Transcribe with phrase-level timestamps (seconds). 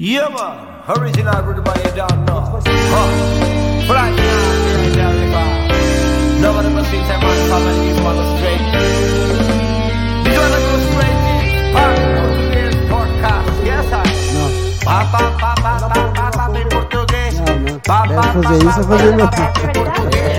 [0.00, 0.78] Yeah, man.
[0.96, 2.38] Original Rudy Boy, you don't know.
[2.38, 3.10] Huh.
[3.84, 6.38] Flash, yeah, yeah, yeah.
[6.40, 8.62] Nobody but thinks I'm on family, this one is straight.
[10.22, 11.18] This one goes straight.
[11.74, 13.58] Pop, Portuguese podcast.
[13.66, 14.06] Yes, I.
[14.84, 17.34] Pa, pa, pa, pa, pa, pa, pa, em português.
[17.40, 17.80] Não, não.
[17.80, 19.26] Pa, Deve pa, fazer isso, vai fazer meu.
[19.26, 20.38] em português.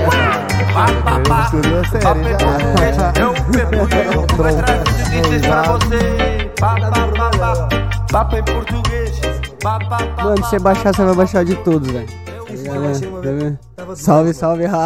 [1.28, 2.38] Misturou a série, em já.
[2.40, 2.96] português.
[3.20, 6.52] Eu pergunto, eu vou trazer isso pra você.
[6.58, 7.90] Pa, pa, pa, pa.
[8.10, 9.39] Papo em português.
[9.64, 12.08] Mano, se você baixar, você vai baixar de todos, velho.
[12.08, 13.86] Tá?
[13.86, 13.96] Tá?
[13.96, 14.84] Salve, salve, raça!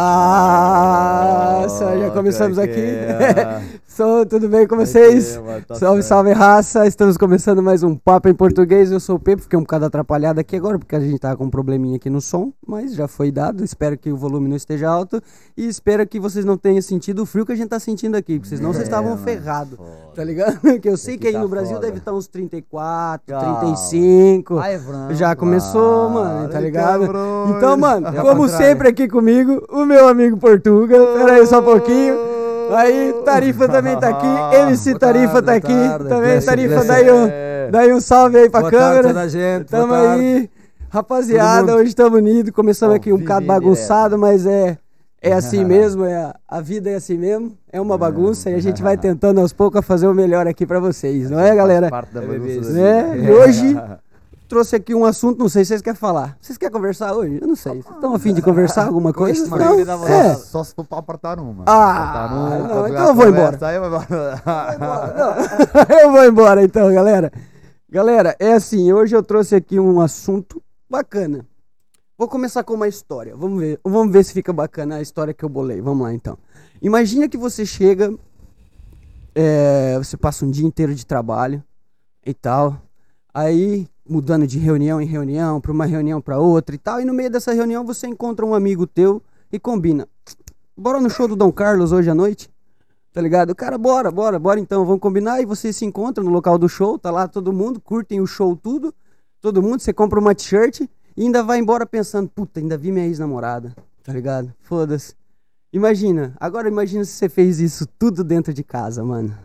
[1.98, 2.98] Já começamos aqui.
[3.94, 5.38] Sou, tudo bem com vocês?
[5.78, 6.84] Salve, salve, raça!
[6.84, 8.90] Estamos começando mais um Papo em Português.
[8.90, 11.44] Eu sou o Pepe, fiquei um bocado atrapalhado aqui agora, porque a gente tá com
[11.44, 13.62] um probleminha aqui no som, mas já foi dado.
[13.62, 15.22] Espero que o volume não esteja alto
[15.56, 18.40] e espero que vocês não tenham sentido o frio que a gente tá sentindo aqui,
[18.40, 19.78] porque senão vocês estavam ferrados,
[20.12, 20.58] tá ligado?
[20.82, 21.86] Que eu sei que aí tá no Brasil foda.
[21.86, 23.60] deve estar uns 34, Calma.
[23.60, 24.58] 35.
[24.58, 25.14] Ai, Franco.
[25.14, 27.04] Já começou, mano, tá Ai, ligado?
[27.56, 30.98] Então, mano, É como sempre aqui comigo, o meu amigo Portuga.
[30.98, 32.33] Pera aí só um pouquinho.
[32.72, 34.26] Aí, Tarifa também tá aqui.
[34.68, 35.88] MC Tarifa tarde, tá aqui.
[35.88, 36.08] tarde.
[36.08, 36.86] Também, Bless, Tarifa, bless.
[36.88, 37.30] daí um,
[37.70, 39.08] daí um salve aí pra Boa tarde câmera.
[39.08, 40.22] toda a gente, Tamo boa tarde.
[40.24, 40.50] aí.
[40.90, 42.50] Rapaziada, hoje estamos unidos.
[42.52, 44.78] Começamos aqui um bocado bagunçado, mas é.
[45.20, 48.60] É assim mesmo, é, a- a vida é assim mesmo, é uma bagunça e a
[48.60, 51.88] gente vai tentando aos poucos fazer o melhor aqui pra vocês, não é, galera?
[51.88, 53.18] Parte da É bagunça né?
[53.18, 53.74] E hoje
[54.48, 56.36] trouxe aqui um assunto, não sei se vocês querem falar.
[56.40, 57.38] Vocês querem conversar hoje?
[57.40, 57.82] Eu não sei.
[57.82, 59.46] Vocês estão afim de conversar alguma coisa?
[59.56, 60.06] Não?
[60.06, 60.34] É.
[60.34, 61.64] Só se for para apertar uma.
[61.66, 65.36] Ah, Apertar uma, não, então eu vou conversa, aí eu vou embora.
[66.02, 67.32] eu vou embora então, galera.
[67.90, 71.46] Galera, é assim, hoje eu trouxe aqui um assunto bacana.
[72.18, 73.34] Vou começar com uma história.
[73.36, 75.80] Vamos ver, vamos ver se fica bacana a história que eu bolei.
[75.80, 76.38] Vamos lá então.
[76.80, 78.12] Imagina que você chega,
[79.34, 81.62] é, você passa um dia inteiro de trabalho
[82.24, 82.80] e tal,
[83.32, 87.14] aí mudando de reunião em reunião, para uma reunião para outra e tal, e no
[87.14, 90.06] meio dessa reunião você encontra um amigo teu e combina.
[90.76, 92.50] Bora no show do Dom Carlos hoje à noite?
[93.12, 93.54] Tá ligado?
[93.54, 95.40] Cara, bora, bora, bora então, vamos combinar.
[95.40, 98.56] E vocês se encontram no local do show, tá lá todo mundo, curtem o show
[98.56, 98.92] tudo,
[99.40, 100.80] todo mundo, você compra uma t-shirt
[101.16, 103.72] e ainda vai embora pensando, puta, ainda vi minha ex-namorada,
[104.02, 104.52] tá ligado?
[104.62, 105.14] Foda-se.
[105.72, 109.36] Imagina, agora imagina se você fez isso tudo dentro de casa, mano.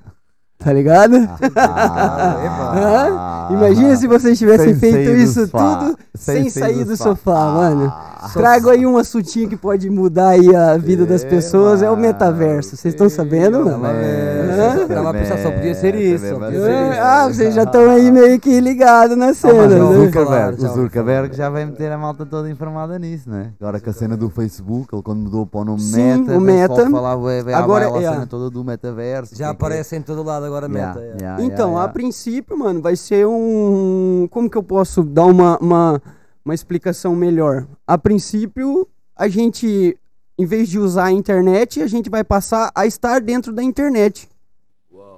[0.59, 1.15] Tá ligado?
[1.55, 3.53] Ah, Hã?
[3.53, 5.75] Imagina se vocês tivessem Sem feito isso sofá.
[5.77, 7.15] tudo sem, Sem sair do sofá.
[7.15, 7.91] sofá, mano.
[8.21, 8.29] Ah.
[8.33, 11.91] Trago aí um assuntinho que pode mudar aí a vida das É, pessoas, é o
[11.91, 12.01] mano.
[12.03, 12.75] metaverso.
[12.75, 13.85] Vocês estão sabendo, mano?
[13.85, 14.87] Hã?
[14.87, 17.01] Tava a pensar, só podia ser isso, só podia ser É, isso.
[17.01, 20.11] Ah, vocês já estão aí meio que ligados na cena, Mas o já ouvi né?
[20.11, 23.51] falar, Zuckerberg, já o Zuckerberg já vai meter a malta toda informada nisso, né?
[23.59, 26.41] Agora com a cena do Facebook, ele quando mudou para o nome Sim, Meta, o
[26.41, 26.89] Meta.
[26.89, 28.05] falava, vai, vai Agora, é.
[28.07, 29.33] a cena toda do metaverso.
[29.35, 29.51] Já é é.
[29.51, 30.99] aparece em todo lado agora a meta.
[30.99, 31.17] yeah.
[31.19, 34.27] yeah, Então, yeah, a princípio, mano, vai ser um.
[34.29, 36.01] Como que eu posso dar uma, uma,
[36.43, 37.67] uma explicação melhor?
[37.87, 39.97] A princípio, a gente,
[40.37, 44.27] em vez de usar a internet, a gente vai passar a estar dentro da internet.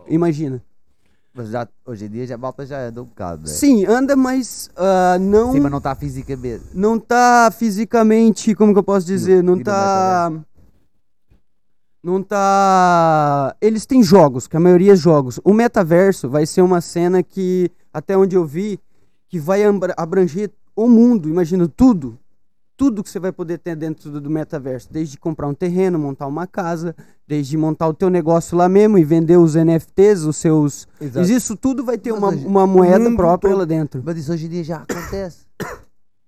[0.08, 0.62] Imagina.
[1.34, 3.48] Mas já, hoje em dia já a malta já anda um bocado, né?
[3.48, 5.54] Sim, anda, mas ah, não.
[5.54, 6.64] Sim, mas não está fisicamente.
[6.74, 10.32] não tá fisicamente, como que eu posso dizer, não e no tá
[12.04, 15.40] não tá eles têm jogos, que a maioria é jogos.
[15.44, 18.80] O metaverso vai ser uma cena que até onde eu vi
[19.30, 19.62] que vai
[19.98, 22.18] abranger o mundo, imagina tudo.
[22.76, 26.48] Tudo que você vai poder ter dentro do, metaverso, desde comprar um terreno, montar uma
[26.48, 26.96] casa,
[27.28, 30.88] desde montar o teu negócio lá mesmo e vender os NFTs, os seus.
[31.00, 31.30] Exato.
[31.30, 34.02] Isso tudo vai ter Mas uma, hoje- uma moeda própria todo- lá dentro.
[34.04, 35.46] Mas isso hoje em dia já acontece.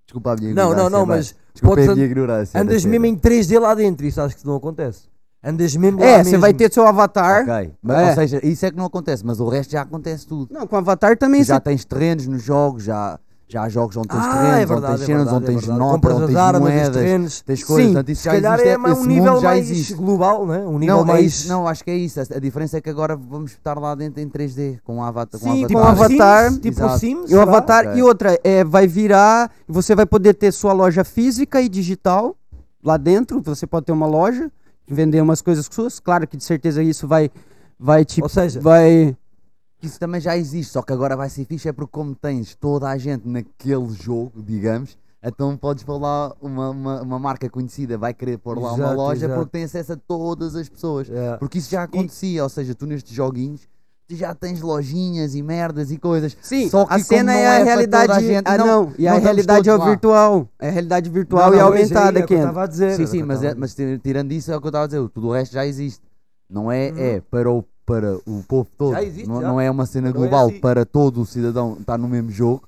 [0.05, 0.90] Desculpa a minha Não, ignorância.
[0.91, 2.61] não, não, mas Desculpa a minha ignorância.
[2.61, 5.07] andas mesmo em 3D lá dentro, isso acho que não acontece.
[5.43, 7.41] Andas mesmo lá É, você vai ter seu avatar.
[7.43, 8.09] Ok, mas, É.
[8.09, 10.53] ou seja, isso é que não acontece, mas o resto já acontece tudo.
[10.53, 14.07] Não, com avatar também já você tens terrenos nos jogos, já, já há jogos onde
[14.07, 15.79] tens Ah, terrenos, é onde verdade, tens é cenas, verdade, onde é tens verdade.
[15.79, 17.41] notas, Compras onde as tens armas, os moedas, terrenos.
[17.41, 19.69] tens coisas, Sim, portanto isso Se já calhar existe, é mais um nível já mais
[19.71, 19.93] existe.
[19.95, 20.59] global, né?
[20.59, 21.25] Um nível Não, é mais...
[21.25, 22.19] isso, não, acho que é isso.
[22.21, 25.41] A a diferença é que agora vamos estar lá dentro em 3D, com um avatar.
[25.41, 26.45] Sim, com com um um avatar.
[26.51, 26.99] Sims, tipo Exato.
[26.99, 27.43] Sims, E o será?
[27.43, 27.85] avatar.
[27.87, 27.99] Ok.
[27.99, 29.51] E outra, é, vai virar.
[29.67, 32.34] Você vai poder ter sua loja física e digital
[32.81, 33.41] lá dentro.
[33.43, 34.49] Você pode ter uma loja,
[34.88, 36.00] vender umas coisas suas.
[36.00, 37.30] Claro que de certeza isso vai.
[37.80, 38.22] Vai te.
[38.22, 39.16] Ou seja, Vai.
[39.82, 42.88] Isso também já existe, só que agora vai ser fixe é porque como tens toda
[42.88, 48.14] a gente naquele jogo, digamos, então podes pôr lá uma, uma, uma marca conhecida, vai
[48.14, 49.40] querer pôr lá uma Exato, loja exato.
[49.41, 51.09] porque tem acesso a todas as pessoas.
[51.09, 51.35] é.
[51.35, 53.68] Porque isso já acontecia, ou seja, tu nestes joguinhos
[54.13, 56.37] tu já tens lojinhas e merdas e coisas.
[56.41, 58.11] Sim, Só que a cena é a é realidade.
[58.11, 58.93] a gente, ah, não- não.
[58.97, 60.47] E a realidade é o virtual.
[60.59, 62.95] É a realidade virtual Não, e aumentada é que eu estava a dizer.
[62.95, 64.85] Sim, é sim, que mas, é, mas tir- tirando isso é o que eu estava
[64.85, 66.01] a dizer, tudo o resto já existe.
[66.49, 66.97] Não é, Uhum.
[66.99, 68.91] é para o, para o povo todo.
[68.93, 69.47] Já existe, não, já.
[69.47, 70.59] não é uma cena Não é global assim.
[70.59, 72.63] para todo o cidadão estar no mesmo jogo.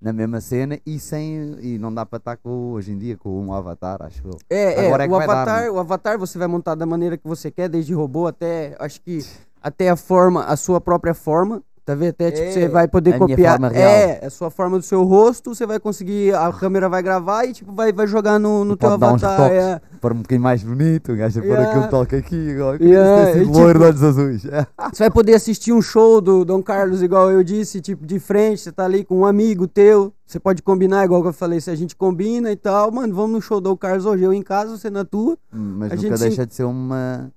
[0.00, 3.30] na mesma cena e sem e não dá para estar com hoje em dia com
[3.44, 4.38] um avatar, acho eu.
[4.48, 5.70] É, Agora é, é que o vai dar, avatar, né?
[5.72, 9.18] o avatar você vai montar da maneira que você quer, desde robô até, acho que
[9.62, 12.10] até a forma, a sua própria forma, tá vendo?
[12.10, 13.58] Até tipo, você É, vai poder minha copiar.
[13.60, 13.72] real.
[13.74, 17.54] É, a sua forma do seu rosto, você vai conseguir, a câmera vai gravar e
[17.54, 19.36] tipo vai, vai jogar no, no teu dar avatar.
[19.38, 19.80] toques é.
[19.98, 21.70] para um bocadinho mais bonito, gajo pôr Yeah.
[21.70, 24.42] aquele toque aqui, agora Yeah, yeah, e loiro tipo- de olhos azuis.
[24.92, 28.60] Você vai poder assistir um show do Dom Carlos, igual eu disse, tipo, de frente,
[28.60, 31.70] você tá ali com um amigo teu, você pode combinar, igual que eu falei, se
[31.70, 34.42] a gente combina e tal, mano, vamos no show do Dom Carlos hoje, eu em
[34.42, 35.38] casa, você na tua.
[35.50, 37.30] Mas A nunca gente deixa de ser uma.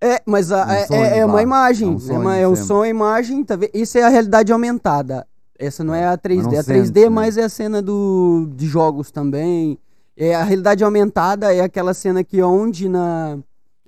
[0.00, 2.54] É, mas a- Um é, é- é uma imagem, É um é, uma, é o
[2.54, 2.68] sempre.
[2.68, 3.70] som, a imagem, tá vendo?
[3.74, 5.26] Isso é a realidade aumentada.
[5.58, 6.42] Essa não é a 3D.
[6.52, 7.08] não A sente, 3D né?
[7.08, 9.78] mais é a cena do, de jogos também.
[10.16, 13.38] É, a realidade aumentada é aquela cena que onde na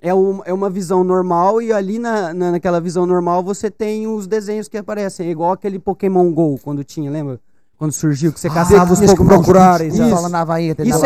[0.01, 4.07] é, um, é uma visão normal e ali na, na, naquela visão normal você tem
[4.07, 5.27] os desenhos que aparecem.
[5.27, 7.39] É igual aquele Pokémon GO quando tinha, lembra?
[7.77, 9.37] Quando surgiu que você caçava os tinhas que Pokémon.
[9.41, 10.53] procurar, Isso, isso andava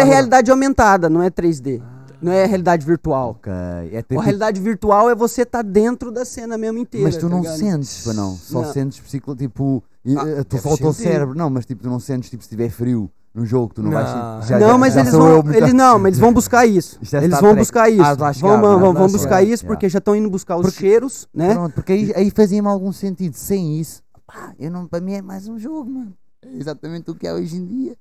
[0.01, 1.81] é realidade aumentada, não é 3D.
[2.23, 3.31] Não é realidade virtual.
[3.31, 3.51] Ok.
[3.91, 7.05] É A tipo- realidade virtual é você tá dentro da cena mesmo inteira.
[7.07, 7.57] Mas tu tá não ligado?
[7.57, 8.35] sentes, pá, não.
[8.35, 8.71] Só Não.
[8.73, 11.35] sentes psico, tipo, Ah, eh, tu deve só o cérebro.
[11.35, 14.07] Não, mas tipo, tu não sentes tipo se tiver frio no jogo, tu não, vais
[14.13, 14.41] Não.
[14.41, 14.49] sentir.
[14.49, 16.99] Já- não, mas já eles vão, muito- eles não, mas eles vão buscar isso.
[17.13, 18.03] É eles vão buscar isso.
[18.03, 19.17] Ah, vai chegar, vão, vão, vão, vão chegar.
[19.19, 19.67] buscar isso Yeah.
[19.67, 21.53] porque já estão indo buscar os Porque- cheiros, né?
[21.53, 23.33] Pronto, porque aí, aí fazia-me algum sentido.
[23.35, 26.13] Sem isso, pá, eu não, para mim é mais um jogo, mano.
[26.45, 27.95] É exatamente o que é hoje em dia.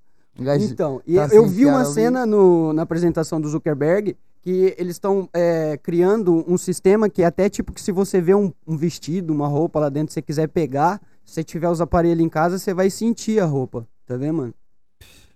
[0.73, 5.77] Então, tá eu, vi uma cena no- na apresentação do Zuckerberg que eles estão é,
[5.77, 9.47] criando um sistema que é até tipo que se você vê um, um vestido, uma
[9.47, 12.75] roupa lá dentro, se você quiser pegar, se você tiver os aparelhos em casa, você
[12.75, 14.55] vai sentir a roupa, tá vendo, mano?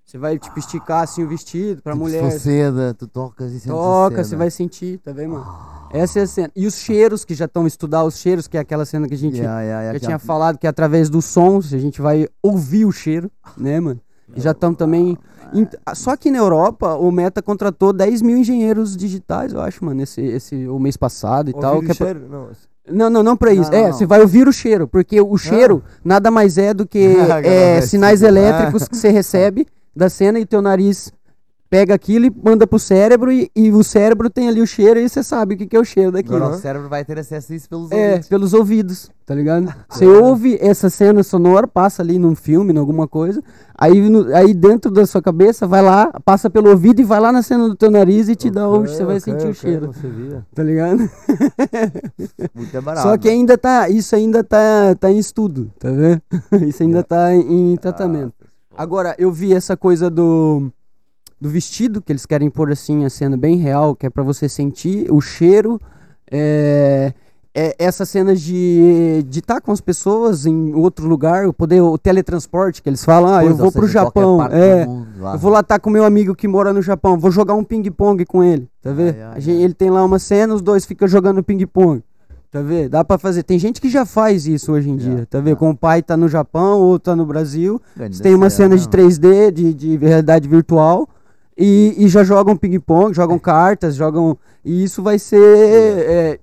[0.05, 2.31] Você vai, tipo, esticar assim o vestido pra tipo, mulher.
[2.39, 5.47] Seda, tu tocas e sentes a Toca, você vai sentir, tá vendo, mano?
[5.93, 6.51] Essa é a cena.
[6.57, 9.19] E os cheiros que já estão estudar os cheiros, que é aquela cena que a
[9.19, 11.79] gente Yeah, yeah, yeah, já que tinha há- falado que é através dos sons a
[11.79, 14.01] gente vai ouvir o cheiro, né, mano?
[14.37, 15.17] Já estão também.
[15.95, 20.21] Só que na Europa o Meta contratou 10 mil engenheiros digitais, eu acho, mano, esse,
[20.21, 21.77] esse, o mês passado e tal.
[21.77, 22.29] Ouvir que o é pra- cheiro?
[22.29, 22.49] Não,
[22.89, 23.71] Não, não, não pra isso.
[23.71, 23.93] não, é, não.
[23.93, 26.99] você vai ouvir o cheiro, porque o cheiro nada mais é do que
[27.45, 31.13] é, sinais elétricos que você recebe da cena e teu nariz
[31.69, 35.09] pega aquilo e manda pro cérebro e, e o cérebro tem ali o cheiro e
[35.09, 36.37] você sabe o que, que é o cheiro daquilo.
[36.37, 38.29] Agora o cérebro vai ter acesso a isso pelos É, ouvidos.
[38.29, 39.75] pelos ouvidos, tá ligado?
[39.91, 43.43] Você ouve essa cena sonora, passa ali num filme, em alguma coisa,
[43.77, 47.33] aí, no- aí dentro da sua cabeça, vai lá, passa pelo ouvido e vai lá
[47.33, 49.91] na cena do teu nariz e te dá onde você vai sentir o ok, cheiro,
[50.55, 50.99] tá ligado?
[52.55, 53.09] Muito barato.
[53.09, 56.23] Só que ainda tá, isso ainda tá, tá em estudo, tá vendo?
[56.69, 58.33] Isso ainda tá em, em tratamento.
[58.77, 60.71] Agora, eu vi essa coisa do,
[61.41, 64.49] do vestido, que eles querem pôr assim, a cena bem real, que é pra você
[64.49, 65.81] sentir o cheiro.
[66.31, 67.13] É,
[67.59, 71.81] é, essas cenas de estar de tá com as pessoas em outro lugar, o poder,
[71.81, 75.09] o teletransporte que eles falam, ah, eu vou ou pro seja, qualquer Japão, é, mundo,
[75.33, 78.27] eu vou lá estar com meu amigo que mora no Japão, vou jogar um ping-pong
[78.27, 79.17] com ele, tá vendo?
[79.47, 82.03] Ele tem lá uma cena, os dois ficam jogando ping-pong.
[82.51, 82.91] Tá vendo?
[82.91, 83.43] Dá pra fazer.
[83.43, 85.49] Tem gente que já faz isso hoje em dia, Yeah, tá vendo?
[85.49, 85.59] yeah.
[85.59, 87.81] Com o pai tá no Japão ou tá no Brasil.
[87.97, 88.91] Grande tem uma cena, de não.
[88.91, 91.09] 3D, de, de realidade virtual,
[91.57, 94.37] e, e já jogam ping-pong, jogam cartas, jogam.
[94.69, 95.39] E isso vai ser.
[95.41, 96.39] é,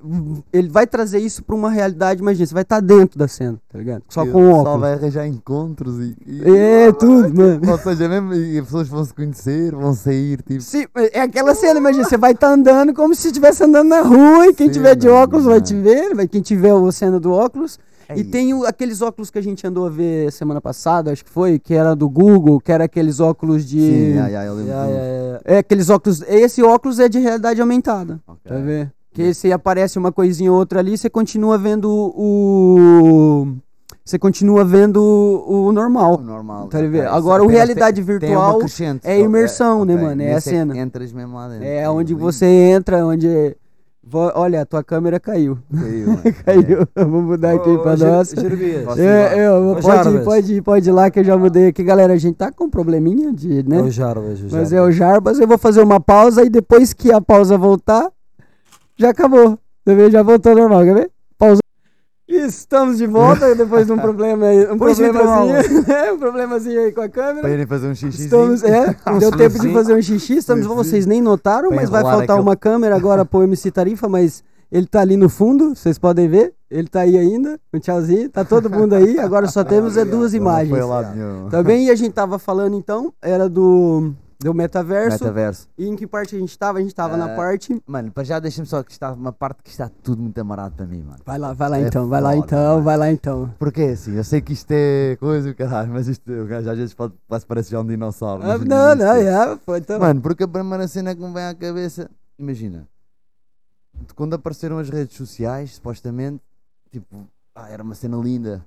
[0.53, 3.77] ele vai trazer isso pra uma realidade, imagina, você vai estar dentro da cena, tá
[3.77, 4.01] ligado?
[4.07, 4.79] Só Que com Só óculos.
[4.79, 6.15] vai arranjar encontros e.
[6.25, 7.69] e- É, tudo, mano.
[7.69, 10.61] Ou seja, mesmo e as pessoas vão se conhecer, vão sair, tipo.
[10.61, 14.47] Sim, é aquela cena, imagina, você vai estar andando como se estivesse andando na rua
[14.47, 15.65] e quem Sim, tiver de mano, óculos vai mano.
[15.65, 17.77] te ver, vai quem tiver a cena do óculos.
[18.09, 18.23] E Aí.
[18.23, 21.57] tem o- aqueles óculos que a gente andou a ver semana passada, acho que foi,
[21.59, 23.79] que era do Google, que era aqueles óculos de.
[23.79, 24.73] Sim, ai, ai, eu lembro.
[25.45, 26.21] É, aqueles óculos.
[26.27, 28.19] Esse óculos é de realidade aumentada.
[28.27, 28.39] Ok.
[28.45, 28.91] Tá vendo?
[29.13, 33.47] Que se aparece uma coisinha ou outra ali, você continua vendo o.
[34.05, 34.97] Você continua vendo
[35.47, 36.15] o, normal.
[36.19, 36.67] O normal.
[36.67, 37.03] Tá vendo?
[37.03, 39.01] Só Agora, o realidade tem- tem virtual crescente.
[39.07, 40.05] é imersão, né, ok.
[40.05, 40.21] mano?
[40.21, 40.77] É a cena.
[40.77, 41.63] Entras mesmo lá dentro.
[41.65, 43.55] É onde você entra, onde.
[44.05, 45.57] Vo- Olha, a tua câmera caiu.
[45.73, 46.21] Caiu, mano.
[46.45, 46.87] Caiu.
[46.95, 47.95] Eu Vou mudar aqui pra.
[47.95, 51.37] Jeremias, Posso- É, eu, Ô, pode, ir, pode, ir, pode ir lá que eu já
[51.37, 52.11] mudei aqui, galera.
[52.13, 53.77] A gente tá com um probleminha de, né?
[53.79, 54.73] É o Jarbas, o Mas Jarbas.
[54.73, 58.11] é o Jarbas, eu vou fazer uma pausa e depois que a pausa voltar,
[58.97, 59.57] já acabou.
[60.11, 61.11] Já voltou normal, quer ver?
[62.35, 66.11] Estamos de volta depois de um problema aí, um Pois então, problemazinho, né?
[66.13, 67.41] um problemazinho aí com a câmera.
[67.41, 68.23] Para irem fazer um xixi.
[68.23, 72.01] Estamos, é, deu tempo de fazer um xixi, estamos, vocês nem notaram, Pra mas vai
[72.03, 76.27] faltar uma câmera agora pro MC Tarifa, mas ele tá ali no fundo, vocês podem
[76.27, 80.03] ver, ele tá aí ainda, um tchauzinho, tá todo mundo aí, agora só temos é
[80.03, 80.75] duas imagens.
[81.15, 81.47] nenhum.
[81.49, 81.85] Tá bem?
[81.85, 85.23] E a gente tava falando então, era do do metaverso.
[85.23, 85.67] Metaverso.
[85.77, 86.79] E em que parte a gente tava?
[86.79, 87.81] A gente tava na Ah, parte.
[87.85, 90.85] Mano, para já deixa-me só que está uma parte que está tudo muito amarado para
[90.85, 91.19] mim, mano.
[91.25, 92.83] Vai lá, vai lá É então, vai lá então, mano.
[92.83, 93.53] vai lá então.
[93.59, 96.93] Porque assim, eu sei que isto é coisa caralho, mas isto o gajo às vezes
[96.93, 98.43] pode, quase parece já um dinossauro.
[98.43, 99.99] Ah, não, não, é, foi então.
[99.99, 102.87] Mano, porque a primeira cena que me vem à cabeça, imagina,
[104.15, 106.41] quando apareceram as redes sociais, supostamente,
[106.91, 108.65] tipo, ah, era uma cena linda.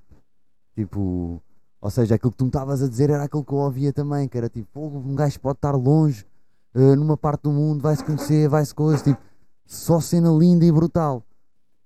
[0.75, 1.43] Tipo,
[1.87, 4.27] ou seja, aquilo que tu me estavas a dizer era aquilo que eu ouvia também,
[4.29, 6.27] que era tipo, "Pô, um gajo pode estar longe,
[6.75, 9.21] eh, numa parte do mundo, vai-se conhecer, vai-se coisa, tipo,
[9.65, 11.23] só cena linda e brutal.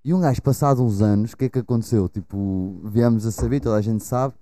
[0.02, 2.08] E um gajo, passado uns anos, o que é que aconteceu?
[2.08, 4.32] Tipo, viemos a saber, toda a gente sabe,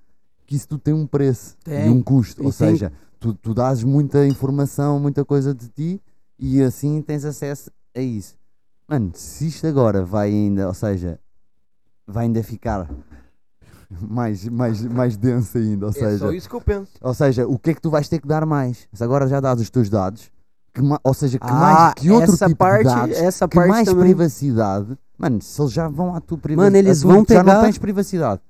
[0.46, 1.88] que isso tudo tem um preço e Tem.
[1.90, 2.40] um custo.
[2.40, 6.00] E Ou tem- seja, tu, tu dás muita informação, muita coisa de ti
[6.38, 8.36] e assim tens acesso a isso.
[8.86, 11.18] Mano, se isto agora vai ainda, ou seja,
[12.06, 12.88] vai ainda ficar
[14.00, 16.92] mais, mais, mais denso ainda, ou É seja, só isso que eu penso.
[17.00, 18.86] ou seja, o que é que tu vais ter que dar mais?
[18.92, 20.30] Se agora já dás os teus dados,
[20.74, 23.54] que ou seja, que Ah, mais que outro essa tipo parte, de dados, essa que
[23.56, 24.04] parte mais também.
[24.04, 27.62] privacidade, mano, se eles já vão à tua privacidade, Mano, eles vão já não pegar-
[27.62, 28.40] tens privacidade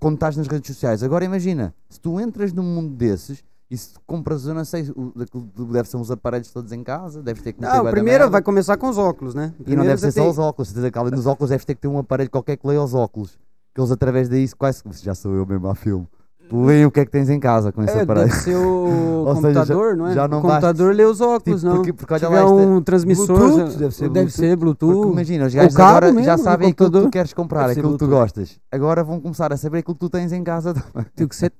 [0.00, 1.02] quando estás nas redes sociais.
[1.02, 4.90] Agora imagina, se tu entras num mundo desses e se tu compras, eu não sei,
[4.96, 5.12] o,
[5.72, 8.42] deve ser uns aparelhos todos em casa, deves ter que meter Não, da primeiro vai
[8.42, 9.52] começar com os óculos, né?
[9.54, 11.74] E não Primeiro deve ser só tem- os óculos, que além dos óculos deves ter
[11.74, 13.38] que ter um aparelho qualquer que leia os óculos.
[13.74, 16.06] Que eles através daí, quase já sou eu mesmo a filme,
[16.52, 18.28] leem o que é que tens em casa com esse É, aparelho.
[18.28, 20.12] deve o Ou seja, já- computador, não é?
[20.14, 21.76] já não o computador lê os óculos, Tipo, não.
[21.78, 24.94] porque- porque olha lá, isto é- um transmissor, Bluetooth, deve ser deve ser Bluetooth.
[24.94, 27.08] Porque imagina, os gajos agora já mesmo do sabem aquilo que computador.
[27.08, 28.20] tu queres comprar, aquilo que tu Bluetooth.
[28.20, 28.60] gostas.
[28.70, 31.06] Agora vão começar a saber aquilo que tu tens em casa também.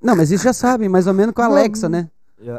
[0.03, 2.09] Não, mas isso já sabem, mais ou menos com a Alexa, né?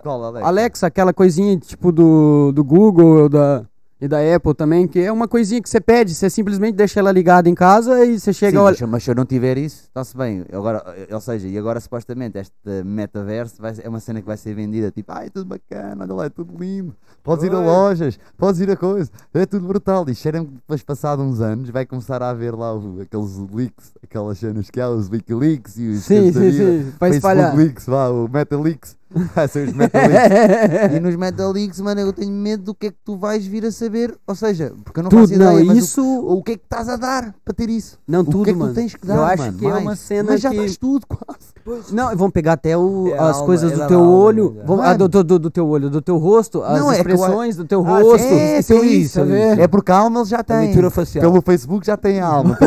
[0.01, 0.47] Qual, Alex?
[0.47, 3.63] Alexa, aquela coisinha tipo do, do Google da,
[4.01, 7.11] e da Apple também, que é uma coisinha que você pede, você simplesmente deixa ela
[7.11, 9.83] ligada em casa e você Sim, chega a mas, mas se eu não tiver isso,
[9.83, 10.43] está-se bem.
[10.51, 14.53] Agora, ou seja, e agora supostamente este metaverso vai, é uma cena que vai ser
[14.53, 16.93] vendida tipo, ai, é tudo bacana, olha lá, é tudo lindo.
[17.23, 20.05] Podes ir a lojas, podes ir a coisa, é tudo brutal.
[20.09, 23.93] E cheira-me que depois, passado uns anos, vai começar a haver lá o- aqueles leaks,
[24.03, 26.93] aquelas cenas que há, os Wikileaks e os Sim, sim, sim.
[26.99, 27.51] Vai espalhar.
[27.51, 28.97] Facebook Leaks, vá, o Metaleaks.
[29.15, 30.93] Os.
[30.95, 33.71] E nos Metaleaks, mano, eu tenho medo do que é que tu vais vir a
[33.71, 34.15] saber.
[34.27, 36.03] Ou seja, porque eu não faço Tudo, não, ideia, mas o- isso.
[36.27, 37.97] o, que é que estás a dar para ter isso?
[38.07, 38.71] Não, o tudo, que é que mano.
[38.73, 39.57] tu tens que dar, Eu acho mano?
[39.57, 39.81] que é Mais.
[39.83, 41.53] uma cena Mas já que- dás tudo quase.
[41.93, 44.81] Não, vão pegar até o- É as alma, coisas é do teu alma, olho, vão-
[44.81, 47.55] ah, do, do, do teu olho, do teu rosto, as Não, é que eu- expressões
[47.55, 48.23] do teu Ah, rosto.
[48.23, 49.61] É, isso, tem isso, isso, isso.
[49.61, 50.57] É porque a alma já A tem.
[50.59, 51.21] leitura facial.
[51.21, 52.57] Pelo Facebook já tem a alma.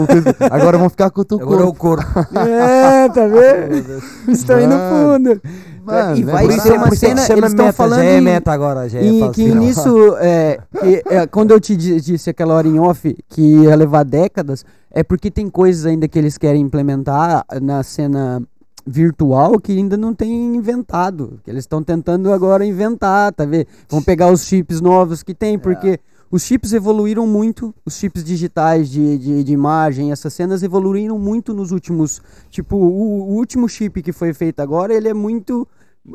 [0.51, 2.05] Agora vão ficar com o teu Agora é o corpo.
[2.15, 2.29] corpo.
[2.39, 4.03] É, tá vendo?
[4.29, 5.19] Estão aí no Mano.
[5.35, 5.43] fundo.
[5.87, 8.89] Mano, e é vai ser uma é cena, eles estão falando Já é meta agora,
[8.89, 9.65] já é E que final.
[9.65, 13.75] nisso, é, que, é, quando eu te di- disse aquela hora em off que ia
[13.77, 18.43] levar décadas, é porque tem coisas ainda que eles querem implementar na cena
[18.87, 21.41] virtual que ainda não tem inventado.
[21.45, 23.67] Que eles estão tentando agora inventar, tá vendo?
[23.89, 25.99] Vão pegar os chips novos que tem, porque
[26.31, 31.55] os chips evoluíram muito, os chips digitais de, de, de imagem, essas cenas evoluíram muito
[31.55, 32.21] nos últimos.
[32.51, 35.67] Tipo, o, o último chip que foi feito agora, ele é muito.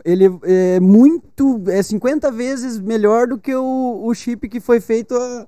[0.05, 1.61] Ele é muito.
[1.67, 5.47] É 50 vezes melhor do que o, o chip que foi feito há,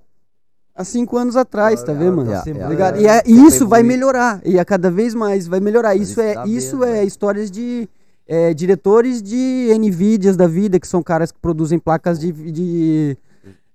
[0.75, 2.31] há cinco anos atrás, tá vendo, mano?
[2.31, 2.99] tá Ligado?
[3.01, 4.41] E, é- e Sempre isso vai melhorar.
[4.45, 5.95] E a cada vez mais vai melhorar.
[5.95, 7.87] Isso é, isso medo, é histórias de
[8.27, 13.17] é, diretores de NVIDIAs da vida, que são caras que produzem placas de, de,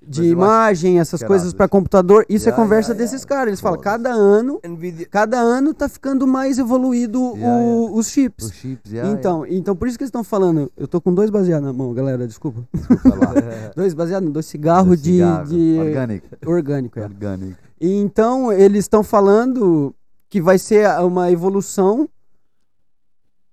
[0.00, 2.24] de imagem, essas coisas para computador.
[2.28, 3.28] Isso é Yeah, conversa yeah, desses yeah.
[3.28, 3.48] caras.
[3.48, 4.60] Eles falam, cada ano,
[5.10, 8.46] cada ano tá ficando mais evoluído o- os chips.
[8.46, 10.70] Os chips, então, então, por isso que eles estão falando.
[10.76, 12.62] Eu tô com dois baseados na mão, galera, desculpa.
[12.72, 13.08] Desculpa.
[13.76, 16.26] Dois baseados, dois cigarros de, Cigarro, de Orgânico.
[16.46, 16.98] orgânico.
[16.98, 17.04] É.
[17.04, 17.58] Orgânico.
[17.80, 19.94] Então, eles estão falando
[20.28, 22.08] que vai ser uma evolução,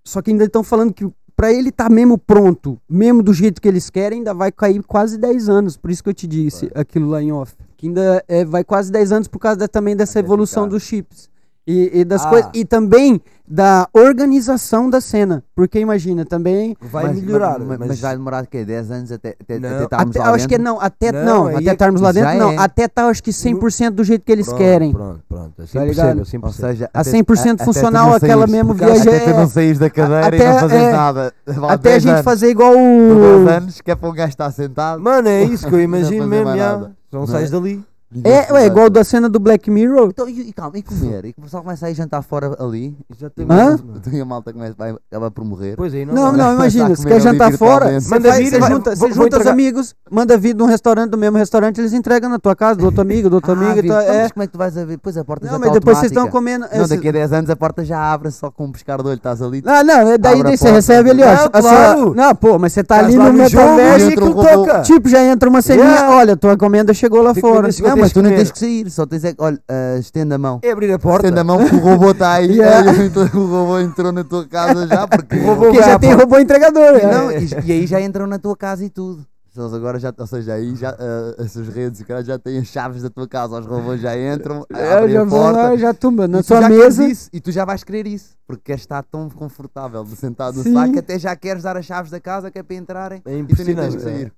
[0.03, 1.05] só que ainda estão falando que
[1.35, 5.17] para ele tá mesmo pronto, mesmo do jeito que eles querem, ainda vai cair quase
[5.17, 5.75] 10 anos.
[5.77, 7.53] Por isso que eu te disse aquilo lá em off.
[7.77, 10.71] Que ainda é, vai quase 10 anos por causa da- também dessa Até evolução ficar.
[10.75, 11.29] dos chips.
[11.67, 12.29] E, e das Ah.
[12.29, 12.51] coisas.
[12.53, 15.43] E também da organização da cena.
[15.55, 16.75] Porque imagina, também.
[16.79, 17.59] Vai Mas- melhorar.
[17.59, 18.63] Mas, Mas, mas vai demorar o quê?
[18.65, 19.69] 10 anos até, até, Não.
[19.69, 22.37] até estarmos Até, lá acho que não, até Não, não, até é- estarmos lá dentro,
[22.37, 22.51] não.
[22.51, 22.57] é.
[22.57, 24.91] Até tá, acho que 100% do jeito que eles pronto, querem.
[24.93, 25.53] Pronto, pronto.
[25.61, 26.21] É 100%, Tá ligado?
[26.21, 26.43] é 100%.
[26.47, 29.33] Ou seja, A até- 100% até tu funcional, não aquela mesmo até viagem tu é-
[29.33, 31.33] não saís da cadeira até- e não fazes é- nada.
[31.45, 32.23] Vá Até a 10 gente anos.
[32.25, 33.45] fazer igual o.
[33.45, 35.01] 10 anos, que é para um gajo estar sentado.
[35.01, 36.55] Mano, é isso que eu imagino mesmo.
[36.55, 36.89] já.
[37.11, 37.51] Não sais é?
[37.51, 37.83] dali.
[38.23, 40.09] É, ué, igual da cena do Black Mirror.
[40.09, 41.25] Então, e, e calma, e comer?
[41.25, 42.95] E o pessoal começa a ir jantar fora ali.
[43.17, 43.77] Já tem Hã?
[43.95, 45.75] Então e a malta começa, vai, acaba por morrer.
[45.75, 46.13] Pois aí, não.
[46.13, 49.39] Não, não, imagina, Tá se quer jantar fora, Manda vir, você vai- junta, vou- junta
[49.39, 52.79] os amigos, manda vir de um restaurante, do mesmo restaurante, eles entregam na tua casa,
[52.79, 53.85] do outro amigo, do outro Ah, amigo.
[53.85, 54.21] e tal, então, é.
[54.23, 54.97] Mas como é que tu vais a ver?
[54.99, 56.59] Pois a porta Não, já mas está depois vocês estão automática.
[56.69, 56.81] comendo.
[56.81, 59.17] Não, daqui a 10 anos a porta já abre só com um piscar de olho,
[59.17, 59.61] estás ali.
[59.65, 61.35] Ah, não, é daí, daí você recebe ali, ó.
[61.35, 62.13] Não, claro.
[62.15, 64.11] Não, pô, mas você tá Estás ali no metaverso.
[64.11, 64.81] e toca.
[64.83, 67.67] Tipo, já entra uma ceninha, olha, tua encomenda chegou lá fora.
[67.95, 69.97] Não, tens mas tu que nem tens que sair, só tens é que, olha, ah,
[69.99, 70.59] estenda a mão.
[70.63, 71.25] É abrir a porta.
[71.27, 72.55] Estenda a mão porque o robô está aí.
[72.55, 72.91] Yeah.
[72.91, 75.35] Aí, então, o robô entrou na tua casa já, porque.
[75.39, 76.95] O robô Porque já tem robô entregador.
[76.97, 77.11] E, é.
[77.11, 79.25] não, e, e aí já entram na tua casa e tudo.
[79.57, 83.01] Eles agora já, ou seja, aí já ah, essas redes cara, já têm as chaves
[83.01, 85.51] da tua casa, os robôs já entram, É, abrem já a porta.
[85.57, 87.05] lá, já tumba na e tu sua já queres mesa.
[87.09, 90.63] isso, e tu já vais querer isso, porque queres estar tão confortável de sentado no
[90.63, 90.91] Sim.
[90.91, 93.31] que até já queres dar as chaves da casa que é para entrarem É e
[93.31, 93.95] tu nem tens impressionante.
[93.95, 94.33] que sair.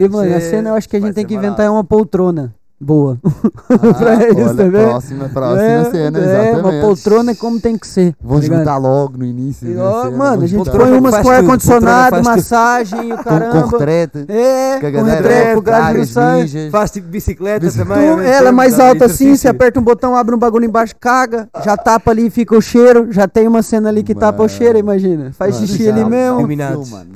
[0.00, 1.48] E, mano, a é- cena eu acho que a gente tem que barato.
[1.52, 3.18] inventar uma poltrona boa.
[3.24, 4.72] Ah, pra isso, olha, tá vendo?
[4.72, 6.60] próxima, próxima é, cena, é, exatamente.
[6.76, 8.14] uma poltrona como tem que ser.
[8.22, 9.68] Vão tá juntar logo no início.
[9.70, 13.62] E, ó, cena, mano, a gente põe umas com ar-condicionado, massagem, o caramba.
[13.62, 16.42] com retrete, É, com cagadeira, retrete, o gajo não várias sai.
[16.42, 16.70] mijas.
[16.70, 17.96] Faz tipo bicicleta Bici- também.
[17.96, 20.64] Tu- mesmo ela é tempo, mais alta assim, você aperta um botão, abre um bagulho
[20.64, 24.14] embaixo, caga, já tapa ali e fica o cheiro, já tem uma cena ali que
[24.14, 25.32] tapa o cheiro, imagina.
[25.32, 26.48] Faz xixi ali um mesmo.
[26.90, 27.10] Mano.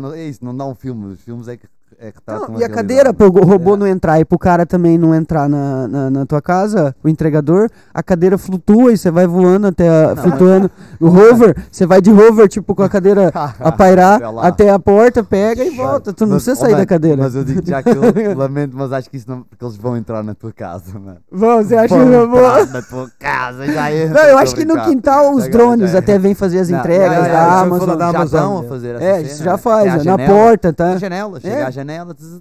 [0.00, 1.12] Não- É isso, não dá um filme.
[1.12, 1.66] Os filmes é que,
[1.98, 4.98] é que tratam Não, e a cadeira pro robô não entrar e pro cara também
[4.98, 9.26] não entrar na, na, na tua casa, o entregador, a cadeira flutua e você vai
[9.26, 10.70] voando até a, Não, flutuando.
[10.98, 15.22] O hover, você vai de hover, tipo, com a cadeira a pairar Até a porta,
[15.22, 16.12] pega e volta.
[16.12, 17.22] Tu não Mas, precisa oh, sair da cadeira.
[17.22, 18.02] Mas eu digo já que eu
[18.36, 19.42] lamento, mas acho que isso não.
[19.42, 21.18] Porque eles vão entrar na tua casa, mano.
[21.30, 22.66] Vamos, você acha Vão que eu vou?
[22.66, 24.22] na tua casa, já entra.
[24.22, 26.00] Não, eu acho que no quintal os drones já é.
[26.00, 27.86] até vêm fazer as Não, entregas já, já, da Amazon.
[27.98, 28.68] Já Amazon, estão a é.
[28.68, 30.86] fazer essa É, cena, isso já faz, ó, na porta, tá?
[30.92, 31.62] Na janela, chega É.
[31.64, 32.40] à janela, zzz,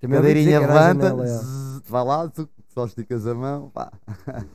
[0.00, 1.38] Também ouvi dizer cadeirinha levanta, janela, é.
[1.38, 3.92] zzz, vai lá, tu só esticas a mão, pá.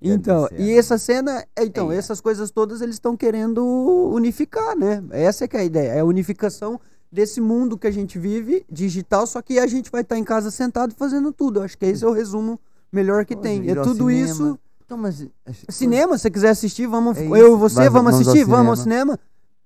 [0.00, 1.98] Então, e essa cena, então, Eia.
[1.98, 3.64] essas coisas todas eles estão querendo
[4.12, 5.02] unificar, né?
[5.10, 6.78] Essa é que é a ideia, é a unificação
[7.10, 10.50] desse mundo que a gente vive, digital, só que a gente vai estar em casa
[10.50, 11.62] sentado fazendo tudo.
[11.62, 12.60] Acho que esse é o resumo
[12.92, 13.70] melhor que Pô, tem.
[13.70, 14.58] É tudo isso.
[14.84, 15.26] Então, mas.
[15.46, 17.16] as- Cinema, se você quiser assistir, vamos.
[17.16, 19.18] É eu e você, vamos vamos assistir, vamos ao cinema.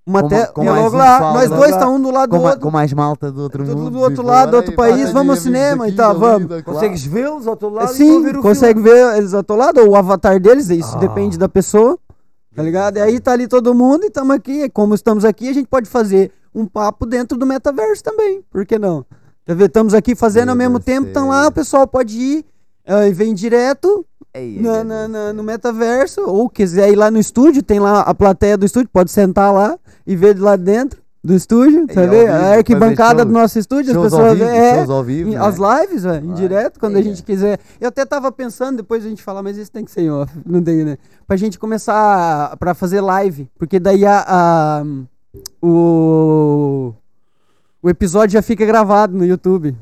[0.08, 0.46] Uma Com te...
[0.54, 2.60] com logo lá, nós dois tá um do lado Com, do outro.
[2.60, 3.90] com mais malta do outro Tudo mundo.
[3.90, 6.62] do outro lado, do "Ei, outro país, vamos ao cinema e tal, vamos.
[6.62, 10.40] Consegues vê-los ao teu lado Sim, consegue ver eles ao teu lado, ou o avatar
[10.40, 10.98] deles, isso Ah.
[10.98, 11.98] depende da pessoa,
[12.56, 12.96] tá ligado?
[12.96, 15.66] E aí tá ali todo mundo e estamos aqui, e como estamos aqui, a gente
[15.68, 19.04] pode fazer um papo dentro do metaverso também, por que não?
[19.46, 22.46] Estamos aqui fazendo ao mesmo tempo, estão lá, o pessoal pode ir
[22.88, 25.32] e vem direto Ei, na- ei, na- na- ei.
[25.32, 29.10] no metaverso, ou quiser ir lá no estúdio, tem lá a plateia do estúdio, pode
[29.10, 32.20] sentar lá e ver de lá dentro do estúdio, tá ao vendo?
[32.26, 33.42] vivo, A arquibancada do shows.
[33.42, 35.36] nosso estúdio, as Shows ao pessoas vivo, é, ao vivo, né?
[35.38, 37.24] as lives, velho, em direto, quando a gente é.
[37.24, 37.58] quiser.
[37.80, 40.32] Eu até tava pensando, depois a gente falar, mas isso tem que ser em off,
[40.46, 40.96] não tem, né?
[41.26, 44.84] Pra gente começar pra fazer live, porque daí a, a-
[45.60, 46.92] o
[47.82, 49.76] o episódio já fica gravado no YouTube.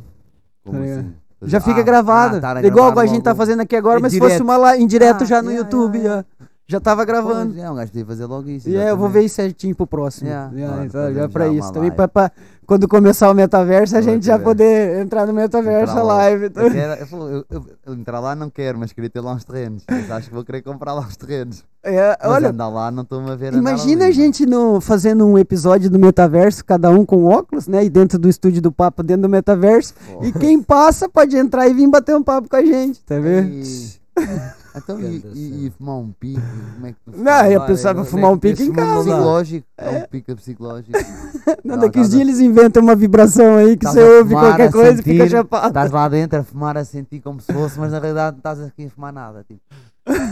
[0.65, 1.13] Como tá assim?
[1.47, 2.41] Já Ah, fica ah, gravado.
[2.41, 4.77] tá Igual gravado a gente tá fazendo aqui agora, Em mas se fosse uma lá
[4.77, 6.36] em direto Ah, já no yeah, YouTube, yeah, já,
[6.69, 7.53] já tava gravando.
[7.55, 8.69] Pois, é, um gajo podia fazer logo isso.
[8.69, 10.29] E é, eu vou ver isso certinho pro próximo.
[10.29, 10.51] Yeah.
[10.55, 11.73] Yeah, Claro, então, já pra isso.
[11.73, 12.33] Também pra, pra
[12.67, 16.45] quando começar o metaverso, a gente já poder entrar no metaverso Entrar a live.
[16.47, 17.45] Eu, quero, eu, falo, eu,
[17.87, 19.85] eu- entrar lá não quero, mas queria ter lá uns terrenos.
[19.89, 21.63] Mas acho que vou querer comprar lá uns terrenos.
[21.85, 25.39] É, Mas olha, andar lá não estou-me a ver imagina a gente no, fazendo um
[25.39, 27.85] episódio do metaverso, cada um com óculos, né?
[27.85, 29.95] E dentro do estúdio do papo, dentro do metaverso.
[30.23, 33.51] E quem passa pode entrar e vir bater um papo com a gente, tá vendo?
[33.53, 33.91] E-
[34.77, 36.41] Então, e, e, e fumar um pico?
[36.75, 39.01] Como é que tu Não, eu pensava fumar um nem pico que em casa.
[39.03, 39.67] Psicológico?
[39.79, 40.93] É um pica psicológico.
[41.65, 44.69] Não, daqui uns tá- dias eles inventam uma vibração aí que você a ouve qualquer
[44.69, 45.69] a coisa e fica chapado.
[45.69, 48.61] Estás lá dentro a fumar, a sentir como se fosse, mas na realidade não estás
[48.61, 49.45] aqui a fumar nada.
[49.49, 49.61] Tipo,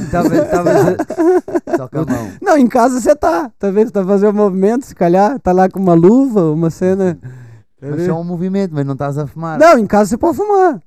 [0.02, 0.33] Estavas
[1.72, 2.30] a- só com a mão.
[2.40, 3.87] Não, em casa você tá, tá vendo?
[3.88, 7.18] Você tá fazendo um movimento, se calhar, tá lá com uma luva, uma cena.
[7.80, 9.59] Tá Mas só um movimento, mas não estás a fumar.
[9.59, 10.80] Não, em casa você pode fumar.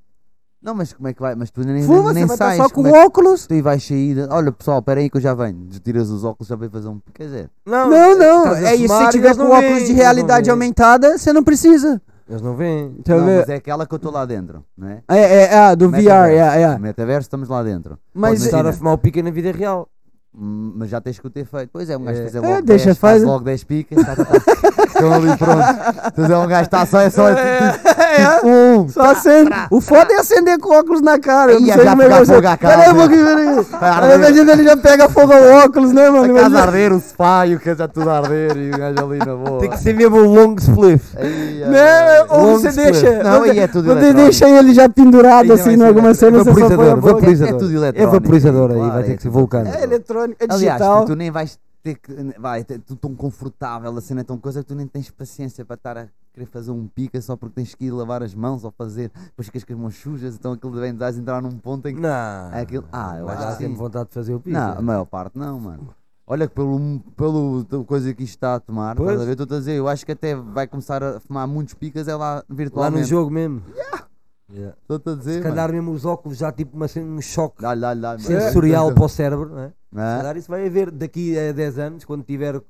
[0.61, 1.35] Não, mas como é que vai?
[1.35, 2.57] Mas tu nem, Fuma, nem vai estar sais.
[2.57, 3.45] só com como é que óculos.
[3.47, 4.27] tu vais sair?
[4.29, 5.67] Olha pessoal, espera aí que eu já venho.
[5.71, 6.99] Tu tiras os óculos, já vai fazer um.
[7.13, 8.81] Quer dizer, Não, não, estás a é isso.
[8.83, 10.51] Se fumar e tiver eles com não óculos veem, de eles não realidade veem.
[10.51, 12.01] aumentada, você não precisa.
[12.27, 12.89] Eles não vêm.
[13.05, 13.37] Tá não, vendo?
[13.39, 15.01] mas é aquela que eu estou lá dentro, não é?
[15.07, 16.33] É, é, é, do VR, Metaverso.
[16.57, 16.67] é, é.
[16.73, 17.97] No metaverso estamos lá dentro.
[18.13, 19.87] Mas Podes Estar a fumar o pica na vida real.
[20.35, 21.69] hum, mas já tens que o ter feito.
[21.71, 22.23] Pois é, um gajo É.
[22.25, 24.05] fazer É, logo deixa, 10, faz- faz logo 10 picas.
[24.05, 24.56] tá, tá, tá.
[24.57, 25.75] Ficam ali prontos.
[26.17, 28.89] Então é um gajo está só, é só tipo, É, tipo, um.
[28.89, 29.51] Só acende.
[29.71, 31.51] O foda é acender com óculos na cara.
[31.53, 33.55] Eu não sei já como é que fogo à Pera aí um pouquinho, pera aí.
[33.55, 34.15] Vai Aí, arder.
[34.17, 36.37] Imagina ele já pega fogo ao óculos, né, mano?
[36.37, 39.05] A casa arder, o sofá e o que já tudo a arder e o gajo
[39.05, 39.59] ali na boa.
[39.59, 41.17] Tem que ser mesmo um long spliff.
[41.17, 41.77] Aí, Né?
[41.79, 43.23] é, Ou você deixa.
[43.23, 44.21] Não, aí é tudo você eletrónico.
[44.23, 47.55] deixa ele já pendurado assim em alguma cena, Vaporizador, vaporizador.
[47.55, 48.11] É tudo É eletrónico.
[48.13, 49.69] vaporizador aí, vai é ter que ser vulcano.
[49.69, 51.05] É eletrônico, é Aliás, digital.
[51.05, 51.57] tu nem vais
[51.95, 52.39] ter que.
[52.39, 55.63] Vai, é tudo tão confortável, a cena é tão coisa que tu nem tens paciência
[55.65, 58.63] para estar a querer fazer um pica só porque tens que ir lavar as mãos
[58.63, 59.11] ou fazer.
[59.27, 62.01] Depois ficas com as mãos sujas, então aquilo vem de entrar num ponto em que.
[62.01, 62.49] Não.
[62.53, 63.77] Aquilo- ah, eu Mas acho já que tenho sim.
[63.77, 64.57] vontade de fazer o piso.
[64.57, 65.89] Não, a maior parte não, mano.
[66.29, 69.09] Olha que pelo, pelo coisa que isto está a tomar, Pois.
[69.11, 69.31] estás a ver?
[69.41, 72.35] Estou a dizer, eu acho que até vai começar a fumar muitos picas é lá
[72.35, 73.07] Lá no virtualmente.
[73.07, 73.61] jogo mesmo.
[73.73, 74.06] Yeah.
[74.49, 75.33] Estou-te a dizer.
[75.33, 79.03] Se calhar mesmo os óculos já tipo uma, um choque Dá, dá, dá, sensorial para
[79.03, 79.67] o cérebro, não é?
[79.67, 82.61] Se Ah, calhar isso vai haver daqui a 10 anos, quando estiver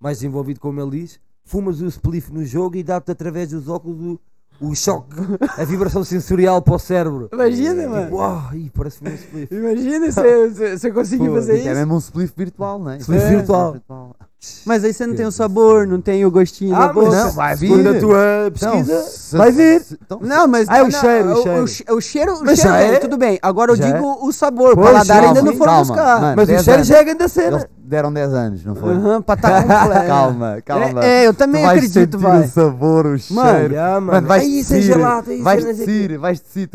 [0.00, 4.18] mais desenvolvido como ele diz, fumas o spliff no jogo e dá-te através dos óculos
[4.60, 5.14] o, o choque,
[5.58, 7.28] a vibração sensorial para o cérebro.
[7.32, 8.16] Imagina, Tipo, mano.
[8.16, 8.42] uau,
[8.74, 9.54] parece-me um spliff.
[9.54, 11.68] Imagina você, você- você conseguir Pô, fazer É isso.
[11.68, 12.96] mesmo um spliff virtual, não é?
[12.96, 13.72] Spliff É, virtual.
[13.72, 14.16] virtual.
[14.64, 17.10] Mas aí você não tem o sabor, não tem o gostinho Ah, na boca.
[17.10, 17.88] Não, vai vir.
[17.88, 18.18] a tua
[18.54, 19.82] Então, pesquisa, se- vai vir.
[20.00, 20.68] então, Não, mas.
[20.68, 21.62] Ah, é o não, cheiro, o cheiro.
[21.62, 22.98] o che- o cheiro, o Mas cheiro é?
[22.98, 23.38] tudo bem.
[23.42, 24.74] Agora eu digo o sabor.
[24.74, 26.20] O paladar calma, ainda não foram buscar.
[26.20, 26.36] mano.
[26.36, 26.86] Mas o 10 cheiro anos.
[26.88, 27.56] já é grande a cena.
[27.56, 28.94] Eles deram 10 anos, não foi?
[28.94, 30.06] Aham, pra tá completo.
[30.06, 31.04] Calma, calma.
[31.04, 32.40] É, é, eu Tu também vais acredito, vai.
[32.44, 33.74] o sabor, o Mano, cheiro.
[33.74, 34.06] já, mano.
[34.12, 36.68] Mano, vais Ai, isso é gelado, é vais descer, vais descer.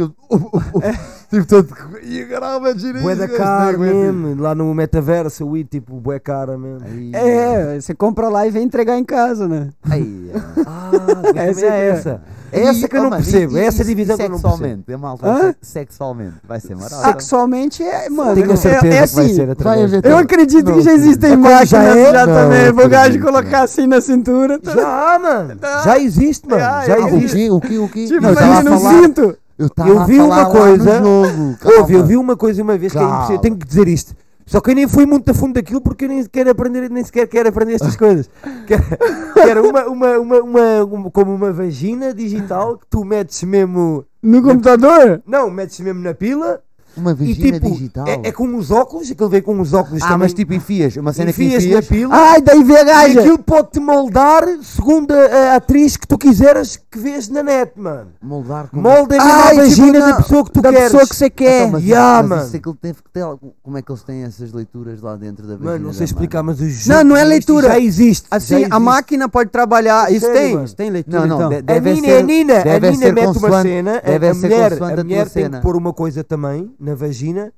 [1.31, 1.67] Tipo todo.
[2.03, 3.95] E caramba, gira Bué da cara não aguento.
[4.13, 6.85] mesmo, lá no metaverso, o tipo, bué cara mesmo.
[6.85, 9.69] Aí, É, você compra lá e vem entregar em casa, né?
[9.89, 10.37] aí, é.
[10.67, 10.91] Ah,
[11.33, 12.21] mas Essa também é é- essa.
[12.53, 14.41] É essa que eu oh, não mano, percebo, e- é essa divisão que eu não
[14.41, 14.57] percebo.
[14.57, 17.05] Sexualmente, é malta, sexualmente, vai ser maravilhoso.
[17.05, 18.35] Sexualmente é, mano.
[18.35, 21.37] Tenho é- certeza é, que vai assim, ser Eu Não, acredito que já existem é
[21.37, 22.25] máquinas já já, é?
[22.25, 22.65] também.
[22.67, 24.59] Não, Pro gajo colocar assim na cintura.
[24.59, 25.57] tá- Já, mano.
[25.85, 26.59] Já existe, mano.
[26.61, 27.49] Já, existe.
[27.51, 27.77] O quê?
[27.77, 28.05] O quê?
[28.07, 29.37] Tipo, um falar- cinto.
[29.61, 31.57] Eu, tava Eu a vi uma falar lá coisa- no jogo.
[31.65, 32.03] Ouve, eu calma.
[32.03, 33.15] vi uma coisa uma vez que é Calma.
[33.17, 33.41] impossível.
[33.41, 34.15] Tenho que dizer isto.
[34.45, 37.03] Só que eu nem fui muito a fundo daquilo porque eu nem quero aprender, nem
[37.03, 38.29] sequer quero aprender estas coisas.
[38.67, 38.97] Que era-
[39.33, 44.03] que era uma, uma, uma, uma, uma- como uma vagina digital que tu metes mesmo.
[44.21, 45.21] No computador?
[45.25, 46.59] Não, metes mesmo na pila
[46.97, 47.71] Uma e vagina tipo.
[47.71, 48.07] digital.
[48.07, 50.19] É, é com os óculos, aquilo vem com os óculos ah, também.
[50.19, 51.87] mas tipo enfias, uma cena que enfias na enfias.
[51.87, 52.15] pila.
[52.15, 53.19] Ai, daí vê a E gaja.
[53.21, 58.07] aquilo pode-te moldar segundo a, a atriz que tu quiseres que vês na net, mano.
[58.21, 60.85] Moldar como Molda a vagina na- da pessoa que tu da queres.
[60.91, 61.59] pessoa que você quer.
[61.61, 62.43] Então, mas, Yeah, mas mano.
[62.47, 63.25] isso é que ele teve que ter.
[63.63, 65.71] Como é que eles têm essas leituras lá dentro da vagina?
[65.71, 66.55] Mano, não sei da explicar, mãe?
[66.59, 67.67] mas o jogo Não, não é leitura.
[67.67, 68.27] Já existe.
[68.29, 68.73] já Assim, existe.
[68.73, 70.11] a máquina pode trabalhar.
[70.11, 70.53] Isso Sério, tem?
[70.53, 70.65] mano?
[70.65, 71.49] Isso tem leitura, Não, não, então.
[71.49, 74.33] de- A deve Nina, ser, a Nina, a deve Nina mete uma cena, a- deve
[74.33, 77.53] mulher, a mulher tem que pôr uma coisa também na vagina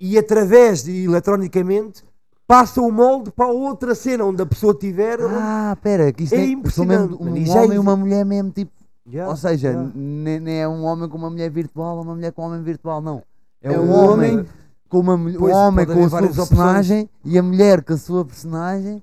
[0.00, 2.04] e através de eletronicamente
[2.46, 5.18] passa o molde para outra cena onde a pessoa tiver.
[5.22, 7.78] Ah, pera, que isto É é, mesmo impressionante, um já homem e existe.
[7.78, 8.70] uma mulher mesmo, tipo.
[9.06, 9.90] Yeah, Ou seja, yeah.
[9.94, 13.00] nem, é um homem com uma mulher virtual ou uma mulher com um homem virtual,
[13.00, 13.22] não.
[13.62, 14.46] É, É um um homem, homem-
[14.88, 16.48] com uma mulher, um homem com a sua várias opções.
[16.48, 19.02] personagem e a mulher com a sua personagem.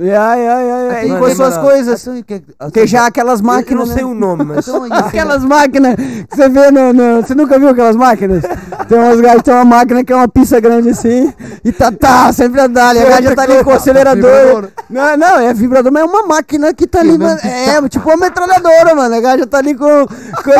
[0.00, 1.06] Ai, ai, ai, ai.
[1.10, 2.00] E com as é suas coisas.
[2.02, 3.88] Então, e que é que- já aquelas Eu- eu máquinas.
[3.88, 7.34] não sei o nome, mas então, e Aquelas máquinas que você vê no, no- Você
[7.34, 8.44] nunca viu aquelas máquinas?
[8.88, 11.32] Tem gajos que tem uma máquina que é uma pista grande assim
[11.64, 12.94] e tá, tá, sempre a dar.
[12.94, 14.68] E a gaja tá ali com o acelerador.
[14.88, 17.18] Não, não, é vibrador, mas é uma máquina que tá ali.
[17.18, 19.14] Mano, que É, tipo uma metralhadora, mano.
[19.16, 20.06] A gaja tá ali com.
[20.06, 20.52] com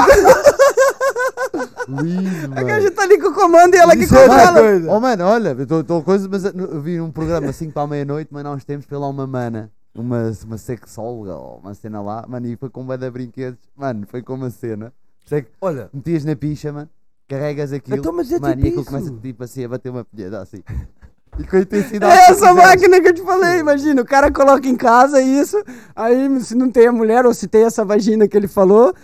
[1.89, 4.61] Lindo, a gaja tá ali com o comando e ela que Isso é outra controla.
[4.61, 4.91] coisa.
[4.93, 7.87] Oh mano, olha, eu tô- tô coisa, mas eu vi um programa 5 para a
[7.87, 12.47] meia-noite, mas tempos foi lá uma mana, uma, uma sexóloga ou uma cena lá, mano,
[12.47, 14.93] e foi com um de brinquedos, mano, foi com uma cena.
[15.27, 16.89] Que olha, metias na picha, mano,
[17.29, 18.91] carregas aquilo, Então, mas é mano, tipo e aquilo isso.
[18.91, 20.63] começa tipo assim a bater uma pilhada assim.
[21.39, 22.13] E com a intensidade.
[22.19, 25.63] É essa máquina que eu te falei, imagina, o cara coloca em casa isso,
[25.95, 28.95] aí se não tem a mulher ou se tem essa vagina que ele falou,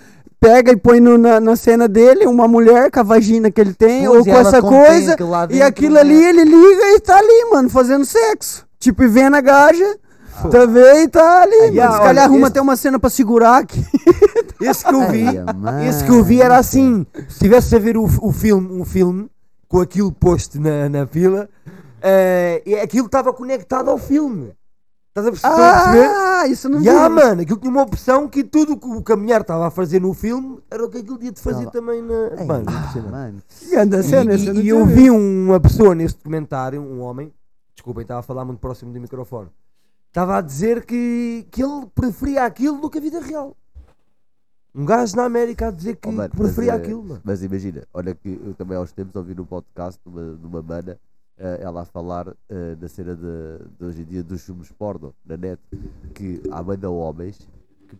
[0.40, 3.74] pega e põe no- na, na cena dele uma mulher com a vagina que ele
[3.74, 5.16] tem, Pois, ou com essa coisa,
[5.50, 6.00] e aquilo né?
[6.00, 8.66] ali ele liga e tá ali, mano, fazendo sexo.
[8.80, 9.96] Tipo, e vendo a gaja,
[10.42, 11.88] vendo e tá ali, Aí, mano.
[11.88, 13.84] ah, Se calhar arruma esse- até uma cena pra segurar aqui.
[14.60, 15.24] esse que eu vi,
[15.64, 17.06] Ai, esse que eu vi era assim.
[17.28, 19.30] Se tivesse a ver o, o filme, um filme
[19.68, 21.48] com aquilo posto na, na pila,
[22.02, 24.52] eh, e aquilo estava conectado ao filme.
[25.16, 26.06] Estás a perce- estão a perceber?
[26.12, 27.14] Ah, isso não Ya, vi.
[27.14, 30.12] mano, aquilo tinha uma opção que tudo o que a mulher estava a fazer no
[30.12, 32.30] filme era o que aquilo ia de fazer também na.
[32.36, 33.10] Ai, Mano, impressionante.
[33.12, 33.42] mano.
[33.70, 37.32] Grande cena, E- e, tinha eu vi uma pessoa nesse documentário, um homem,
[37.76, 39.48] desculpem, estava a falar muito próximo do microfone,
[40.14, 43.56] estava a dizer que, que ele preferia aquilo do que a vida real.
[44.72, 47.20] Um gajo na América a dizer que Oh, mano, preferia mas, eh, aquilo, mano.
[47.24, 50.62] Mas imagina, olha que eu também aos tempos ouvi no podcast de uma, de uma
[50.62, 51.00] mana
[51.36, 55.12] eh, ela a falar eh, da cena de, de hoje em dia dos filmes porno
[55.26, 55.60] na net,
[56.14, 57.48] que há banda homens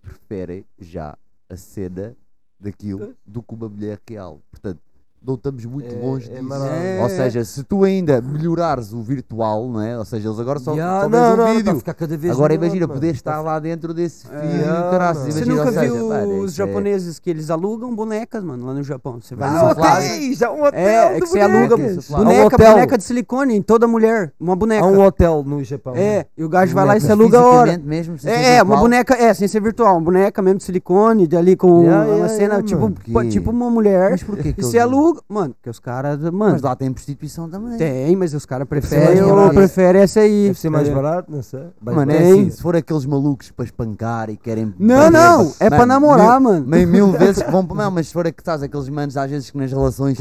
[0.01, 2.17] preferem já a cena
[2.61, 4.41] daquilo do que uma mulher real.
[4.53, 4.81] Portanto,
[5.27, 6.45] não estamos muito É- longe é disso.
[6.45, 7.03] maravilhoso.
[7.03, 9.97] Ou seja, se tu ainda melhorares o virtual, não é?
[9.99, 11.65] Ou seja, eles agora só, Ya, só não, não, um vídeo.
[11.65, 13.01] tá a ficar cada vez Agora melhor, imagina mano.
[13.01, 15.23] poder estar lá dentro desse filme É, e caraças.
[15.23, 15.33] mano.
[15.33, 18.75] Você imagina, nunca seja, viu mano, os é- japoneses que eles alugam bonecas, mano, lá
[18.75, 19.19] no Japão?
[19.21, 22.45] Você vai Ah, numa hotéis, um hotel É, é que você aluga boneca, Há um
[22.47, 22.73] hotel.
[22.73, 24.85] boneca de silicone em toda mulher, uma boneca.
[24.85, 25.95] Há um hotel no Japão.
[25.97, 27.79] É, e o gajo vai lá e se aluga a hora.
[27.79, 31.37] mesmo, É, é, uma boneca, é, sem ser virtual, uma boneca mesmo de silicone, de
[31.37, 34.53] ali com Yeah, uma yeah, cena, yeah, tipo, tipo uma mulher, Mas porquê que e
[34.61, 34.79] eles- você
[35.29, 37.77] mano, porque os caras, mano, Mas lá tem prostituição também.
[37.79, 39.55] tem, mas os caras preferem, barato.
[39.55, 40.47] preferem essa aí.
[40.49, 41.69] Deve ser mais barato, não sei.
[41.81, 42.33] Mais Mano, é Tem.
[42.33, 44.75] assim, se for aqueles malucos para espancar e querem.
[44.79, 46.67] Não, não, é pra namorar, mil, mano.
[46.69, 47.77] Meio mil vezes que vão para.
[47.85, 50.19] Não, mas se for que estás aqueles manos, às vezes que nas relações.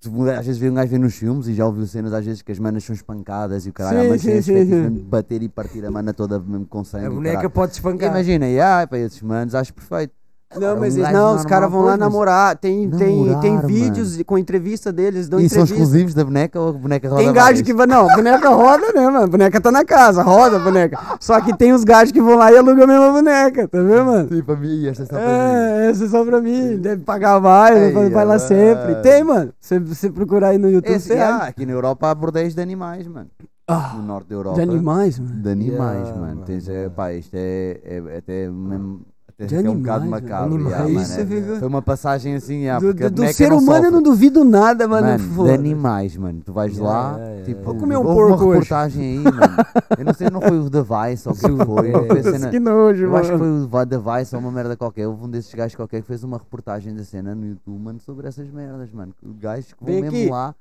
[0.00, 2.42] tu Às vezes vê um gajo ver nos filmes e já ouviu cenas às vezes
[2.42, 4.90] que as manas são espancadas e o caralho, Sim, há umas sim, sim, sim.
[5.08, 7.06] bater e partir a mana toda mesmo com sangue.
[7.06, 8.10] A boneca pode espancar.
[8.10, 10.12] Imagina, e ah, para esses manos acho perfeito.
[10.54, 12.56] Não, mas eles- não, os caras vão lá namorar.
[12.56, 15.74] Tem, tem, tem vídeos com entrevista deles, dão E são entrevista.
[15.74, 17.62] exclusivos da boneca ou a boneca roda Tem gajo várias?
[17.62, 17.86] que vai.
[17.86, 19.28] Não, boneca roda, né, mano?
[19.28, 20.98] Boneca tá na casa, roda a boneca.
[21.20, 24.04] Só que tem os gajos que vão lá e alugam a mesma boneca, tá vendo,
[24.04, 24.28] mano?
[24.28, 25.32] Sim, para mim, esta é só para mim.
[25.34, 26.76] É, essa é só pra mim.
[26.78, 28.94] Deve pagar mais, vai, vai lá sempre.
[29.02, 29.52] Tem, mano.
[29.60, 31.44] Se você procurar aí no YouTube, Esse, você ah, acha.
[31.48, 33.28] aqui na Europa há bordéis de animais, mano.
[33.68, 34.54] Ah, No norte da Europa.
[34.56, 35.42] de animais, mano.
[35.42, 36.34] De animais, Yeah, mano.
[36.36, 39.00] mano, Tens, é, pá, isto é, é, é até mesmo.
[39.38, 40.50] De é um bocado animais, macabro.
[40.52, 40.64] mano.
[40.66, 41.10] yeah, Animais.
[41.18, 43.72] mano, Isso é- Foi uma passagem assim, yeah, Do, do- do boneca ser não humano
[43.78, 43.94] eu sofre.
[43.96, 45.06] não duvido nada, mano.
[45.08, 45.54] Mano, de foda.
[45.54, 46.40] animais, mano.
[46.42, 47.62] Tu vais Yeah, lá, yeah, tipo.
[47.62, 48.44] Vou comer um porco uma hoje.
[48.60, 49.56] reportagem aí, mano.
[49.98, 52.22] Eu não sei, não foi o The Vice ou o que foi.
[52.32, 53.48] cena- Que nojo, Eu acho que foi
[53.82, 55.06] o The Vice ou uma merda qualquer.
[55.06, 58.28] Houve um desses gajos qualquer que fez uma reportagem da cena no YouTube, mano, sobre
[58.28, 59.12] essas merdas, mano.
[59.22, 60.30] O gajo que vão mesmo aqui.
[60.30, 60.54] lá.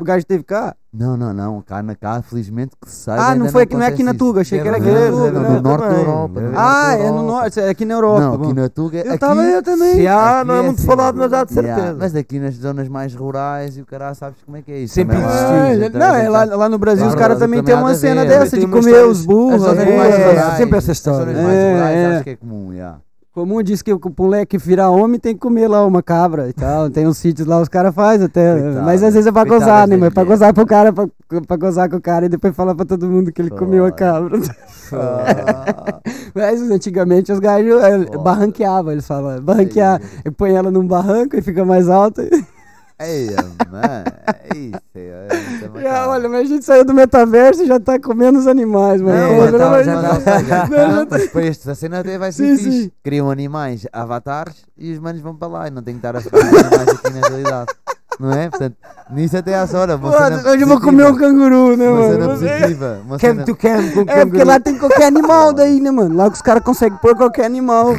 [0.00, 0.74] O gajo teve cá?
[0.92, 1.62] Não, não, não.
[1.62, 3.22] Cá na cá, felizmente que saiba.
[3.28, 4.40] Ah, não foi aqui, não é aqui na Tuga.
[4.42, 5.30] Achei que era aqui na Tuga.
[5.30, 7.94] No norte da Europa, Ah, é no norte, é aqui na.
[7.94, 8.20] Europa.
[8.20, 8.98] Não, aqui na Tuga.
[8.98, 10.06] Eu aqui, tava, eu também.
[10.06, 10.86] Há, não é é muito assim.
[10.86, 11.96] falado, mas há de certeza.
[11.98, 14.94] mas aqui nas zonas mais rurais e o cara sabes como é que é isso.
[14.94, 17.38] Sempre existiu, Ah, Já já- tá- não, é já lá, tá- no Brasil os caras
[17.38, 19.64] também têm uma cena dessa de comer os burros.
[19.64, 19.96] As é.
[19.96, 21.20] É, sempre essa As história.
[21.32, 22.14] zonas mais É, rurais é.
[22.16, 22.98] acho que é comum, yeah.
[23.32, 26.90] Comum diz que o moleque virar homem tem que comer lá uma cabra e tal.
[26.90, 28.60] Tem uns sítios lá, os caras fazem até.
[28.60, 29.96] Coitado, mas às vezes é pra coitado gozar, né?
[29.96, 31.06] Mas é pra gozar pro cara, pra,
[31.46, 33.92] pra gozar com o cara e depois falar pra todo mundo que ele comeu a
[33.92, 34.36] cabra.
[36.34, 38.18] Mas antigamente os gajos Foda.
[38.18, 39.40] barranqueavam, eles falam.
[39.40, 40.02] Barranquear.
[40.24, 42.28] E põe ela num barranco e fica mais alta.
[43.00, 43.30] Ei,
[43.70, 44.80] mano, é isso.
[44.94, 45.28] É,
[45.78, 49.00] é Já, olha, mas a gente saiu do metaverso e já tá comendo os animais,
[49.00, 49.16] mano.
[49.18, 52.00] Não, pelo tá- já tá- já- Não, já não, tá- mas para este, a cena
[52.00, 52.82] até vai ser Sim, fixe.
[52.84, 52.92] sim.
[53.02, 56.20] Criam animais, avatares, e os manos vão para lá e não tem que estar a
[56.20, 57.72] ficar com animais aqui na realidade.
[58.18, 58.50] Não é?
[58.50, 58.76] Portanto,
[59.12, 59.96] nisso até à hora.
[59.96, 62.12] Uma Pô, cena hoje eu vou comer um canguru, né, Uma mano?
[62.12, 63.00] cena Não positiva.
[63.06, 63.44] Uma Camp cena...
[63.46, 64.44] to camp com É, porque canguru.
[64.46, 66.14] lá tem qualquer animal daí, né, mano?
[66.14, 67.94] Lá que os caras conseguem pôr qualquer animal.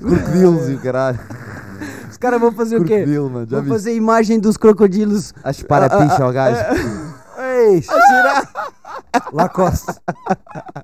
[0.00, 1.20] Crocodilos e o caralho.
[2.22, 3.04] Os caras vão fazer o quê?
[3.04, 3.44] Mano.
[3.48, 5.34] Vão fazer imagem dos crocodilos.
[5.42, 6.64] A chupar a Ah, ah, gajo.
[7.66, 7.86] Eis.
[9.32, 9.92] Lacoste.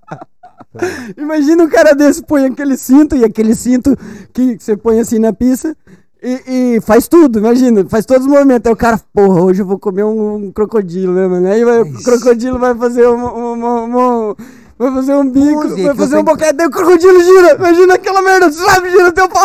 [1.16, 3.96] Imagina um cara desse põe aquele cinto e aquele cinto
[4.32, 5.76] que você põe assim na pista
[6.20, 8.66] e, e faz tudo, imagina, faz todos os movimentos.
[8.66, 11.46] Aí o cara, porra, hoje eu vou comer um, um crocodilo, né, mano?
[11.48, 13.32] Aí vai- o crocodilo vai fazer uma.
[13.32, 14.36] uma- uma-
[14.76, 17.54] Vai fazer um bico, Pose, vai fazer um boquete, daí o crocodilo gira.
[17.54, 19.42] Imagina aquela merda, sabe, gira teu pau.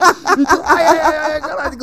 [0.00, 1.78] Ai, ai, ai, ai, caralho.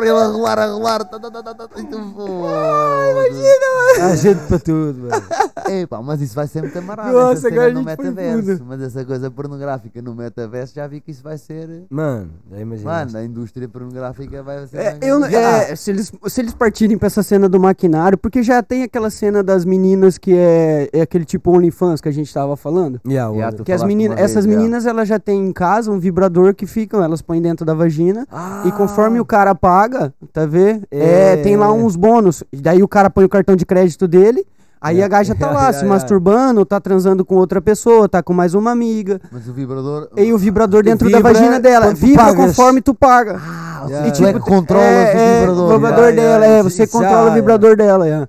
[0.00, 1.04] Ele a rolar, a rolar.
[1.04, 4.00] tá, tá, tá, tá, tá, e tu, foda-se.
[4.00, 5.22] Há gente para tudo, mano.
[5.68, 7.12] Epá, mas isso vai ser muito amarado.
[7.12, 8.64] Nossa, essa cena no metaverso.
[8.64, 11.84] Mas essa coisa pornográfica no metaverso já vi que isso vai ser.
[11.90, 12.90] Mano, já imagina.
[12.90, 14.78] Mano, a indústria pornográfica vai ser.
[14.78, 18.62] É, eu, é, se, eles, se eles partirem pra essa cena do maquinário, porque já
[18.62, 22.56] tem aquela cena das meninas que é, é aquele tipo OnlyFans que a gente tava
[22.56, 23.00] falando.
[23.06, 24.50] Yeah, Yeah, Que as meninas, vez, essas já.
[24.50, 28.26] meninas, elas já têm em casa um vibrador que ficam, elas põem dentro da vagina.
[28.30, 30.84] Ah, E conforme o cara paga, tá vendo?
[30.90, 31.36] É, É.
[31.36, 32.42] tem lá uns bônus.
[32.52, 34.44] Daí o cara põe o cartão de crédito dele.
[34.80, 35.04] Aí É.
[35.04, 38.54] a gaja tá lá Yeah, se masturbando, tá transando com outra pessoa, tá com mais
[38.54, 39.20] uma amiga.
[39.32, 40.08] Mas o vibrador.
[40.16, 41.86] E o vibrador dentro da vagina dela.
[41.86, 42.46] quando tu Vibra pagas.
[42.46, 43.40] conforme tu paga.
[43.44, 44.38] Ah, e tu é tipo,
[44.74, 45.64] é, o é, vibrador.
[45.64, 46.62] O vibrador dela, é.
[46.62, 48.28] Você controla o vibrador dela, é.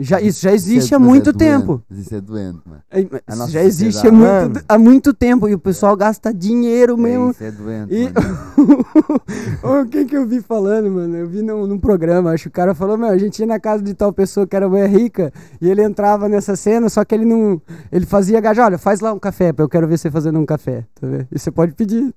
[0.00, 1.82] Já, isso já é- existe há é muito doente, tempo.
[1.88, 2.82] mas Isso é doente, mano.
[2.90, 7.28] É, nossa já existe há muito, há muito tempo e o pessoal gasta dinheiro mesmo.
[7.28, 7.94] É, isso é doente.
[7.94, 8.08] E
[9.62, 11.16] o que que eu vi falando, mano?
[11.16, 13.60] Eu vi num, num programa, acho que o cara falou, meu, a gente ia na
[13.60, 17.14] casa de tal pessoa que era mulher rica e ele entrava nessa cena, só que
[17.14, 17.60] ele não.
[17.92, 20.84] Ele fazia gajo, olha, faz lá um café, eu quero ver você fazendo um café.
[21.00, 21.28] Tá vendo?
[21.30, 22.12] E você pode pedir.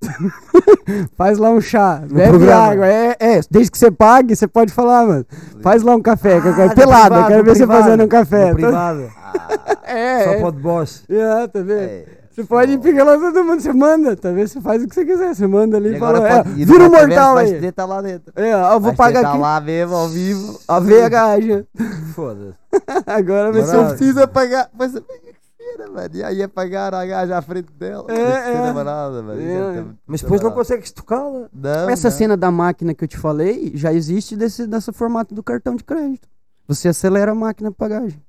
[1.16, 2.63] faz lá um chá, bebe programa.
[2.63, 2.88] água.
[2.88, 5.26] É, é, desde que você pague, você pode falar, mano.
[5.62, 7.84] Faz lá um café, que eu quero no pelado, eu quero no ver você privado,
[7.84, 8.49] fazendo um café.
[8.49, 9.12] no privado.
[9.84, 10.41] É, Só é.
[10.41, 11.03] pode boss.
[11.10, 11.71] É, tá vendo?
[11.79, 14.47] É, Você pode pegar lá todo mundo, você manda, tá vendo?
[14.47, 16.88] Você faz o que você quiser, você manda ali E fala, é, pode- no vira
[16.88, 17.53] o metaverso mortal aí.
[17.53, 18.34] poder estar lá dentro.
[18.36, 20.60] É, eu vou Vais pagar poder aqui lá mesmo, ao vivo.
[20.67, 21.67] a veia gaja.
[22.15, 22.53] Foda-se.
[23.06, 23.88] Agora um Maravilha.
[23.95, 24.69] precisa pagar.
[24.77, 26.10] Mas cena, mano.
[26.12, 28.06] E aí ia pagar a gaja à frente dela.
[28.10, 28.73] É, é.
[28.73, 29.39] marada, mano.
[29.41, 29.71] É.
[29.82, 30.60] muito- Mas depois não marado.
[30.67, 31.47] consegues tocá-la.
[31.53, 32.17] Não, Essa não.
[32.17, 35.84] cena da máquina que eu te falei já existe desse, desse formato do cartão de
[35.84, 36.27] crédito.
[36.67, 38.21] Você acelera a máquina de pagagem.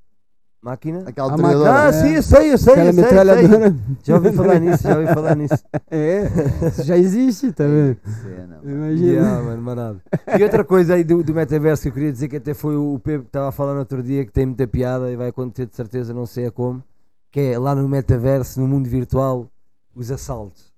[0.63, 1.05] Máquina.
[1.07, 1.83] Aquela A metralhadora.
[1.83, 1.93] Ah, É.
[1.93, 3.71] sim, eu sei, eu sei, Aquela eu sei, metralhadora.
[3.71, 3.97] sei.
[4.03, 5.55] Já ouvi falar nisso, já ouvi falar nisso.
[5.91, 6.23] É,
[6.69, 7.65] isso já existe, tá?
[7.65, 8.71] Cena, mano.
[8.71, 9.13] Imagina.
[9.13, 10.01] Yeah, mano, manado.
[10.39, 12.99] E outra coisa aí do, do metaverso que eu queria dizer que até foi o
[12.99, 15.67] Pepe que estava a falar no outro dia que tem muita piada e vai acontecer
[15.67, 16.83] de certeza, não sei a como,
[17.31, 19.47] que é lá no metaverso, no mundo virtual,
[19.95, 20.73] os assaltos.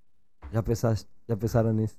[0.53, 1.09] Já pensaste?
[1.29, 1.97] Já pensaram nisso?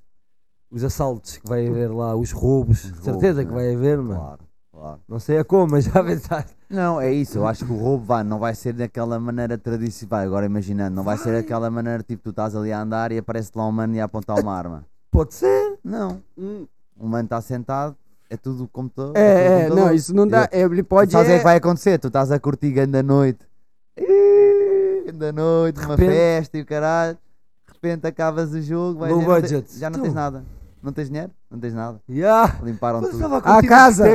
[0.69, 3.63] Os assaltos que vai haver lá, os roubos, Os de certeza roubos, que né?
[3.67, 4.19] vai haver, mano.
[4.19, 4.39] Claro,
[4.79, 4.99] claro.
[5.07, 6.55] Não sei a como, mas já pensaste.
[6.69, 7.37] Não, é isso.
[7.37, 10.19] Eu acho que o roubo vai, não vai ser daquela maneira tradicional.
[10.25, 13.51] Agora imaginando, não vai, ser daquela maneira tipo tu estás ali a andar e aparece
[13.55, 14.85] lá um mano e a apontar uma arma.
[15.09, 15.77] Pode ser.
[15.83, 16.21] Não.
[16.99, 17.95] O mano está sentado,
[18.29, 19.13] é tudo computador.
[19.13, 19.85] tudo É, é, computador.
[19.85, 20.49] não, isso não dá.
[20.51, 21.11] é, Ele pode.
[21.11, 21.97] Sabes o é é- que vai acontecer?
[21.99, 23.45] Tu estás a curtir grande noite.
[25.05, 27.17] Grande noite, uma repente- festa e o caralho.
[27.67, 29.79] De repente acabas o jogo, Low te- budget.
[29.79, 30.03] já não Tu.
[30.03, 30.43] tens nada.
[30.81, 31.31] Não tens dinheiro?
[31.51, 31.99] Não tens nada.
[32.09, 32.55] Yeah.
[32.63, 33.23] Limparam Mas tudo.
[33.23, 34.07] estava A casa.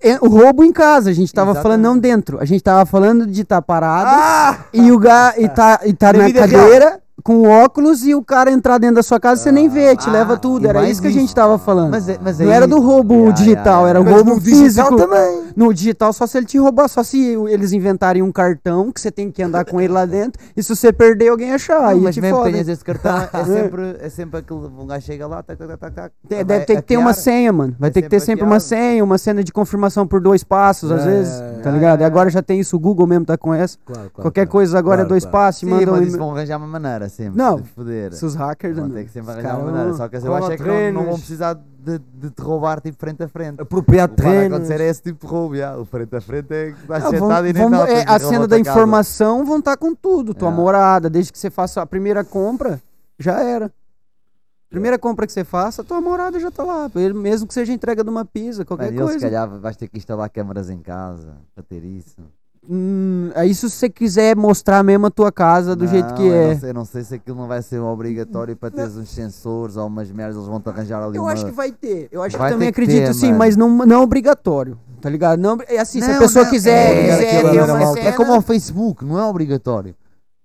[0.00, 1.62] é, o roubo em casa, a gente tava Exatamente.
[1.62, 2.38] falando não dentro.
[2.40, 4.58] A gente tava falando de estar parado Ah!
[4.72, 8.78] e o ga, e tá, e tá Na cadeira com óculos e o cara entrar
[8.78, 10.64] dentro da sua casa, você nem vê, te Ah, leva tudo.
[10.64, 11.34] e Era isso que a gente isso.
[11.34, 11.90] tava falando.
[11.90, 14.04] Mas, é- mas não aí- era do roubo Yeah, digital, yeah, era um.
[14.04, 14.96] Mas roubo físico.
[14.96, 15.39] também.
[15.56, 19.10] No digital, só se ele te roubar, só se eles inventarem um cartão que você
[19.10, 20.42] tem que andar com ele lá dentro.
[20.56, 21.80] E se você perder, alguém achar.
[21.80, 22.50] Não, aí mas mesmo que foda.
[22.52, 24.60] tenhas esse cartão, é sempre, é sempre aquele.
[24.60, 27.74] Um gajo chega lá, tac, tac, Tem- vai Deve ter que ter uma senha, mano.
[27.78, 30.90] Vai É ter que ter sempre uma senha, uma cena de confirmação por dois passos,
[30.90, 32.00] às É, vezes, é, tá é, ligado?
[32.00, 32.06] E é.
[32.06, 33.76] agora já tem isso, o Google mesmo tá com essa.
[33.84, 34.50] Claro, claro, Qualquer claro.
[34.50, 36.18] coisa agora é dois passos, Sim, mandam mas um isso e-mail.
[36.28, 37.60] vão arranjar uma maneira sempre Não.
[38.12, 38.76] Se os hackers.
[38.76, 38.94] Vão não.
[38.94, 39.94] ter que sempre arranjar uma maneira.
[39.94, 43.22] Só que eu acho é que não, vão precisar de, de te roubar tipo frente
[43.22, 43.60] a frente.
[43.60, 45.56] Apropriar O que vai acontecer é esse tipo de roubo.
[45.56, 45.76] já.
[45.76, 48.44] O frente a frente é que estás Ah, sentado e nem vão- é, a cena
[48.44, 48.70] a da tua casa.
[48.70, 50.34] informação vão estar com tudo.
[50.34, 50.52] Tua É.
[50.52, 52.80] morada, desde que você faça a primeira compra,
[53.18, 53.72] já era.
[54.68, 56.88] Primeira compra que você faça, tua morada já tá lá.
[57.14, 59.26] Mesmo que seja entrega de uma pizza, qualquer Mano, ele se coisa.
[59.26, 62.22] calhar vais ter que instalar câmaras em casa para ter isso.
[62.68, 66.28] Hum, é isso se você quiser mostrar mesmo a tua casa do jeito que Não,
[66.28, 66.48] eu é.
[66.54, 69.76] Não sei, eu não sei se aquilo não vai ser obrigatório para teres uns sensores
[69.76, 71.32] ou umas merdas, eles vão te arranjar ali Eu uma...
[71.32, 72.08] acho que vai ter.
[72.12, 73.38] Eu acho Vai que também acredito ter, sim, mano.
[73.38, 74.78] mas não, não obrigatório.
[75.00, 75.38] Tá ligado?
[75.40, 78.08] Não, é assim, se a Não, pessoa não, quiser, é, quiser era uma mal- cena,
[78.08, 79.94] É como ao Facebook, não é obrigatório.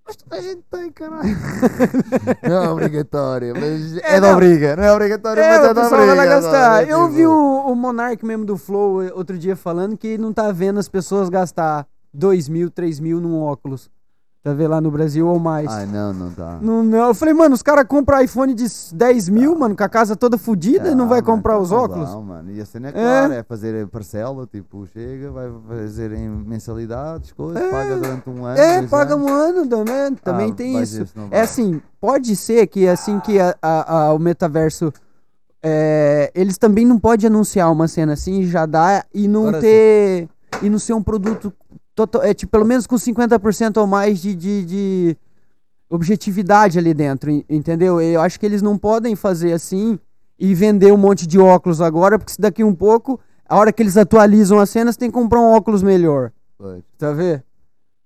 [0.06, 1.28] Mas toda a gente tem, caralho.
[2.48, 4.34] não é obrigatório, mas é, É, da não.
[4.34, 4.74] obriga.
[4.76, 6.50] Não é obrigatório, É, mas o é da vai gastar.
[6.50, 6.90] sabe?
[6.90, 10.32] Eu Tipo, vi o, o Monark mesmo do Flow eh, outro dia falando que não
[10.32, 13.90] tá vendo as pessoas gastar 2 mil, 3 mil num óculos.
[14.42, 15.66] Tá vendo lá no Brasil ou mais.
[15.68, 16.58] Ai, não, não tá.
[16.62, 17.08] Não, não.
[17.08, 20.38] Eu falei, mano, os caras compram iPhone de 10 mil, mano, com a casa toda
[20.38, 22.08] fodida e não vai Ah, mano, comprar os não óculos.
[22.10, 22.52] dá, mano.
[22.52, 27.60] E a cena é clara, é fazer parcela, tipo, chega, vai fazer em mensalidades, coisas,
[27.60, 27.70] É.
[27.72, 28.56] paga durante um ano.
[28.56, 29.28] É, dois paga anos.
[29.28, 30.98] um ano também, também Ah, tem isso.
[31.04, 31.40] ver não vai.
[31.40, 34.92] É assim, pode ser que assim que a- a- a- o metaverso.
[35.60, 39.60] é, eles também não podem anunciar uma cena assim e já dá e não Agora
[39.60, 40.28] ter.
[40.62, 41.52] E não ser um produto
[41.96, 45.16] total, é, tipo, pelo menos com 50% ou mais de, de, de
[45.90, 48.00] objetividade ali dentro, en- entendeu?
[48.00, 49.98] Eu acho que eles não podem fazer assim
[50.38, 53.82] e vender um monte de óculos agora, porque se daqui um pouco, a hora que
[53.82, 56.30] eles atualizam a cena, você tem que comprar um óculos melhor.
[56.98, 57.42] Tá vendo?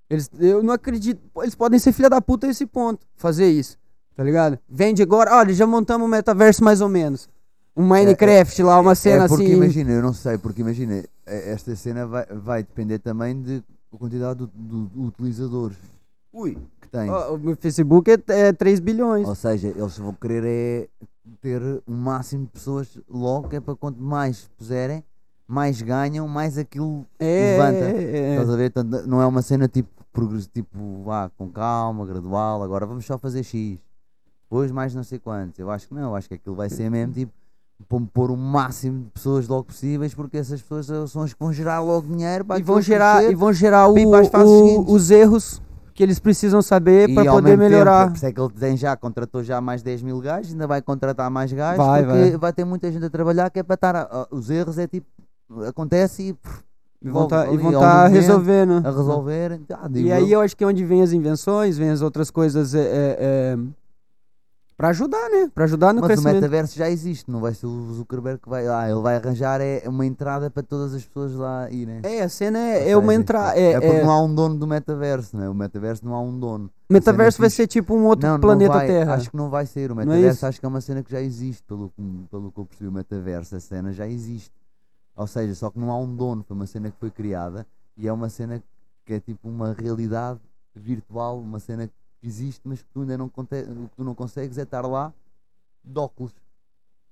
[0.09, 1.21] Eles, eu não acredito.
[1.39, 3.07] Eles podem ser filha da puta a esse ponto.
[3.17, 3.77] Fazer isso.
[4.17, 4.59] Tá ligado?
[4.69, 5.35] Vende agora.
[5.37, 7.29] Olha, já montamos um metaverso mais ou menos.
[7.77, 9.53] Um Minecraft lá, uma cena é porque assim.
[9.55, 13.97] imagina, eu não sei, porque imagina, é- esta cena vai, vai depender também de a
[13.97, 15.77] quantidade do- utilizadores
[16.33, 16.57] Ui.
[16.81, 17.11] que tem.
[17.11, 19.27] Ó, o meu Facebook é, é 3 bilhões.
[19.27, 20.89] Ou seja, eles vão querer é
[21.41, 25.05] ter o máximo de pessoas logo, que é para quanto mais puserem,
[25.47, 27.85] mais ganham, mais aquilo é, levanta.
[27.85, 28.31] é, é.
[28.33, 28.71] Estás a ver?
[28.73, 29.89] Portanto, não é uma cena tipo,
[30.53, 33.79] tipo vá, com calma, gradual, agora vamos só fazer X.
[34.43, 35.59] Depois mais não sei quantos.
[35.59, 37.33] Eu acho que não, eu acho que aquilo vai ser mesmo tipo
[37.89, 41.53] pôr- pôr o máximo de pessoas logo possíveis, porque essas pessoas são as que vão
[41.53, 43.33] gerar logo dinheiro para E vão gerar, crescer.
[43.33, 45.61] e vão gerar o- para para o- os erros
[45.95, 48.09] que eles precisam saber para poder mesmo tempo, melhorar.
[48.09, 50.81] por isso é que ele tem já, contratou já mais 10 mil gajos, ainda vai
[50.81, 52.37] contratar mais gajos, Vai, porque vai.
[52.39, 52.53] vai.
[52.53, 54.27] ter muita gente a trabalhar que é para estar.
[54.31, 55.07] os erros é tipo,
[55.69, 56.37] acontece e
[57.03, 58.83] E vão logo tá, e vão tá resolvendo.
[58.87, 59.61] a resolver.
[59.73, 60.39] Ah, E aí eu.
[60.39, 62.81] eu acho que é onde vem as invenções, vem as outras coisas é,
[63.19, 63.59] é,
[64.81, 65.51] é, Pra ajudar, né?
[65.55, 66.35] Pra ajudar no Mas o crescimento.
[66.37, 68.91] metaverso já existe, não vai ser o Zuckerberg que vai lá.
[68.91, 72.01] Ele vai arranjar é uma entrada para todas as pessoas lá irem.
[72.03, 73.59] É, a cena é, é uma entrada.
[73.59, 75.49] É, É, porque é- não há um dono do metaverso, né?
[75.49, 76.71] O metaverso não há um dono.
[76.89, 79.15] o metaverso cena vai ser tipo um outro não, não planeta vai, Terra.
[79.15, 79.93] Acho que não vai ser.
[79.93, 81.93] O Não é metaverso acho que é uma cena que já existe, pelo,
[82.31, 82.89] pelo que eu percebi.
[82.89, 84.51] O metaverso, a cena já existe.
[85.15, 86.43] Ou seja, só que não há um dono.
[86.43, 88.63] Foi uma cena que foi criada e é uma cena
[89.05, 90.41] que é tipo uma realidade
[90.75, 91.93] virtual, uma cena que
[92.23, 95.13] existe, mas que tu ainda não, o que tu não consegues é estar lá
[95.85, 96.33] de óculos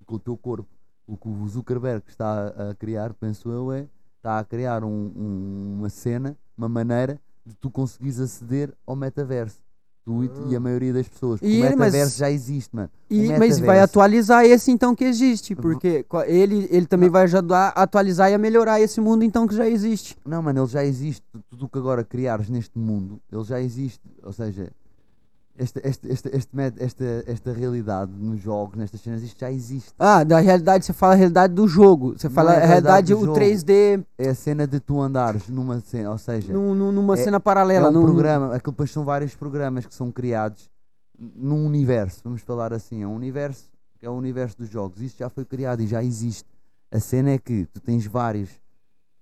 [0.07, 0.69] com o teu corpo.
[1.07, 3.87] O que o Zuckerberg está a, criar, penso eu, é
[4.17, 9.57] está a criar um- um- uma cena, uma maneira de tu conseguires aceder ao metaverso.
[10.05, 11.39] Tu e, e a maioria das pessoas.
[11.41, 12.91] Porque E o ele, mas- metaverso já existe, mano.
[13.11, 17.25] E- mas vai metaverso- atualizar esse então que existe, porque co- ele, ele também vai
[17.25, 20.17] ajudar a atualizar e a melhorar esse mundo então que já existe.
[20.27, 21.23] Não, mano, ele já existe.
[21.31, 24.01] Tu- Tudo o que agora criares neste mundo, ele já existe.
[24.23, 24.71] Ou seja,
[25.59, 25.81] esta,
[26.53, 29.93] met- esta, esta realidade nos jogos, nestas cenas, isto já existe.
[29.99, 32.15] Ah, da realidade, você fala a realidade do jogo.
[32.17, 33.33] Você fala é a realidade o jogo.
[33.39, 37.17] 3D, É a cena de tu andares numa cena, ou seja, num- num- numa É-
[37.25, 37.89] cena é paralela.
[37.91, 40.71] um num- programa, aquilo depois são vários programas que são criados
[41.19, 45.01] num universo, vamos falar assim, é um universo que é o universo dos jogos.
[45.03, 46.45] Isto já foi criado e já existe.
[46.91, 48.49] A cena é que tu tens vários,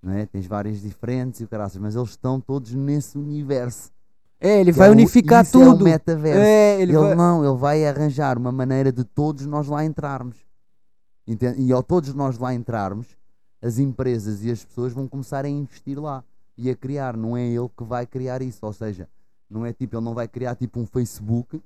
[0.03, 0.27] não é?
[0.27, 3.91] Tens vários diferentes e o caraças, mas eles estão todos nesse universo.
[4.41, 5.85] É, ele que vai é o- unificar é o tudo.
[5.85, 6.41] metaverso.
[6.41, 7.15] É, ele, Ele, vai...
[7.15, 10.37] não, ele vai arranjar uma maneira de todos nós lá entrarmos.
[11.27, 11.61] Entende?
[11.63, 13.07] E ao todos nós lá entrarmos,
[13.61, 16.23] as empresas e as pessoas vão começar a investir lá
[16.57, 17.17] e a criar.
[17.17, 18.65] Não é ele que vai criar isso.
[18.65, 19.09] Ou seja,
[19.51, 21.61] não é tipo, ele não vai criar tipo um Facebook,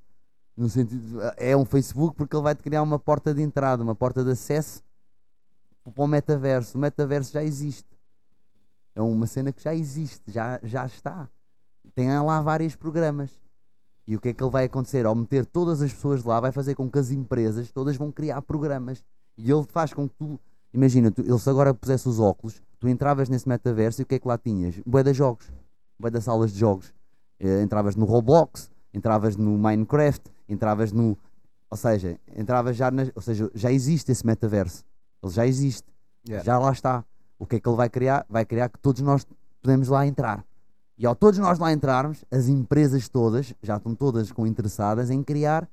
[0.56, 3.82] no sentido de- é um Facebook porque ele vai te criar uma porta de entrada,
[3.82, 4.82] uma porta de acesso
[5.92, 6.78] para o metaverso.
[6.78, 7.88] O metaverso já existe.
[8.94, 11.28] É uma cena que já existe, já, já está.
[12.00, 13.30] Tem lá vários programas.
[14.06, 15.04] E o que é que ele vai acontecer?
[15.04, 18.40] Ao meter todas as pessoas lá, vai fazer com que as empresas todas vão criar
[18.40, 19.04] programas.
[19.36, 20.40] E ele faz com que tu.
[20.72, 24.14] Imagina, tu, ele se agora pusesse os óculos, tu entravas nesse metaverso e o que
[24.14, 24.80] é que lá tinhas?
[24.86, 25.52] Bué de jogos.
[25.98, 26.90] Bué de salas de jogos.
[27.38, 31.18] Eh, entravas no Roblox, entravas no Minecraft, entravas no.
[31.68, 33.12] Ou seja, entravas já nas.
[33.14, 34.84] Ou seja, já existe esse metaverso.
[35.22, 35.86] Ele já existe.
[36.26, 36.46] Yeah.
[36.46, 37.04] Já lá está.
[37.38, 38.24] O que é que ele vai criar?
[38.26, 39.26] Vai criar que todos nós
[39.60, 40.46] podemos lá entrar.
[41.00, 45.22] E ao todos nós lá entrarmos, as empresas todas já estão todas com interessadas em
[45.22, 45.66] criar,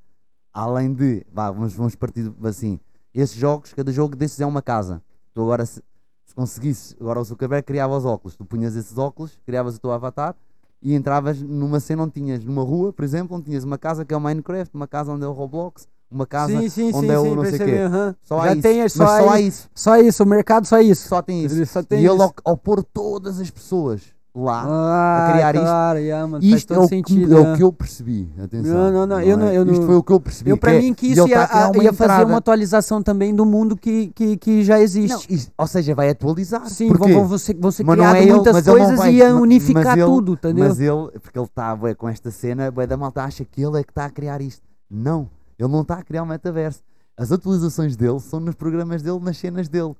[0.54, 2.80] além de, vá, vamos, vamos partir assim,
[3.14, 5.04] esses jogos, cada jogo desses é uma casa.
[5.34, 5.84] Tu agora, se,
[6.24, 9.92] se conseguisses, agora o Zuckerberg criava os óculos, tu punhas esses óculos, criavas o teu
[9.92, 10.34] avatar
[10.82, 14.14] e entravas numa cena onde tinhas, numa rua, por exemplo, onde tinhas uma casa que
[14.14, 17.14] é o Minecraft, uma casa onde é o Roblox, uma casa Sim, sim, onde sim,
[17.14, 17.78] é o não sei percebi, quê.
[17.80, 18.16] aham.
[18.24, 18.62] Só há Já isso.
[18.62, 19.70] tem, é Mas só, só há isso.
[19.76, 21.06] Só isso, o mercado só isso.
[21.10, 21.54] Só tem isso.
[21.56, 22.24] Ele só tem e ele, isso.
[22.24, 25.64] ao, ao pôr todas as pessoas lá, Ah, criar isto.
[25.64, 27.28] claro, yeah, mano, isto é o, sentido.
[27.28, 28.30] que, é o que eu percebi.
[28.42, 28.74] Atenção.
[28.74, 30.50] Não, não, não, eu não- eu Isto não- foi o que eu percebi.
[30.52, 33.02] Eu, que é- mim, que isso ele tá ia, a criar ia fazer uma atualização
[33.04, 35.14] também do mundo que, que, que já existe.
[35.30, 36.68] Não, isto- ou seja, vai atualizar.
[36.70, 37.14] Sim, Porquê?
[37.14, 39.16] vão, vão ser, vão ser Mas não criadas é ele- muitas não coisas vai- e
[39.18, 40.66] ia unificar ele- tudo, entendeu?
[40.68, 43.84] Mas ele, porque ele está com esta cena, bué da malta acha que ele é
[43.84, 44.62] que está a criar isto.
[44.90, 46.82] Não, ele não está a criar um metaverso.
[47.18, 49.96] As atualizações dele são nos programas dele, nas cenas dele.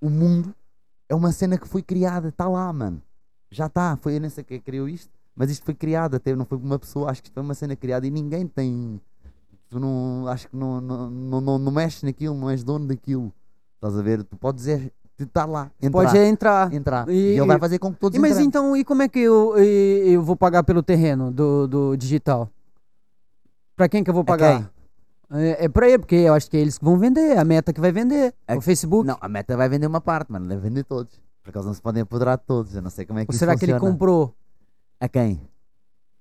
[0.00, 0.54] O mundo
[1.08, 3.02] é uma cena que foi criada, está lá, mano.
[3.56, 6.44] Já está, foi eu nem sei quem criou isto, mas isto foi criado, até não
[6.44, 9.00] foi uma pessoa, acho que isto foi uma cena criada e ninguém tem.
[9.70, 13.32] Tu não, acho que não, não, não, não, não mexes naquilo, não és dono daquilo.
[13.76, 14.22] Estás a ver?
[14.24, 16.72] Tu podes dizer, tu está lá, entrar, Pode entrar.
[16.74, 17.08] entrar.
[17.08, 18.46] E- E, ele vai fazer com que todos E, mas entrem.
[18.46, 22.50] então, e como é que eu, e- eu vou pagar pelo terreno do, do digital?
[23.74, 24.70] Pra quem que eu vou pagar?
[25.30, 27.72] É, é pra ele, porque eu acho que é eles que vão vender, a meta
[27.72, 28.34] que vai vender.
[28.46, 29.06] É o Facebook.
[29.06, 30.46] Não, a meta vai vender uma parte, mano.
[30.46, 31.18] Deve vender todos.
[31.46, 32.74] Porque eles não se podem apoderar de todos.
[32.74, 33.92] Eu não sei como é que Ou isso será que ele funciona.
[33.92, 34.34] comprou?
[34.98, 35.40] A quem?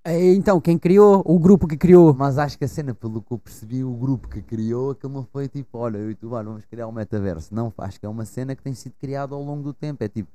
[0.08, 1.24] Então, quem criou?
[1.26, 2.14] O grupo que criou?
[2.14, 5.24] Mas acho que a cena, pelo que eu percebi, o grupo que criou, aquilo não
[5.24, 7.56] foi tipo, olha, eu e tu, olha, vamos criar um metaverso.
[7.56, 10.04] Não, acho que é uma cena que tem sido criada ao longo do tempo.
[10.04, 10.30] É tipo,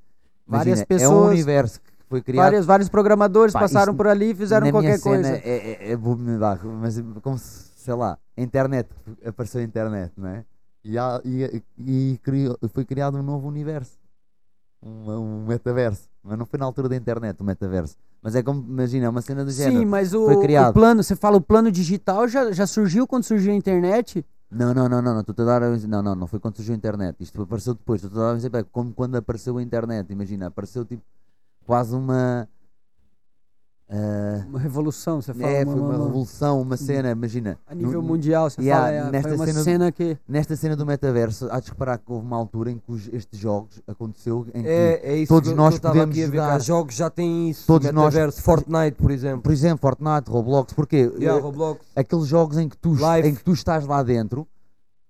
[0.44, 2.44] Várias imagina, É um pessoas, universo que foi criado.
[2.46, 5.28] Vários, vários programadores Pá, passaram isso por ali e fizeram qualquer coisa.
[5.36, 5.38] É,
[5.88, 8.90] é, é, vou me dar, mas como se, sei lá, a internet,
[9.24, 10.44] apareceu a internet, não é?
[10.82, 13.99] E, há- e, e criou, foi criado um novo universo,
[14.82, 16.08] um, um metaverso.
[16.22, 17.96] Mas não foi na altura da internet o metaverso.
[18.22, 19.86] Mas é como, imagina, é uma cena do Sim, género.
[19.86, 20.74] mas o, foi o criado.
[20.74, 24.24] plano, você fala o plano digital já, já surgiu quando surgiu a internet?
[24.50, 26.76] Não, não, não, não, não, estou a dar, não, não, não foi quando surgiu a
[26.76, 27.16] internet.
[27.20, 28.02] Isto apareceu depois.
[28.02, 30.12] Estou a dar um exemplo, é como quando apareceu a internet.
[30.12, 31.02] Imagina, apareceu tipo
[31.64, 32.48] quase uma
[33.92, 35.50] ah, Uma revolução, você fala.
[35.50, 37.58] é, uma, foi uma uma- revolução, uma cena, imagina.
[37.66, 39.08] A nível no- mundial, você Yeah, fala.
[39.08, 40.16] É, nesta foi uma cena cena, que.
[40.28, 43.38] Nesta cena do metaverso, há de reparar que houve uma altura em que os- estes
[43.38, 46.26] jogos aconteceu em que, É, é todos que nós podemos ver.
[46.26, 46.52] jogar.
[46.54, 47.66] Há jogos já têm isso.
[47.66, 49.42] Todos nós- metaverso, Fortnite, por exemplo.
[49.42, 51.80] por exemplo, Fortnite, Roblox, porque Yeah, Roblox.
[51.96, 54.46] aqueles jogos em que, tu, em que tu estás lá dentro,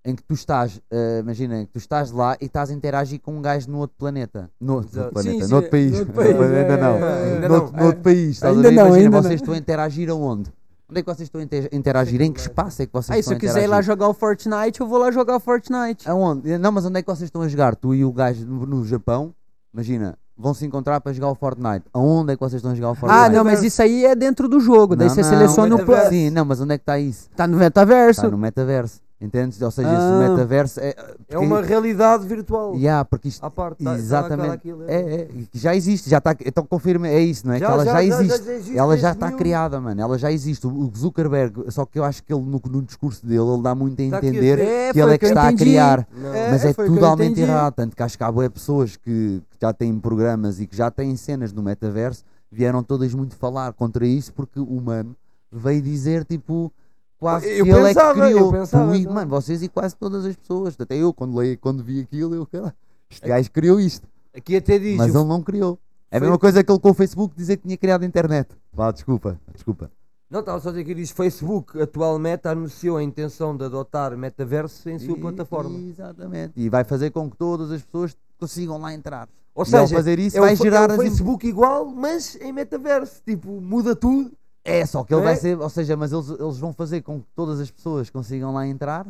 [0.04, 3.20] em que tu estás, eh, imagina, em que tu estás lá e estás a interagir
[3.20, 4.50] com um gajo no outro planeta.
[4.60, 5.12] No outro Exato.
[5.12, 5.92] planeta, Sim, no outro país.
[5.92, 6.94] no outro país, ainda é, não.
[7.06, 7.60] é, ainda no, não.
[7.62, 8.30] outro, no outro país.
[8.30, 8.76] Estás Ainda a ver?
[8.76, 9.34] não, Imagina, ainda vocês não.
[9.44, 10.52] estão a interagir aonde?
[10.90, 12.20] Onde é que vocês estão a inter- interagir?
[12.20, 13.86] Em que espaço é que vocês Aí, se estão eu a quiser ir lá interagir?
[13.92, 16.08] jogar o Fortnite, eu vou lá jogar o Fortnite.
[16.08, 16.58] Aonde?
[16.58, 17.76] Não, mas onde é que vocês estão a jogar?
[17.76, 19.32] Tu e o gajo no, no Japão,
[19.72, 21.84] imagina, vão se encontrar para jogar o Fortnite.
[21.92, 23.24] Aonde é que vocês estão a jogar o Fortnite?
[23.24, 24.96] Ah, não, mas isso aí é dentro do jogo.
[24.96, 25.78] Daí Não, você não, seleciona o.
[25.78, 26.02] metaverso.
[26.02, 27.28] pla- Sim, não, mas onde é que está isso?
[27.36, 28.20] Tá no metaverso.
[28.22, 29.00] Está no metaverso.
[29.20, 29.60] Entendes?
[29.60, 30.22] Ou seja, Ah.
[30.22, 30.94] esse metaverso é.
[31.28, 32.74] É uma realidade virtual.
[32.74, 33.44] Yeah, porque isto.
[33.44, 33.84] À parte.
[33.84, 34.50] tá- tá Exatamente.
[34.50, 36.34] aquilo, É, é, que já existe, já está.
[36.44, 37.58] Então confirma, é isso, não é?
[37.58, 38.44] Já, que ela já, já, existe.
[38.44, 40.00] já existe ela já está mil- criada, mano.
[40.00, 40.66] Ela já existe.
[40.66, 44.00] O Zuckerberg, só que eu acho que ele, no, no discurso dele, ele dá muito
[44.00, 45.64] a a entender dizer- É, que ele é que está a entendi.
[45.64, 46.08] criar.
[46.16, 46.34] Não.
[46.34, 47.74] É, Mas é que eu totalmente errado.
[47.74, 51.14] Tanto que acho que há pessoas que, que já têm programas e que já têm
[51.16, 55.14] cenas no metaverso, vieram todas muito falar contra isso, porque o humano
[55.52, 56.72] veio dizer tipo.
[57.20, 58.50] Quase Eu que ele é que pensava, eu criou.
[58.52, 59.12] pensava, Tu então.
[59.12, 60.74] mano, vocês e quase todas as pessoas.
[60.80, 62.74] Até eu, quando, leio, quando vi aquilo, eu, cara,
[63.10, 64.08] este gajo criou isto.
[64.34, 64.96] Aqui até diz.
[64.96, 65.78] Mas o- ele não criou.
[66.10, 68.48] É a mesma coisa que ele com o Facebook dizer que tinha criado a internet.
[68.72, 69.90] Vá, desculpa, desculpa.
[70.30, 74.88] Não, estava só a dizer que diz Facebook atualmente anunciou a intenção de adotar metaverso
[74.88, 75.78] em sua E- plataforma.
[75.78, 76.52] Exatamente.
[76.56, 79.28] E vai fazer com que todas as pessoas consigam lá entrar.
[79.54, 81.84] Ou E seja, fazer isso é vai o, fa- gerar é as o Facebook igual,
[81.84, 83.20] mas em metaverso.
[83.26, 84.30] Tipo, muda tudo.
[84.64, 85.36] É, só que ele Não vai é?
[85.36, 88.66] ser, ou seja, mas eles, eles vão fazer com que todas as pessoas consigam lá
[88.66, 89.06] entrar.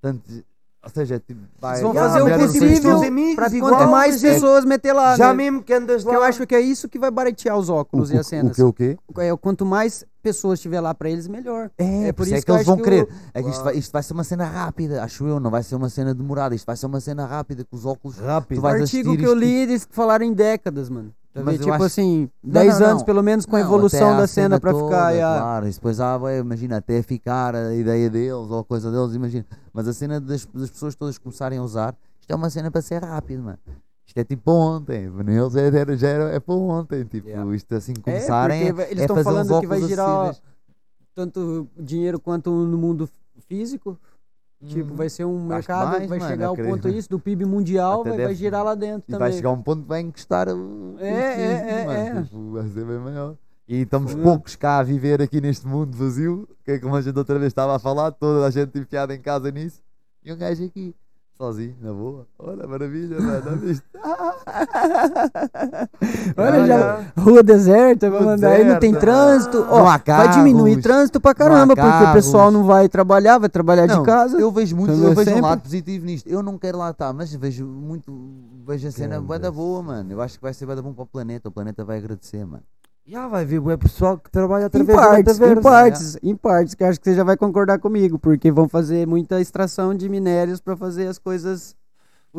[0.00, 0.44] Portanto,
[0.82, 3.02] ou seja, tipo, vai, vão fazer o possível
[3.52, 5.16] igual, quanto mais é- pessoas meter lá.
[5.16, 5.34] Já né?
[5.34, 6.10] mesmo que andas lá.
[6.10, 8.28] Que eu acho que é isso que vai baratear os o, óculos e as o,
[8.28, 8.56] o cenas.
[8.56, 8.96] que o quê?
[9.18, 11.70] É, quanto mais pessoas tiver lá pra eles, melhor.
[11.78, 13.04] É, É por isso é que, que eu eles vão que querer.
[13.04, 15.62] o- É que isto, vai, isto vai ser uma cena rápida, acho eu, não vai
[15.64, 16.54] ser uma cena demorada.
[16.54, 18.18] Isto vai ser uma cena rápida com os óculos.
[18.18, 18.60] Rápido.
[18.60, 21.12] Tu O artigo que eu li, eles falaram em décadas, mano.
[21.44, 24.26] Mas tipo acho- assim, Não, 10 não, anos pelo menos com a evolução à da
[24.26, 25.10] cena pra toda, ficar.
[25.12, 25.40] yeah.
[25.40, 29.44] Claro, e depois vai, imagina, até ficar a ideia deles ou a coisa deles, imagina.
[29.72, 32.82] Mas a cena das, das pessoas todas começarem a usar, isto é uma cena para
[32.82, 33.58] ser rápido, mano.
[34.06, 37.04] Isto é tipo ontem, para eles é, era- já era, é para ontem.
[37.04, 37.56] Tipo, Yeah.
[37.56, 38.62] isto assim É, começarem.
[38.62, 40.42] é eles estão fazer falando que vai girar acessíveis.
[41.14, 43.08] tanto dinheiro quanto no mundo
[43.48, 43.98] físico.
[44.64, 44.96] Tipo, Uhum.
[44.96, 48.02] vai ser um Acho mercado, mais, vai mano, chegar ao ponto isso do PIB mundial,
[48.02, 49.18] vai, vai deve- girar lá dentro E também.
[49.28, 52.20] vai chegar um ponto que vai encostar o, É, é, é, mano.
[52.20, 52.22] é.
[52.22, 53.36] Tipo, vai ser bem maior.
[53.68, 54.22] E estamos Foi.
[54.22, 57.48] poucos cá a viver aqui neste mundo vazio, que é como a gente outra vez
[57.50, 59.82] estava a falar, toda a gente enfiada em casa nisso,
[60.24, 60.94] e um gajo aqui,
[61.36, 62.26] sozinho, na boa.
[62.38, 63.60] Olha, maravilha, mano?
[66.36, 69.66] Olha, já, rua deserta, Rua vamos andar aí, não tem trânsito.
[69.68, 73.48] Ó, Não há vai diminuir trânsito pra caramba, porque o pessoal não vai trabalhar, vai
[73.48, 74.38] trabalhar Não, de casa.
[74.38, 75.40] Eu vejo muito, eu vejo um Sempre.
[75.40, 76.26] lado positivo nisto.
[76.28, 78.12] Eu não quero lá estar, mas vejo muito,
[78.66, 80.12] vejo a cena bué da boa, mano.
[80.12, 82.44] Eu acho que vai ser bué da bom para o planeta, o planeta vai agradecer,
[82.46, 82.62] mano.
[83.08, 85.62] Já vai ver o pessoal que trabalha Em através do partes, em metaverso.
[85.62, 89.40] partes, em partes, que acho que você já vai concordar comigo, porque vão fazer muita
[89.40, 91.76] extração de minérios pra fazer as coisas,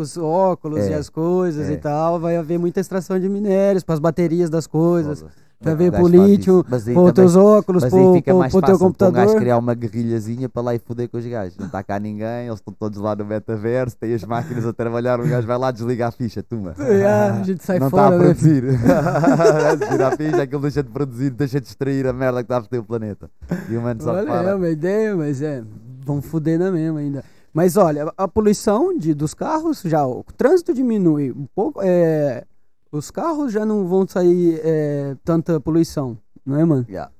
[0.02, 1.74] os óculos É, e as coisas é.
[1.74, 2.20] e tal.
[2.20, 5.24] Vai haver muita extração de minérios para as baterias das coisas.
[5.60, 6.64] Vai O ver gajo pro lítio.
[6.70, 9.08] Mas também- teus óculos, Mas aí pôr fica pôr- mais pôr o teu fácil para
[9.08, 9.42] um gajo computador.
[9.42, 11.58] criar uma guerrilhazinha para lá e foder com os gajos.
[11.58, 15.20] Não está cá ninguém, eles estão todos lá no metaverso, tem as máquinas a trabalhar,
[15.20, 16.76] um gajo vai lá desliga a ficha, tuma.
[16.78, 18.62] Ah, a gente sai não está a produzir.
[19.80, 22.62] Desliga a ficha, aquilo deixa de produzir, deixa de extrair a merda que está a
[22.62, 23.28] foder o planeta.
[23.68, 24.56] E o mano só Olha, é para.
[24.58, 25.64] uma ideia, mas é.
[26.06, 27.24] Vão foder na mesma ainda.
[27.58, 30.06] Mas olha, a poluição de, dos carros já.
[30.06, 31.82] O trânsito diminui um pouco.
[31.84, 32.46] É,
[32.92, 36.86] os carros já não vão sair é, tanta poluição, não é, mano?
[36.88, 37.12] Yeah.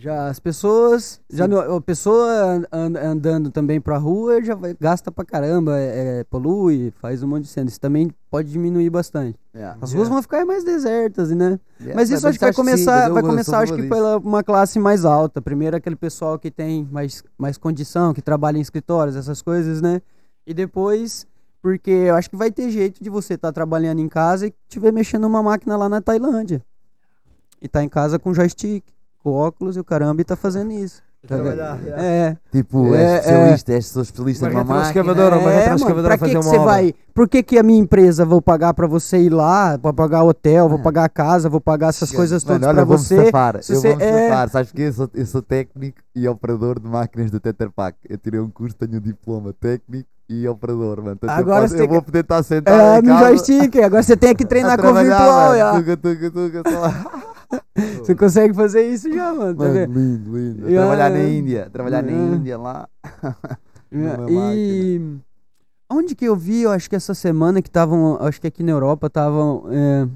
[0.00, 1.20] Já as pessoas.
[1.28, 1.54] Já Sim.
[1.76, 6.24] a pessoa an- an- andando também pra rua já vai- gasta pra caramba, é, é,
[6.24, 7.68] polui, faz um monte de cena.
[7.68, 9.36] Isso também pode diminuir bastante.
[9.52, 9.76] Yeah.
[9.82, 11.58] As ruas vão ficar mais desertas, né?
[11.80, 13.88] Yeah, Mas isso acho que vai sim, começar, mas eu- vai começar acho a que
[13.88, 15.42] pela uma classe mais alta.
[15.42, 20.00] Primeiro aquele pessoal que tem mais, mais condição, que trabalha em escritórios, essas coisas, né?
[20.46, 21.26] E depois,
[21.60, 24.92] porque eu acho que vai ter jeito de você estar trabalhando em casa e estiver
[24.92, 26.62] mexendo numa máquina lá na Tailândia.
[27.60, 28.84] E tá em casa com joystick,
[29.22, 31.02] com óculos e o caramba e tá fazendo isso.
[31.26, 31.34] Tá?
[31.34, 32.02] Trabalhar, yeah.
[32.02, 32.36] É.
[32.52, 34.84] Tipo, É, és especialista, és sou especialista Uma numa máquina.
[34.86, 36.72] retroescavadora, uma É, mano, retroescavadora pra a fazer que, que uma você obra.
[36.72, 36.94] vai?
[37.12, 40.68] Por que, que a minha empresa vou pagar pra você ir lá, vou pagar hotel,
[40.68, 40.82] vou É.
[40.82, 43.24] pagar a casa, vou pagar essas coisas Mano, todas olha, pra vou-me você?
[43.24, 43.62] Safar.
[43.64, 44.48] se eu você- vou-me é- safar.
[44.50, 47.98] Sabes que eu sou, eu sou técnico e operador de máquinas do Tetra Pak.
[48.08, 51.18] Eu tirei um curso, tenho um diploma técnico e operador, mano.
[51.20, 54.36] Eu Agora posso- você eu vou poder estar sentado É, no joystick, agora você tem
[54.36, 55.80] que treinar com o virtual, mano.
[55.80, 57.17] Tuca, tuca, tuca, só-
[57.98, 59.54] Você consegue fazer isso já, mano.
[59.54, 59.92] Tá Mano, vendo?
[59.98, 60.70] lindo, lindo.
[60.70, 62.36] E, Trabalhar na Índia, trabalhar na ah.
[62.36, 62.88] Índia lá.
[63.90, 65.00] numa E
[65.90, 68.72] onde que eu vi, eu acho que essa semana que estavam, acho que aqui na
[68.72, 70.06] Europa estavam é,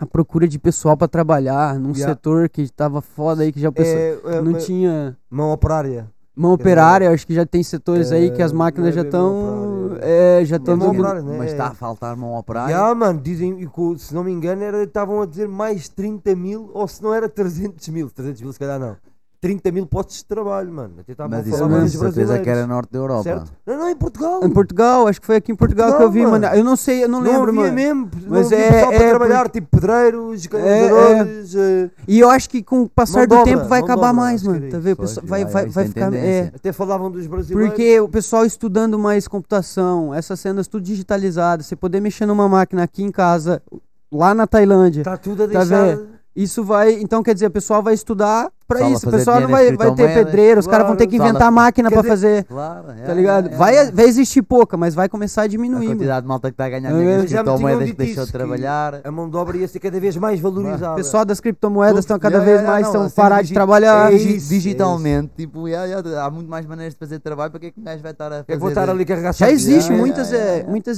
[0.00, 2.14] à procura de pessoal pra trabalhar num Yeah.
[2.14, 5.52] setor que tava foda aí que já o pessoal É, é, não é, tinha mão
[5.52, 6.10] operária.
[6.36, 9.96] Mão operária, acho que já tem setores aí que as É, máquinas já é estão
[10.02, 11.38] é, já estão mão domina- operária, né?
[11.38, 11.52] Mas É.
[11.52, 12.74] está a faltar mão operária.
[12.76, 16.70] Já, mano, dizem, e se não me engano, era- estavam a dizer mais 30 mil,
[16.74, 18.96] ou se não era 300 mil, 300 mil se calhar não.
[19.40, 20.94] 30 mil postos de trabalho, mano.
[21.00, 22.98] Até estavam a Mas isso falar mesmo, mais com dos certeza que era norte da
[22.98, 23.22] Europa.
[23.22, 23.52] certo?
[23.66, 24.40] Não, não, em Portugal.
[24.42, 26.46] Em Portugal, acho que foi aqui em Portugal, que eu vi, Portugal, mano.
[26.46, 26.56] mano.
[26.58, 27.72] Eu não sei, eu não, lembro, havia mano.
[27.74, 32.48] mesmo, Mas não é- pessoal para é trabalhar, tipo pedreiros, canalizadores, eh, E eu acho
[32.50, 34.60] que com o passar do dobra, tempo vai acabar dobra, mais, mano.
[34.60, 34.80] Tá isso.
[34.80, 35.26] vendo?
[35.28, 36.12] Vai, vai, isso vai ficar.
[36.14, 37.68] É, até falavam dos brasileiros.
[37.70, 42.82] porque o pessoal estudando mais computação, essas cenas tudo digitalizadas, você poder mexer numa máquina
[42.82, 43.62] aqui em casa,
[44.10, 45.00] lá na Tailândia.
[45.00, 45.84] está tudo a Tá deixar...
[45.96, 46.16] vendo?
[46.34, 49.08] Isso vai, então quer dizer, o pessoal vai estudar pra vai isso.
[49.08, 50.24] O pessoal não vai, vai ter criptomoedas.
[50.24, 50.98] pedreiro, os caras vão Claro.
[50.98, 53.48] ter que inventar da- máquina dizer, fazer, Claro, é, tá ligado?
[53.50, 53.90] é, é, vai, é.
[53.90, 55.96] vai existir pouca, mas vai começar a A diminuir, mano.
[55.96, 59.00] quantidade de malta que está a ganhar É, dinheiro tinham criptomoedas que deixou de trabalhar.
[59.04, 60.92] A mão de obra ia ser cada vez mais valorizada.
[60.92, 64.12] O pessoal das criptomoedas estão cada Yeah, vez yeah, mais estão a parar de trabalhar.
[64.12, 67.50] é digitalmente, tipo, há muito mais maneiras de fazer trabalho.
[67.50, 68.44] Para que é que um gajo vai estar a fazer?
[68.48, 70.30] É que vou estar ali carregar Já existe muitas,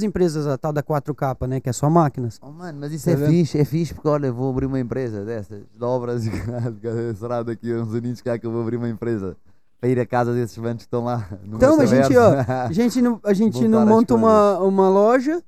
[0.03, 1.59] empresas, a tal da 4K, né?
[1.59, 2.39] Que é só máquinas.
[2.41, 5.23] Oh, mano, mas isso Tá é fixe, é fixe porque olha, vou abrir uma empresa
[5.23, 6.23] dessas, de obras
[7.19, 9.35] será daqui a uns aninhos cá que eu vou abrir uma empresa
[9.79, 11.27] para ir a casa desses bancos que estão lá.
[11.43, 12.51] no Então, a gente, ó, metaverso.
[12.51, 15.41] a gente não, a gente não monta uma, uma loja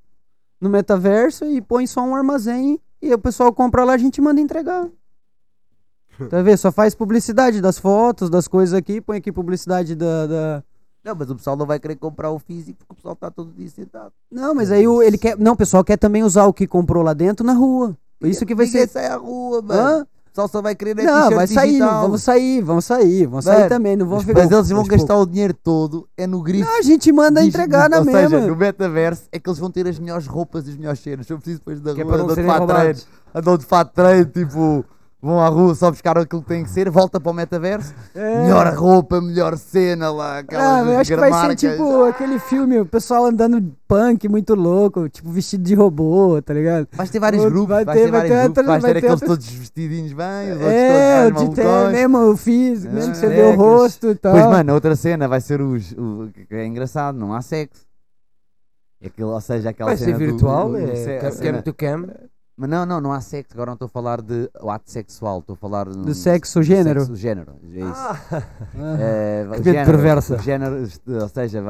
[0.60, 4.40] no metaverso e põe só um armazém e o pessoal compra lá, a gente manda
[4.40, 4.88] entregar.
[6.30, 6.58] Tá vendo?
[6.58, 10.28] Só faz publicidade das fotos, das coisas aqui, põe aqui publicidade da.
[10.28, 10.64] da-
[11.04, 13.52] Não, mas o pessoal não vai querer comprar o físico porque o pessoal está todo
[13.54, 14.12] dia sentado.
[14.32, 15.36] Não, mas aí o- ele quer.
[15.38, 17.98] Não, o pessoal quer também usar o que comprou lá dentro na rua.
[18.22, 18.88] Isso que vai ser.
[18.88, 19.82] sai à rua, mano.
[19.82, 20.08] Hã?
[20.32, 22.02] O pessoal só vai querer é Não, vai sair, digital.
[22.04, 24.40] vamos sair, vamos sair, vamos sair Mano, também, não Mas ficar.
[24.40, 26.70] eles vão mas gastar o dinheiro todo é no grifo.
[26.70, 28.48] Não, a gente manda Digi- entregar na Ou seja, mesma.
[28.48, 31.28] no metaverso é que eles vão ter as melhores roupas e as melhores cenas.
[31.28, 33.00] Se eu preciso depois da Que é rua, andam de fato treino,
[33.36, 34.86] andam de fato treino, tipo,
[35.22, 38.42] vão à rua só buscar aquilo que tem que ser, volta para o metaverso, É.
[38.44, 42.80] melhor roupa, melhor cena lá, aquelas Ah, eu acho que vai ser tipo aquele filme,
[42.80, 46.88] o pessoal andando punk muito louco, tipo vestido de robô, tá ligado?
[46.94, 49.02] Vais ter vários Vai grupos, ter- vais ter vai ter grupos, outra- vais vai ter
[49.02, 53.12] ter aqueles todos vestidinhos bem, os outros É, todos de ter mesmo o físico, mesmo
[53.12, 54.32] que você É, vê o aqueles- rosto e tal.
[54.34, 55.92] Pois, mano, outra cena vai ser os.
[55.92, 57.86] O, que é engraçado, não há sexo.
[59.04, 61.20] É Aquilo, ou seja, aquela Vai cena ser do- virtual, do- do é se- a
[61.22, 62.08] cam, cena- cam to cam.
[62.62, 63.54] Mas não, não, não há sexo.
[63.56, 66.62] Agora não estou a falar de o ato sexual, estou a falar de, Do sexo,
[66.62, 67.00] gênero.
[67.00, 67.92] Sexo, género, é isso.
[67.96, 68.20] Ah,
[69.00, 70.38] É, o Que género, perversa.
[70.38, 70.76] género,
[71.08, 71.64] ou seja,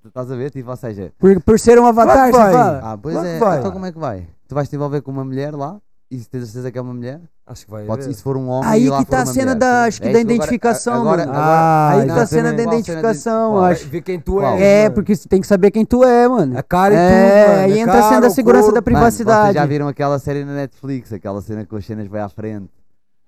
[0.00, 0.50] tu estás a ver?
[0.52, 2.52] Tipo, ou seja, Por, por ser um avatar, Claro que você vai.
[2.52, 2.80] fala.
[2.92, 3.58] ah, pois Claro que é, vai.
[3.58, 4.28] então como é que vai?
[4.46, 5.80] Tu vais te envolver com uma mulher lá
[6.10, 7.20] e se tens a certeza que é uma mulher?
[7.46, 8.12] acho que vai Pode, haver.
[8.12, 9.58] e se for um homem Aí e lá que for tá a uma cena mulher?
[9.58, 11.32] da, acho que É da isso, agora- identificação, agora, mano.
[11.32, 13.64] agora- Ah, Aí tá a cena da Qual cena de- identificação, qual?
[13.64, 13.88] Acho.
[13.88, 14.58] ver quem tu Qual?
[14.58, 14.94] É, mano.
[14.94, 16.56] porque você tem que saber quem tu é, mano.
[16.58, 17.00] A cara e É,
[17.44, 17.62] tudo, mano.
[17.64, 18.74] aí a entra a cena cara, da o segurança corpo.
[18.74, 19.36] da privacidade.
[19.38, 22.28] Mano, vocês já viram aquela série na Netflix, aquela cena que as cenas vai à
[22.28, 22.70] frente?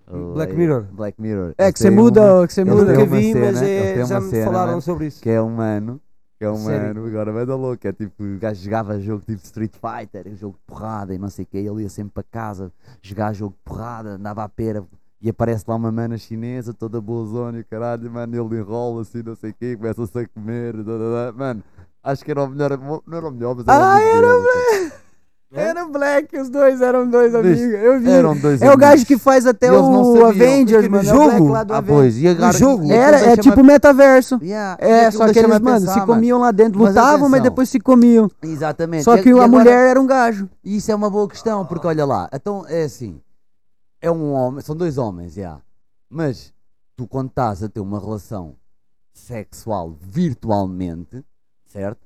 [0.08, 0.84] O- Black é- Mirror.
[0.92, 1.54] Black Mirror.
[1.58, 2.86] É, Eles que você têm muda, uma- que você muda.
[2.86, 5.20] têm Nunca vi, mas é, já uma me cena, falaram mano, sobre isso.
[5.22, 6.00] Que é humano.
[6.42, 6.90] Que é Sério?
[6.90, 7.86] humano, agora vai dar louco.
[7.86, 11.44] É tipo, o gajo jogava jogo tipo Street Fighter, jogo de porrada e não sei
[11.44, 11.56] o que.
[11.56, 14.84] Ele ia sempre para casa jogar jogo de porrada, andava à pera.
[15.20, 19.22] E aparece lá uma mana chinesa, toda boazona e o caralho, mano, ele enrola assim,
[19.22, 20.74] não sei o quê, começa-se a comer,
[21.36, 21.62] mano,
[22.02, 22.76] acho que era o melhor,
[23.06, 25.01] não era o melhor, mas era Ah, o amigo era
[25.52, 25.68] dele.
[25.68, 27.60] Era Black, os dois eram dois amigos.
[27.60, 28.10] Eu vi.
[28.10, 28.80] Eram dois É o amigos.
[28.88, 30.24] gajo que faz até E o.
[30.26, 31.08] Avengers, mano.
[31.08, 31.64] é o jogo?
[31.64, 32.52] do Ah, pois, e agora...
[32.52, 32.84] jogo?
[32.84, 34.38] e Era, aquilo é tipo metaverso.
[34.42, 36.06] Yeah, e É, só que eles, mano, pensar, se mano.
[36.14, 38.30] comiam lá dentro, Mas lutavam, mas depois se comiam.
[38.42, 39.04] Exatamente.
[39.04, 40.48] Só E- que e a agora- mulher era um gajo.
[40.64, 43.20] E isso é uma boa questão, porque olha lá, então é assim,
[44.00, 45.58] é um homem, são dois homens, já.
[46.08, 46.52] Mas
[46.96, 48.54] tu quando estás a ter uma relação
[49.12, 51.24] sexual virtualmente,
[51.66, 52.00] certo?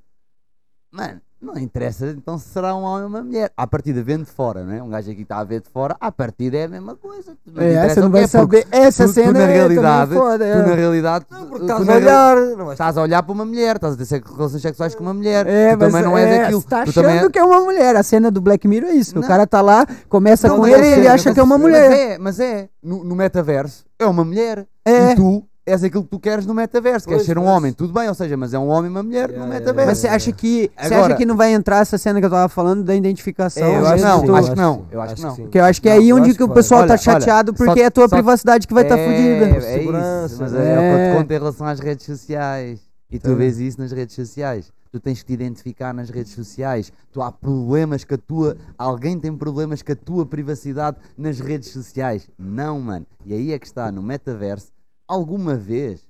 [0.90, 3.52] Mano, não interessa então se será um homem ou uma mulher.
[3.56, 4.82] À partida vendo de fora, não é?
[4.82, 7.36] Um gajo aqui está a ver de fora, à partida é a mesma coisa.
[7.46, 8.66] Não É, você não o vai é, saber.
[8.70, 10.38] Essa tu, tu cena na é realidade, foda.
[10.44, 10.74] tu na é.
[10.76, 12.36] realidade, Não, tu- porque tu estás na a olhar.
[12.56, 15.14] Não, mas Estás a olhar para uma mulher, estás a ter relações sexuais com uma
[15.14, 15.46] mulher.
[15.46, 16.60] É, tu mas também não é, aquilo.
[16.60, 17.96] Você tá tu achando também é- que é uma mulher.
[17.96, 19.16] A cena do Black Mirror é isso.
[19.16, 19.28] O Não.
[19.28, 21.58] cara tá lá, começa Não, com ele é e ele acha mas- que é uma
[21.58, 21.90] mulher.
[21.90, 22.68] Mas é, mas é.
[22.82, 24.66] No, no metaverso é uma mulher.
[24.84, 25.12] É.
[25.12, 27.06] E tu és aquilo que tu queres no metaverso.
[27.08, 28.94] Queres Pois, ser um mas- homem, tudo bem, ou seja, mas é um homem e
[28.94, 29.88] uma mulher Yeah, no yeah, metaverso.
[29.90, 30.70] Mas você acha que.
[30.78, 33.64] Você Agora- acha que não vai entrar essa cena que eu tava falando da identificação?
[33.66, 35.34] É, eu acho que não, acho que não, eu acho que não.
[35.36, 37.52] Porque eu acho que é aí onde acho que o pessoal Olha, tá olha, chateado,
[37.56, 39.44] só- porque é a tua só- privacidade que vai estar tá fodida.
[39.56, 41.10] É, Segurança, isso, mas mas é, o que eu é.
[41.12, 42.80] te conto em relação às redes sociais.
[43.10, 43.34] E tu Tá.
[43.34, 44.66] vês isso nas redes sociais.
[44.90, 46.90] Tu tu tens que te identificar nas redes sociais.
[47.12, 48.56] Tu há problemas que a tua.
[48.78, 52.28] Alguém tem problemas com a tua privacidade nas redes sociais.
[52.38, 53.04] Não, mano.
[53.24, 54.68] E aí é que está, no metaverso,
[55.06, 56.00] alguma vez,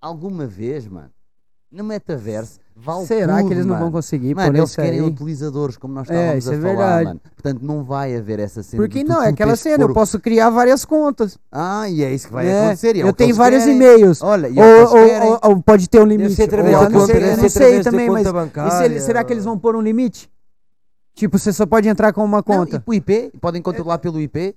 [0.00, 1.10] alguma vez, mano,
[1.70, 3.84] no metaverso, vale Será tudo, que eles não mano.
[3.86, 5.06] vão conseguir Mano, por eles isso querem aí?
[5.06, 7.04] utilizadores, como nós É, estávamos isso a é falar, verdade.
[7.06, 7.20] mano.
[7.34, 8.82] Portanto, não vai haver essa cena.
[8.82, 10.50] Porque de tu- não, é tu aquela tens que cena, pôr eu o- posso criar
[10.50, 11.38] várias contas.
[11.50, 12.60] Ah, e é isso que vai né?
[12.66, 12.96] acontecer.
[12.96, 13.76] e é eu o que tenho eles vários querem.
[13.76, 14.22] e-mails.
[14.22, 15.28] Olha, e Ou, é o que eles ou- querem.
[15.30, 16.34] ou- ou pode ter um limite.
[16.34, 17.90] ser através Ou da eu não conta- sei, deve eu ser não sei através da
[17.90, 18.84] também, conta mas e se bancária.
[18.86, 20.30] ele- será que eles vão pôr um limite?
[21.14, 22.76] Tipo, você só pode entrar com uma Não, conta.
[22.76, 24.54] e pro IP, podem controlar pelo IP.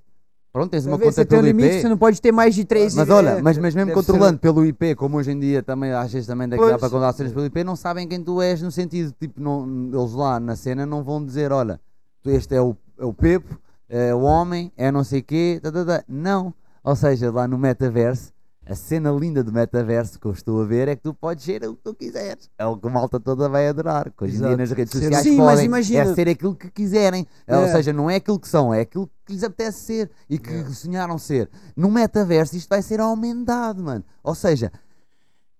[0.52, 1.06] Pronto, tens uma ver?
[1.06, 1.82] conta Você tem um pelo limite, IP.
[1.82, 2.96] você não pode ter mais de três.
[2.96, 5.92] Mas olha, é, mas, mas mesmo deve controlando pelo IP, como hoje em dia também,
[5.92, 6.70] às vezes também dá, Pois.
[6.72, 10.14] para controlar cenas pelo IP, não sabem quem tu és, no sentido, tipo, não, eles
[10.14, 11.80] lá na cena não vão dizer, olha,
[12.24, 15.72] tu este é o, é o Pepo, é o homem, é não sei quê, tá,
[15.72, 16.04] tá, tá.
[16.08, 16.54] não.
[16.84, 18.32] Ou seja, lá no metaverso,
[18.70, 21.64] a cena linda do metaverso que eu estou a ver é que tu podes ser
[21.68, 22.50] o que tu quiseres.
[22.58, 24.12] É o que a malta toda vai adorar.
[24.16, 26.70] Que hoje em dia nas redes sociais Sim, mas podem imagina- é ser aquilo que
[26.70, 27.26] quiserem.
[27.48, 27.72] Ou É.
[27.72, 31.18] seja, não é aquilo que são, é aquilo que lhes apetece ser e que sonharam
[31.18, 31.50] ser.
[31.76, 34.04] No metaverso isto vai ser aumentado, mano.
[34.24, 34.72] Ou seja,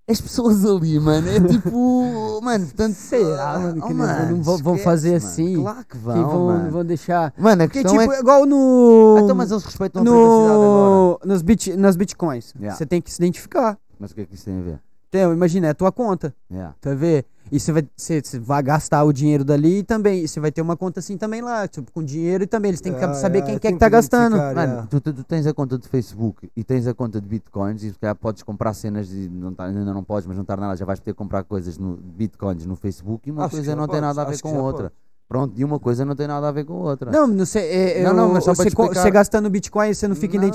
[0.10, 2.40] as pessoas ali, mano, é tipo.
[2.44, 2.94] mano, portanto.
[2.96, 5.26] Será, mano, que oh, eles não vão- vão fazer mano.
[5.26, 5.62] assim?
[5.62, 6.28] Claro que que vão.
[6.30, 6.72] vão, mano.
[6.72, 7.34] vão deixar.
[7.38, 8.16] Mano, a Porque, questão tipo, é.
[8.16, 9.16] que- igual no.
[9.18, 10.60] Ah, então, mas eles respeitam a privacidade agora.
[10.60, 12.54] no nos bit, nas bitcoins.
[12.60, 12.76] Yeah.
[12.78, 13.78] Você tem que se identificar.
[14.00, 14.80] Mas o que é que isso tem a ver?
[15.10, 16.34] Então, imagina, é a tua conta.
[16.52, 16.76] Yeah.
[16.80, 17.26] Tu vai ver?
[17.52, 20.24] E você vai, você, você vai gastar o dinheiro dali e também.
[20.24, 22.70] E você vai ter uma conta assim também lá, tipo, com dinheiro e também.
[22.70, 24.38] Eles têm que Ah, saber é, quem que é tem que tá gastando.
[24.38, 24.88] Mano, é.
[24.90, 27.92] tu, tu- tu tens a conta de Facebook e tens a conta de Bitcoins e
[28.00, 30.86] calhar podes comprar cenas e não tá, ainda não podes, mas não está nada, já
[30.86, 34.02] vais poder comprar coisas no Bitcoins no Facebook e uma Acho coisa já não tem
[34.02, 34.84] nada a ver acho com já outra.
[34.84, 34.98] podes.
[35.28, 37.12] Pronto, e uma coisa não tem nada a ver com outra.
[37.12, 37.64] Não, não sei.
[38.00, 40.50] É, Não, não, mas só você, explicar- você gastando Bitcoin, você não fica Não, não.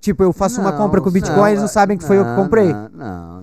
[0.00, 2.36] Tipo, eu faço uma compra com Bitcoin, eles não sabem que foi eu que não,
[2.42, 2.72] comprei.
[2.72, 2.88] Não,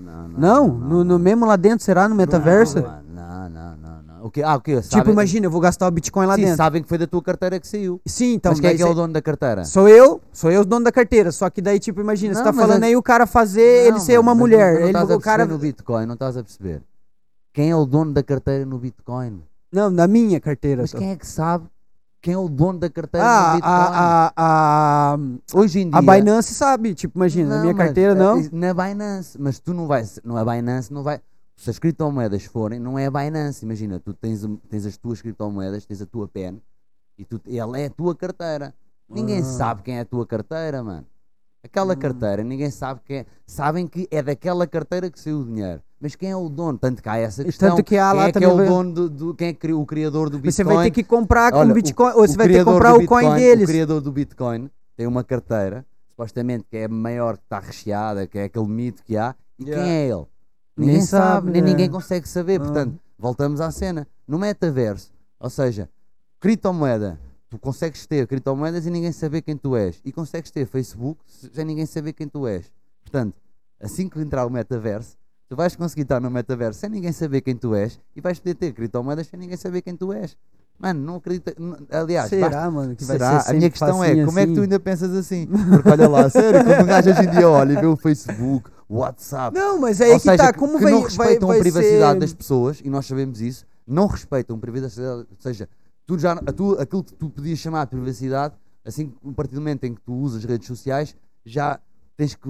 [0.00, 0.38] não.
[0.38, 0.68] Não?
[0.68, 2.08] No, no mesmo lá dentro, será?
[2.08, 2.80] No metaverso?
[2.80, 4.24] Não, não, não, não, não.
[4.26, 4.42] O quê?
[4.42, 4.60] Ah, o?
[4.60, 6.56] Tipo, Sabem- imagina, eu vou gastar o Bitcoin lá Sim, dentro.
[6.56, 8.00] sabem que foi da tua carteira que saiu.
[8.06, 8.52] Sim, então.
[8.52, 9.64] mas quem é que é o dono da carteira?
[9.64, 11.30] Sou eu, sou eu o dono da carteira.
[11.32, 13.60] Só que daí, tipo, imagina, você Não, tá mas falando a- aí o cara fazer
[13.86, 14.66] ele Não, ser uma mas mulher.
[14.66, 15.36] Não, não ele, estás a o cara.
[15.46, 16.82] perceber no Bitcoin, não estás a perceber.
[17.52, 19.42] Quem é o dono da carteira no Bitcoin?
[19.72, 20.82] Não, na minha carteira.
[20.82, 20.98] Mas só.
[20.98, 21.66] quem é que sabe
[22.26, 23.72] quem é o dono da carteira Ah, Bitcoin?
[23.72, 25.18] a, a, a,
[25.54, 25.96] Hoje em dia.
[25.96, 28.42] a Binance sabe, tipo, imagina, na minha mas, carteira eh, não.
[28.50, 31.20] Na Binance, mas tu não vais, não é Binance, não vai.
[31.54, 33.64] Se as criptomoedas forem, não é Binance.
[33.64, 36.60] Imagina, tu tens, tens as tuas criptomoedas, tens a tua pen
[37.16, 38.74] e tu, ela é a tua carteira.
[39.08, 39.44] Ninguém Ah.
[39.44, 41.06] sabe quem é a tua carteira, mano.
[41.62, 41.96] Aquela Hum.
[41.96, 43.26] carteira, ninguém sabe quem é.
[43.46, 45.80] Sabem que é daquela carteira que saiu o dinheiro.
[46.00, 46.78] Mas quem é o dono?
[46.78, 47.70] Tanto que há essa questão.
[47.70, 49.52] tanto que há quem lá é que é também o dono do, do- Quem é
[49.54, 50.52] que o criador do Bitcoin?
[50.52, 52.92] Você vai ter que comprar com Olha, Bitcoin, o- ou você vai ter que comprar
[52.94, 53.64] o coin Bitcoin, deles.
[53.64, 58.26] O criador do Bitcoin tem uma carteira, supostamente que é a maior que está recheada,
[58.26, 59.34] que é aquele mito que há.
[59.58, 59.82] E Yeah.
[59.84, 60.12] quem é ele?
[60.76, 61.68] Ninguém Ninguém sabe, nem né?
[61.70, 62.60] ninguém consegue saber.
[62.60, 62.64] Ah.
[62.64, 64.06] Portanto, voltamos à cena.
[64.28, 65.88] No metaverso, ou seja,
[66.38, 67.18] criptomoeda,
[67.48, 69.98] tu consegues ter criptomoedas e ninguém saber quem tu és.
[70.04, 72.70] E consegues ter Facebook sem ninguém saber quem tu és.
[73.02, 73.34] Portanto,
[73.80, 75.16] assim que entrar o metaverso,
[75.48, 78.54] tu vais conseguir estar no metaverso sem ninguém saber quem tu és e vais poder
[78.54, 80.36] ter criptomoedas sem ninguém saber quem tu és.
[80.78, 81.54] Mano, não acredita.
[81.58, 83.40] não- aliás, basta- Será, mano, que vai Será?
[83.40, 84.62] ser A minha questão é, facinho como é que tu assim?
[84.62, 85.46] ainda pensas assim?
[85.72, 88.70] Porque olha lá, sério, quando um gajo hoje em dia olha e vê o Facebook,
[88.88, 91.48] o WhatsApp, Não, mas aí ou que tá, que- como que vai, não vai, respeitam
[91.48, 92.18] vai a privacidade ser...
[92.20, 95.66] das pessoas, e nós sabemos isso, não respeitam a privacidade, ou seja,
[96.06, 99.84] tu já, tu, aquilo que tu podias chamar de privacidade, assim, a partir do momento
[99.84, 101.80] em que tu usas redes sociais, já
[102.16, 102.48] tens que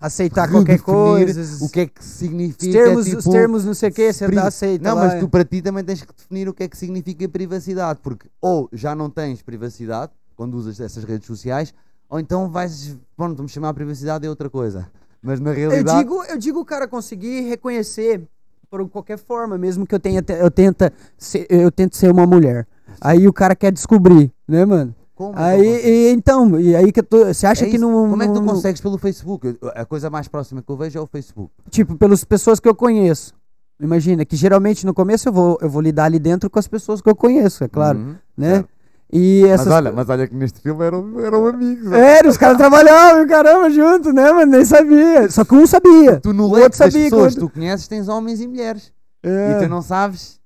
[0.00, 1.64] aceitar qualquer coisa.
[1.64, 2.66] o que é que significa.
[2.66, 5.02] os termos, tipo, os termos não sei o que, você pri- dá aceita Não, lá,
[5.04, 5.20] mas é.
[5.20, 8.68] tu para ti também tens que definir o que é que significa privacidade, porque ou
[8.72, 11.72] já não tens privacidade quando usas essas redes sociais,
[12.08, 14.88] ou então vais, pronto, vamos chamar a privacidade é outra coisa.
[15.22, 15.98] Mas na Eu realidade.
[15.98, 18.22] digo, eu digo o cara conseguir reconhecer
[18.70, 22.66] por qualquer forma, mesmo que eu tenha eu tenta ser, eu tento ser uma mulher.
[23.00, 24.94] Aí o cara quer descobrir, né, mano?
[25.18, 28.28] Como Aí e, então, e aí que tô, você acha É que não Como é
[28.28, 29.58] que tu consegues pelo Facebook?
[29.60, 31.50] Eu- A coisa mais próxima que eu vejo é o Facebook.
[31.68, 33.34] tipo pelas pessoas que eu conheço?
[33.80, 37.00] Imagina que geralmente no começo eu vou eu vou lidar ali dentro com as pessoas
[37.00, 38.64] que eu conheço, é claro, Uhum, né?
[39.12, 41.90] E essas Mas olha, mas olha que neste filme eram, eram amigos.
[41.92, 44.52] É, os caras trabalhavam, caramba, junto, né, mano?
[44.52, 45.30] Nem sabia.
[45.30, 46.20] Só que um sabia.
[46.20, 48.92] Tu no leque outro das sabia pessoas que outro- tu conheces tens homens e mulheres.
[49.22, 49.52] É.
[49.52, 50.37] E tu não sabes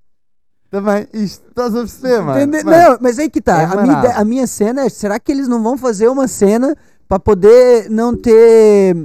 [0.73, 1.47] também isto.
[1.49, 2.41] Estás a perceber, mano?
[2.41, 3.61] Entende- Mano, Não, mas aí que tá.
[3.63, 6.75] é a, minha a minha cena é: será que eles não vão fazer uma cena
[7.07, 8.97] pra poder não ter.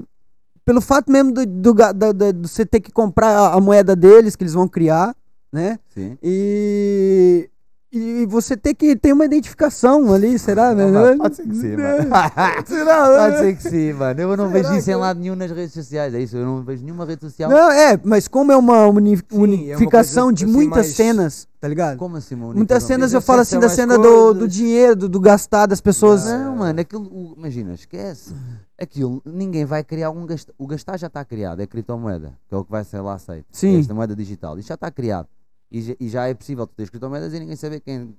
[0.65, 3.95] Pelo fato mesmo do, do, da- da- de você ter que comprar a, a moeda
[3.95, 5.13] deles que eles vão criar,
[5.51, 5.77] né?
[5.93, 6.17] Sim.
[6.23, 7.49] E.
[7.91, 10.73] e você ter que ter uma identificação ali, será?
[10.75, 10.85] né?
[10.87, 12.09] Mano, Pode ser que sim, mano.
[12.67, 13.05] Será?
[13.29, 14.19] Pode ser que sim, mano.
[14.19, 16.13] Eu não vejo Será isso em que- lado nenhum nas redes sociais.
[16.13, 17.49] É isso, eu não vejo nenhuma rede social.
[17.49, 20.95] Não, é, mas como é uma uni- Sim, é uma unificação de assim muitas mais-
[20.95, 21.97] cenas, tá ligado?
[21.97, 22.55] Como assim, mano?
[22.55, 25.79] Muitas cenas eu Diz falo assim da cena do, do dinheiro, do, do gastar das
[25.81, 26.25] pessoas.
[26.25, 28.33] Não, mano, aquilo, o- imagina, esquece.
[28.79, 30.53] Aquilo, ninguém vai criar um gastar.
[30.57, 33.45] O gastar já está criado, é criptomoeda, que é o que vai ser lá aceito.
[33.51, 33.79] Sim.
[33.79, 34.59] Esta moeda digital.
[34.59, 35.27] Isto já está criado.
[35.71, 38.15] E já, e já é possível tu teres criptomoedas e ninguém saber quem.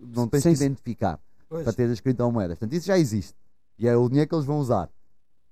[0.00, 1.18] Não tens Sem- de identificar
[1.48, 1.62] Pois.
[1.64, 2.58] para ter as criptomoedas.
[2.58, 3.34] Portanto, isso já existe.
[3.78, 4.88] E é o dinheiro que eles vão usar.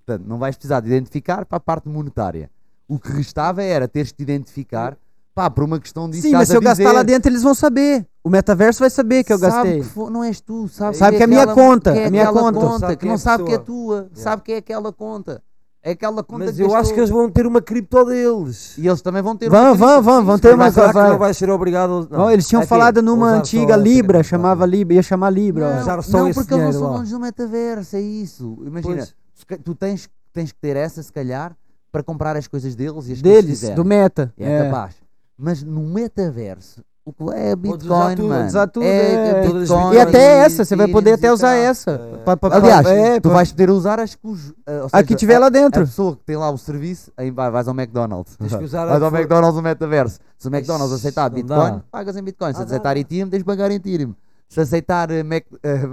[0.05, 2.49] Portanto, não vais precisar de identificar para a parte monetária.
[2.87, 4.97] O que restava era teres de te identificar
[5.33, 6.23] pá, por uma questão disso.
[6.23, 6.95] Sim, mas se eu gastar dizer.
[6.95, 8.05] lá dentro, eles vão saber.
[8.23, 9.79] O metaverso vai saber que eu Sabe gastei.
[9.79, 12.05] que fo- não és tu, sabe, Sabe que é a minha aquela- conta, que é
[12.05, 12.79] a minha conta.
[12.79, 15.41] Sabe que é não a sabe que é tua, sabe que é aquela conta.
[15.85, 18.77] É aquela conta Mas que eu acho que eles vão ter uma cripto deles.
[18.77, 20.03] E eles também vão ter Vão, uma vão, cripto.
[20.03, 20.71] vão, vão ter vai uma.
[20.71, 22.07] Será que vai- não vai ser obrigado?
[22.09, 22.69] Não, eles tinham É quê?
[22.69, 24.65] falado numa Usar antiga Libra, chamava.
[24.65, 25.69] Libra, ia chamar Libra.
[25.71, 25.81] Não, ó.
[25.81, 26.93] Usar só não, esse porque eles não dinheiro são lá.
[26.95, 28.57] donos do metaverso, é isso.
[28.65, 29.15] Imagina, Pois.
[29.33, 31.53] se ca- tu tens, tens que ter essa, se calhar,
[31.91, 33.75] para comprar as coisas deles e as que eles Deles, fizerem.
[33.75, 34.33] do meta.
[34.37, 34.63] É, É.
[34.63, 34.95] capaz.
[35.37, 38.45] Mas no metaverso, que é Podes usar Bitcoin, tudo, mano.
[38.47, 39.13] usar tudo, é,
[39.45, 39.47] é.
[39.51, 39.93] Bitcoin.
[39.95, 41.91] E até essa, você vai poder até usar essa.
[41.91, 42.55] É.
[42.55, 44.53] Aliás, é, tu vais poder usar as que os.
[44.91, 45.81] a que tiver lá A dentro.
[45.81, 48.37] pessoa que tem lá o serviço, aí vai, vais ao McDonald's.
[48.37, 50.19] Tens que usar a Vais ao for- McDonald's no metaverso.
[50.37, 52.53] Se o McDonald's aceitar Bitcoin, pagas em Bitcoin.
[52.53, 52.95] Se Ah, aceitar.
[52.95, 54.13] Ethereum, tens de pagar em Ethereum.
[54.49, 55.87] Se aceitar uh, Mac, uh,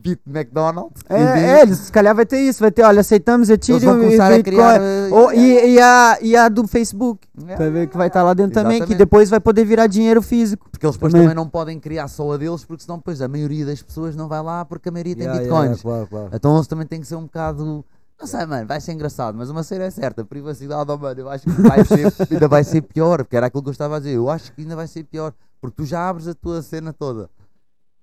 [0.00, 1.20] Bit McDonald's, É,
[1.58, 4.42] é, eles, se calhar vai ter isso, vai ter, olha, aceitamos Ethereum e Bitcoin.
[4.44, 4.80] criar.
[4.80, 8.22] uh, Ou- e, e a, e a do Facebook, É, vai ver que vai estar
[8.22, 8.98] lá dentro também, que Exatamente.
[8.98, 10.68] depois vai poder virar dinheiro físico.
[10.70, 11.26] Porque eles depois Também.
[11.26, 14.28] também não podem criar só a deles, porque senão depois a maioria das pessoas não
[14.28, 15.82] vai lá porque a maioria tem Yeah, bitcoins.
[15.82, 16.28] yeah, claro, claro.
[16.32, 17.84] Então eles também têm que ser um bocado.
[18.20, 21.28] Não sei, mano, vai ser engraçado, mas uma cena é certa, privacidade, oh, mano, eu
[21.28, 23.98] acho que vai ser, ainda vai ser pior, porque era aquilo que eu estava a
[23.98, 26.94] dizer, eu acho que ainda vai ser pior, porque tu já abres a tua cena
[26.94, 27.28] toda,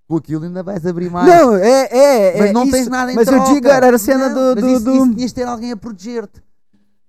[0.08, 1.28] com aquilo ainda vais abrir mais.
[1.28, 3.50] Não, é, é, mas é não isso, tens nada em Mas troca.
[3.50, 4.62] eu digo, era a cena Não, do...
[4.62, 6.44] mas do, isso, do- isso tinhas de ter alguém a proteger-te.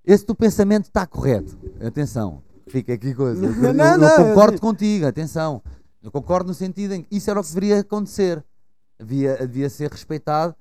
[0.05, 1.57] Esse teu pensamento está correto.
[1.85, 3.45] Atenção, fica aqui coisa.
[3.47, 5.61] Eu, Não, eu- não, eu concordo eu- contigo, atenção.
[6.03, 8.43] Eu concordo no sentido em que isso era o que deveria acontecer.
[8.99, 10.55] Devia, devia ser respeitado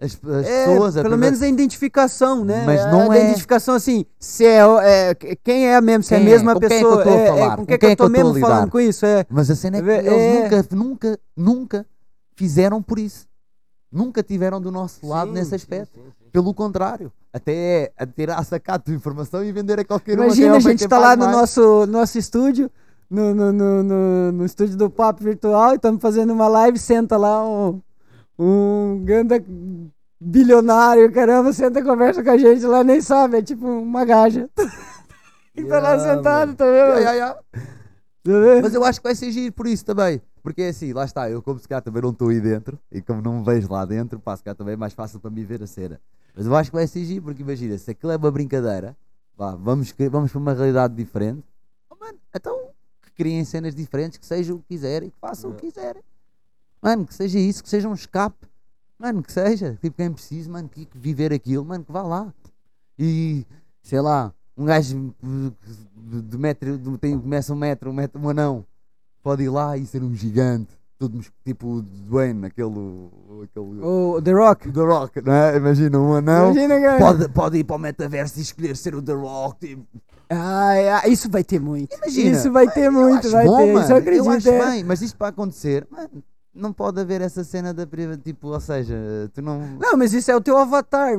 [0.00, 0.96] as, as É, pessoas.
[0.96, 2.64] a pelo priva- menos a identificação, né?
[2.64, 6.16] Mas A- não a é- identificação assim, se é, é, quem é mesmo, se é
[6.16, 6.24] a é?
[6.24, 7.02] mesma Com quem é que pessoa.
[7.02, 7.56] eu tô a falar?
[7.56, 8.48] com quem, quem que é eu que eu tô a mesmo lidar?
[8.48, 9.26] falando com isso, é.
[9.28, 11.86] Mas a cena é que É- eles é- nunca, nunca, nunca
[12.36, 13.28] fizeram por isso.
[13.92, 15.94] Nunca tiveram do nosso lado Sim, nesse aspecto.
[15.98, 16.30] sim, sim.
[16.30, 20.24] Pelo contrário, até é a ter a sacar a informação e vender a qualquer um.
[20.24, 22.70] Imagina, a gente tá paga lá no nosso, nosso estúdio,
[23.10, 27.16] no, no, no, no, no estúdio do Papo Virtual, e estamos fazendo uma live, senta
[27.16, 27.82] lá um,
[28.42, 29.44] um ganda
[30.18, 34.48] bilionário, caramba, senta e conversa com a gente lá, nem sabe, é tipo uma gaja.
[35.52, 37.00] E tá lá Yeah, sentado, tá vendo?
[37.00, 37.34] Ya, ya, ya.
[37.34, 37.42] Tá?
[38.62, 40.22] Mas eu acho que vai ser giro por isso também.
[40.44, 43.02] Porque é assim, lá está, eu como se cá também não estou aí dentro e
[43.02, 45.44] como não me vejo lá dentro, pá, se cá também é mais fácil para mim
[45.44, 46.00] ver a cena.
[46.34, 48.96] Mas eu acho que vai ser giro porque imagina, se aquilo é uma brincadeira,
[49.36, 51.44] pá, vamos, vamos para uma realidade diferente,
[51.90, 52.70] oh, mano, então
[53.02, 56.02] que criem cenas diferentes, que sejam o que quiserem, que façam o que quiserem.
[56.82, 58.46] Mano, que seja isso, que seja um escape.
[58.98, 59.78] Mano, que seja.
[59.80, 62.32] Tipo, quem precisa, mano, que viver aquilo, mano, que vá lá.
[62.98, 63.46] E,
[63.82, 65.14] sei lá, um gajo
[65.96, 68.64] de, metro, de, tem, começa um metro, um metro, um anão,
[69.22, 70.78] pode ir lá e ser um gigante.
[70.98, 72.68] Tudo tipo o Dwayne, aquele.
[73.42, 74.70] aquele O The Rock.
[74.70, 75.56] The Rock, não é?
[75.56, 76.52] Imagina um anão.
[76.52, 76.98] Imagina, cara.
[76.98, 79.66] Pode, pode ir para o metaverso e escolher ser o The Rock.
[79.66, 79.86] Tipo,
[80.32, 81.96] Ai, ai, isso vai ter muito.
[81.96, 83.72] Imagina, isso vai ter muito, vai bom, ter.
[83.72, 84.24] Mano, Isso eu acredito.
[84.26, 84.70] Eu acho é.
[84.70, 86.22] bem, mas isto para acontecer, mano,
[86.54, 88.94] não pode haver essa cena da priva, tipo, ou seja,
[89.34, 89.60] tu não.
[89.80, 91.12] Não, mas isso é o teu avatar.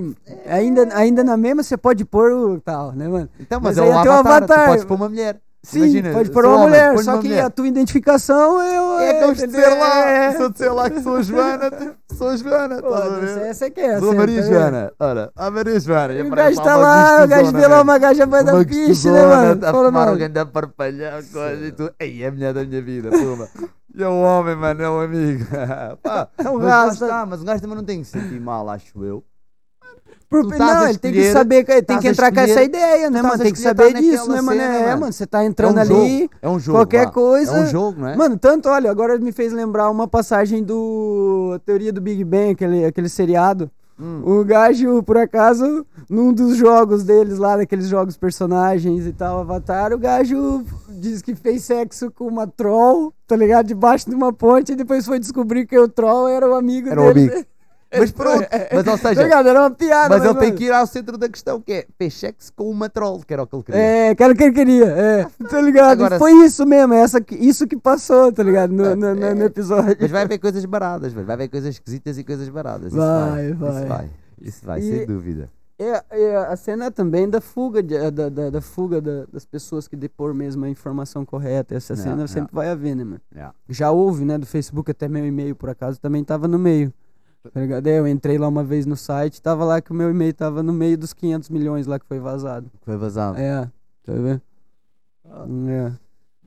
[0.45, 3.29] Ainda, ainda na mesma você pode pôr o tal, né, mano?
[3.39, 4.65] Então, mas, Mas é o é teu avatar, avatar.
[4.65, 5.39] tu podes pôr uma mulher.
[5.63, 7.45] Sim, Imagina, pode pôr uma homem, mulher, só que mulher.
[7.45, 9.09] a tua identificação é.
[9.09, 9.61] É que eu de entendeu?
[9.61, 10.31] ser lá, É.
[10.35, 11.71] sou de ser lá que sou a Joana,
[12.17, 13.23] sou a Joana, Pô, a ver?
[13.29, 13.99] essa, essa que é.
[13.99, 14.47] Sou a essa, Maria tá?
[14.49, 16.13] Joana, ora, a Maria Joana.
[16.15, 17.81] e O gajo tá uma lá, o gajo vê lá né?
[17.83, 19.65] uma gaja banda uma piche, né, mano?
[19.67, 20.17] A fumar um mano.
[20.17, 21.93] grande parpalhão, coisa e tudo.
[21.99, 23.47] Ei, é a mulher da minha vida, puma.
[23.93, 25.45] E é um homem, mano, é um amigo.
[26.01, 27.05] Pá, É um rasta.
[27.05, 29.23] está, mas o gajo também não tem que se mal, acho eu.
[30.29, 32.31] Por- Tu estás a não, ele tem que escolher- saber, que- tem que a entrar
[32.31, 33.35] com essa escolher- ideia, né, tu mano?
[33.35, 34.61] a Tem que escolher saber disso, né, mano?
[34.61, 34.99] cena, É, mano.
[35.01, 36.19] mano, você tá entrando é um ali.
[36.21, 36.77] Jogo, é um jogo.
[36.77, 38.15] qualquer coisa- É um jogo, não é?
[38.15, 42.85] Mano, tanto, olha, agora me fez lembrar uma passagem do Teoria do Big Bang, aquele,
[42.85, 43.69] aquele seriado.
[43.99, 44.21] Hum.
[44.25, 49.93] O gajo, por acaso, num dos jogos deles lá, daqueles jogos personagens e tal, Avatar,
[49.93, 53.67] o gajo diz que fez sexo com uma troll, tá ligado?
[53.67, 57.01] Debaixo de uma ponte, e depois foi descobrir que o troll era o amigo Era
[57.01, 57.31] o dele.
[57.31, 57.45] amigo.
[57.99, 59.49] Mas pronto, mas ou seja, ligado?
[59.49, 60.09] Era uma piada.
[60.17, 62.89] mas ele tem mano, que ir ao centro da questão, que é Peixex com uma
[62.89, 63.79] troll, que era o que ele queria.
[63.81, 64.85] É, que era o que ele queria.
[64.85, 65.91] É, tá ligado?
[65.91, 68.71] Agora- Foi isso mesmo, essa, isso que passou, tá ligado?
[68.71, 69.97] No, no, no- no episódio.
[69.99, 71.25] Mas vai haver coisas baradas, velho.
[71.25, 72.87] vai haver coisas esquisitas e coisas baradas.
[72.87, 73.71] Isso Vai, vai, vai.
[73.71, 74.09] Isso vai,
[74.41, 75.49] isso vai, E- sem dúvida.
[75.77, 79.87] É, é a cena também da fuga, de- da, da, da fuga da- das pessoas
[79.87, 81.73] que depor mesmo a informação correta.
[81.73, 82.27] Essa É, cena é.
[82.27, 83.21] sempre vai haver, né, mano?
[83.35, 83.49] É.
[83.67, 86.93] Já houve, né, do Facebook, até meu e-mail, por acaso, também tava no meio.
[87.53, 87.87] Tá ligado?
[87.87, 90.61] É, Eu entrei lá uma vez no site, tava lá que o meu e-mail tava
[90.61, 92.69] no meio dos 500 milhões lá que foi vazado.
[92.81, 93.37] Foi vazado.
[93.39, 93.65] É,
[94.03, 94.41] tá vendo?
[95.69, 95.91] É.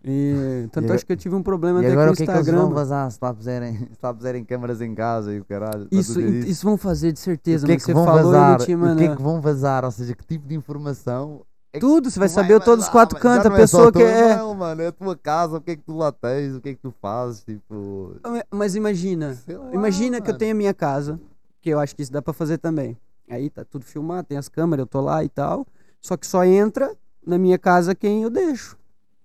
[0.07, 0.81] E, tanto Ah.
[0.81, 2.33] agora- acho que eu tive um problema E até agora com o que é que
[2.33, 2.59] Instagram.
[2.63, 5.89] vão vazar se lá puserem, puserem câmaras em casa e o caralho?
[5.91, 6.49] Isso, disso?
[6.49, 8.69] isso vão fazer de certeza, o que é mas que você vão falou vazar?
[8.69, 8.95] e mano.
[8.95, 9.83] o que é que vão vazar?
[9.85, 11.41] Ou seja, que tipo de informação?
[11.77, 13.23] É Tudo, você vai saber todos os quatro mano?
[13.23, 14.33] Cantos, a não é pessoa o que é.
[14.33, 16.69] e-mail, mano, é a tua casa, o que é que tu lá tens, o que
[16.71, 18.17] é que tu fazes, tipo...
[18.51, 20.39] Mas imagina, lá, imagina que eu mano.
[20.39, 21.19] tenho a minha casa,
[21.61, 22.97] que eu acho que isso dá pra fazer também.
[23.29, 25.67] Aí tá tudo filmado, tem as câmeras, eu tô lá e tal.
[26.01, 26.95] Só que só entra
[27.27, 28.77] na minha casa quem eu deixo.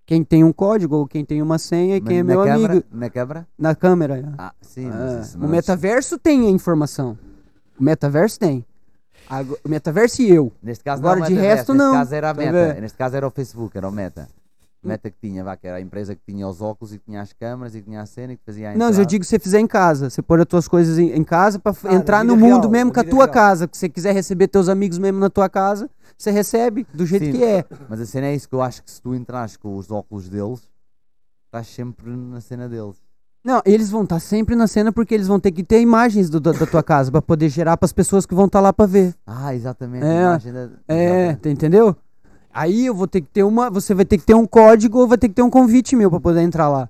[0.06, 2.82] Quem tem um código ou quem tem uma senha e quem é meu amigo.
[2.92, 3.48] Na câmara?
[3.58, 4.18] Na câmera.
[4.18, 4.24] é.
[4.40, 7.16] Ah, sim, Ah, mas isso o mas- metaverso tem a informação.
[7.80, 8.66] O metaverso tem.
[9.30, 10.52] Ago- O metaverso e eu.
[10.62, 11.94] Neste caso Agora, não é o de resto, neste não.
[11.94, 12.82] caso era a Tá meta.
[12.82, 14.28] Neste caso era o Facebook, era o meta.
[14.82, 17.22] Meta que tinha, vá, que era a empresa que tinha os óculos e que tinha
[17.22, 19.06] as câmaras e que tinha a cena e que fazia a Não, eu entrada.
[19.06, 20.10] digo que você fizer em casa.
[20.10, 22.62] Você pôr as tuas coisas em, em casa pra f- Ah, entrar no vida mundo
[22.62, 23.34] real, mesmo com a vida tua real.
[23.34, 23.68] casa.
[23.68, 27.32] Que você quiser receber teus amigos mesmo na tua casa, você recebe do jeito Sim.
[27.34, 27.66] que é.
[27.90, 30.30] Mas a cena é isso que eu acho que se tu entras com os óculos
[30.30, 30.62] deles,
[31.48, 32.96] estás sempre na cena deles.
[33.44, 36.40] Não, eles vão estar sempre na cena porque eles vão ter que ter imagens do-
[36.42, 39.16] da da tua casa pra poder gerar pras pessoas que vão estar lá pra ver.
[39.26, 40.04] Ah, exatamente.
[40.06, 41.96] É, da- É, tá, entendeu?
[42.54, 43.70] Aí eu vou ter que ter uma.
[43.70, 46.10] Você vai ter que ter um código ou vai ter que ter um convite meu
[46.10, 46.90] pra poder entrar lá.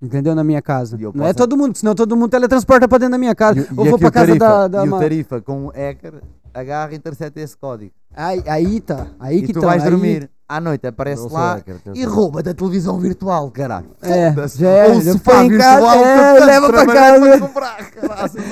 [0.00, 0.34] Entendeu?
[0.34, 0.96] Na minha casa.
[0.96, 3.60] Não é posso- todo mundo, senão todo mundo teletransporta pra dentro da minha casa.
[3.60, 4.68] E, eu e vou pra casa tarifa, da.
[4.68, 6.22] da e o tarifa com o hacker
[6.54, 7.90] agarra e intercepta esse código.
[8.14, 9.08] Aí, aí tá.
[9.18, 9.66] Aí E, que tu tá.
[9.66, 10.30] vais aí- dormir.
[10.48, 11.92] À noite aparece Não sou lá hacker, atenção.
[11.94, 13.88] e rouba-te a televisão virtual, caralho.
[14.00, 14.58] É, Foda-se.
[14.58, 16.94] já é, Ou já sofá põe em casa, virtual que é, eu tanto leva trabalhei
[17.02, 17.28] casa.
[17.28, 17.76] para comprar.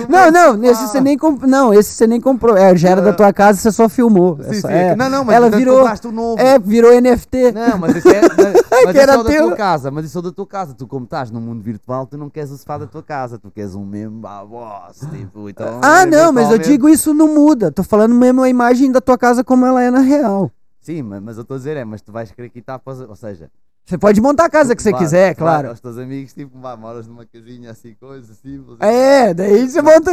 [0.09, 1.49] Não, não, esse você nem comprou.
[1.49, 2.55] Não, esse você nem comprou.
[2.55, 4.39] É, já era da tua casa, você só filmou.
[4.43, 4.75] É Sim, só- sim.
[4.75, 4.95] é.
[4.95, 5.79] Não, não, mas ela tu virou.
[5.79, 6.39] compraste o novo.
[6.39, 7.53] É, virou NFT.
[7.53, 8.37] Não, mas isso é, mas,
[8.87, 9.47] Que isso era é o da teu.
[9.47, 10.75] tua casa, mas isso é o da tua casa.
[10.75, 13.51] Tu como estás no mundo virtual, tu não queres o sofá da tua casa, tu
[13.51, 15.81] queres um mesmo ah, boss, tipo, então...
[15.83, 17.73] Ah, é, não, mas eu virtualmente- digo isso não muda.
[17.73, 20.51] Tô falando mesmo a imagem da tua casa como ela é na real.
[20.87, 23.01] Sim, mas, mas eu estou a dizer é, mas tu vais querer quitar, para os-
[23.01, 23.51] ou seja...
[23.85, 25.69] Você pode montar a casa que você vá- quiser, claro.
[25.71, 28.81] Aos teus amigos, tipo, vá, moras numa casinha assim, coisa, simples.
[28.81, 30.13] É, daí você monta.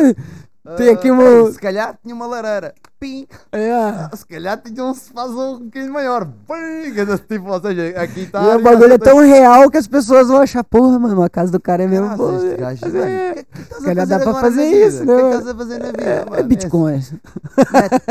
[0.78, 1.52] Tem aqui Ah, uma.
[1.52, 2.74] Se calhar tinha uma lareira.
[3.00, 3.28] Pim!
[3.52, 4.16] É.
[4.16, 6.26] Se calhar tinha um sofazão um bocadinho maior.
[6.26, 7.18] Pim!
[7.28, 8.42] Tipo, ou seja, aqui está...
[8.44, 11.52] E o bagulho é tão real que as pessoas vão achar, porra, mano, a casa
[11.52, 12.46] do cara é mesmo Caraças, boa.
[12.48, 15.14] este gajo, é- o que é que se calhar dá pra fazer isso, O né,
[15.14, 17.14] é que estás a fazer na vida, É, é bitcoins.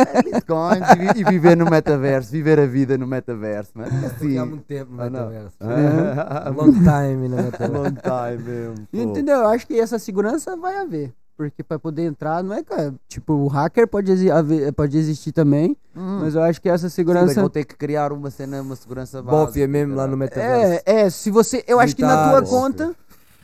[0.02, 0.82] É, é bitcoins
[1.16, 3.90] e, e viver no metaverso, viver a vida no metaverso, mano.
[4.02, 4.36] É assim.
[4.36, 5.56] Há muito tempo no Ah, metaverso.
[5.60, 7.72] Ah, Long time no metaverso.
[7.72, 8.88] Long time mesmo.
[8.92, 9.38] Entendeu?
[9.38, 11.14] Eu acho que essa segurança vai haver.
[11.50, 12.74] Porque pra poder entrar, não é que.
[13.08, 16.20] Tipo, o hacker pode, exi- haver- pode existir também, Hum.
[16.20, 17.40] mas eu acho que essa segurança.
[17.40, 19.46] vou ter que criar uma cena, uma segurança básica.
[19.46, 20.82] Bófia mesmo lá no metaverso.
[20.86, 21.64] É, é, se você.
[21.66, 22.94] Eu acho que na tua conta.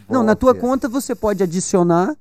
[0.09, 2.17] Não, na tua conta você pode adicionar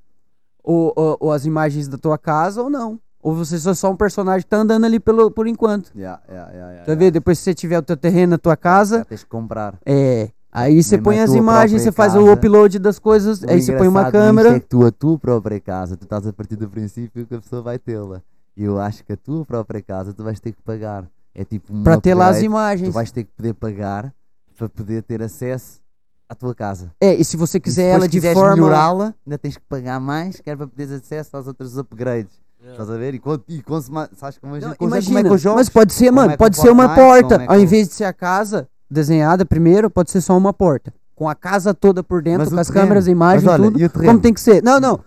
[0.64, 3.00] o, o- o- as imagens da tua casa ou não.
[3.22, 5.92] Ou você só só um personagem que tá andando ali pelo, por enquanto.
[5.96, 7.00] Yeah, yeah, yeah, yeah, Tá yeah.
[7.06, 7.14] vendo?
[7.14, 9.76] Depois se você tiver o teu terreno na tua Já casa, tens que comprar.
[9.86, 10.30] é.
[10.58, 13.78] Aí você Mesmo põe as imagens, você faz o upload das coisas, O aí você
[13.78, 14.56] põe uma câmera.
[14.56, 17.40] É que tu, a tua própria casa, tu estás a partir do princípio que a
[17.40, 18.24] pessoa vai tê-la.
[18.56, 21.06] E eu acho que a tua própria casa tu vais ter que pagar.
[21.36, 22.90] É tipo um Pra ter lá as imagens.
[22.90, 24.12] Tu vais ter que poder pagar
[24.58, 25.80] para poder ter acesso
[26.28, 26.92] à tua casa.
[27.00, 28.56] É, e se você se quiser ela de forma.
[28.56, 32.34] melhorá-la, ainda tens que pagar mais, que é para poderes acesso aos outros upgrades.
[32.72, 33.14] Estás a ver?
[33.14, 35.58] E, com, e com, sabes como, Não, com, como imagina, é que eu jogo?
[35.58, 37.36] mas pode ser, mano, é pode ser uma porta.
[37.36, 40.94] é que Ao invés de ser a casa desenhada primeiro, pode ser só uma porta.
[41.16, 42.86] Com a casa toda por dentro, Mas com as terreno?
[42.86, 43.82] câmeras, imagens, olha, tudo.
[43.82, 43.90] e?
[43.90, 44.62] Como tem que ser.
[44.64, 45.00] Não, não.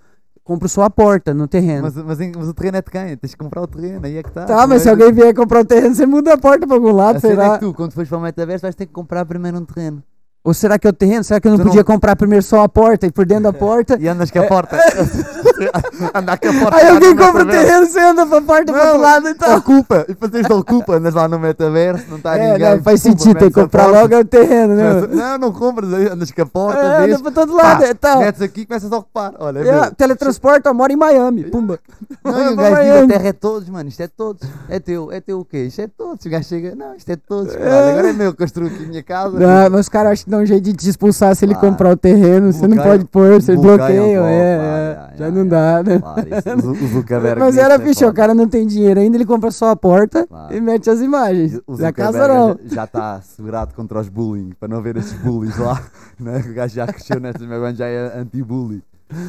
[0.43, 1.83] Compro só a porta no terreno.
[1.83, 3.16] Mas, mas, mas o terreno é de quem?
[3.16, 4.45] Tens que comprar o terreno, aí é que está.
[4.45, 7.16] tá, mas se alguém vier comprar o terreno, você muda a porta pra algum lado,
[7.16, 7.59] A cena é será?
[7.59, 10.03] que tu, quando fores para o metaverso, vais ter que comprar primeiro um terreno.
[10.43, 11.22] Ou será que é o terreno?
[11.22, 13.45] Será que eu não Tu podia não- comprar primeiro só a porta e por dentro
[13.45, 13.97] da porta?
[14.01, 14.76] E andas com a porta.
[16.14, 16.76] Andar com a porta.
[16.76, 19.59] Aí alguém compra o terreno, você anda pra porta pro Não, outro lado e tal.
[19.59, 20.07] Ocupa.
[20.09, 20.97] E fazes ocupa.
[20.97, 22.76] Andas lá no metaverso, não está É, ninguém.
[22.76, 25.07] não, faz sentido, tem que a comprar porta, logo o terreno, né?
[25.11, 25.93] Não, não compras.
[25.93, 28.20] Andas com a porta, É, anda pra todo lado, pá, é tal.
[28.20, 29.34] Metes aqui e começas a ocupar.
[29.38, 31.78] Olha, é É, teletransporte, eu moro em Miami, pumba.
[32.24, 33.88] Não, o gajo diz, a terra é todos, mano.
[33.88, 34.49] Isto é todos.
[34.68, 35.12] É teu.
[35.12, 35.64] É teu o quê?
[35.64, 36.24] Isto é todos.
[36.24, 37.55] O gajo chega, não, isto é todos.
[37.55, 38.34] Agora é meu.
[38.34, 39.38] Construo aqui a minha casa.
[39.38, 41.91] Não, mas os caras acham que dá um jeito de te expulsar se ele comprar
[41.91, 42.53] o terreno.
[42.53, 44.20] Você não pode pôr, você bloqueiam, bloqueia.
[44.31, 45.16] É, é.
[45.18, 45.99] Já não dá, né?
[45.99, 49.16] Claro, isso, o, o Zuckerberg Mas era é ficha, o cara não tem dinheiro ainda,
[49.16, 50.57] ele compra só a porta Claro.
[50.57, 51.61] e mete as imagens.
[51.66, 52.59] O Na casa não.
[52.66, 55.81] já- está segurado contra os bullying, para não haver esses bullies lá.
[56.20, 56.45] Né?
[56.51, 58.83] O gajo já cresceu nestas, mas agora já é anti-bully.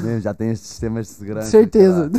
[0.04, 0.20] né?
[0.20, 1.50] Já tem estes sistemas de segurança.
[1.50, 2.12] Certeza.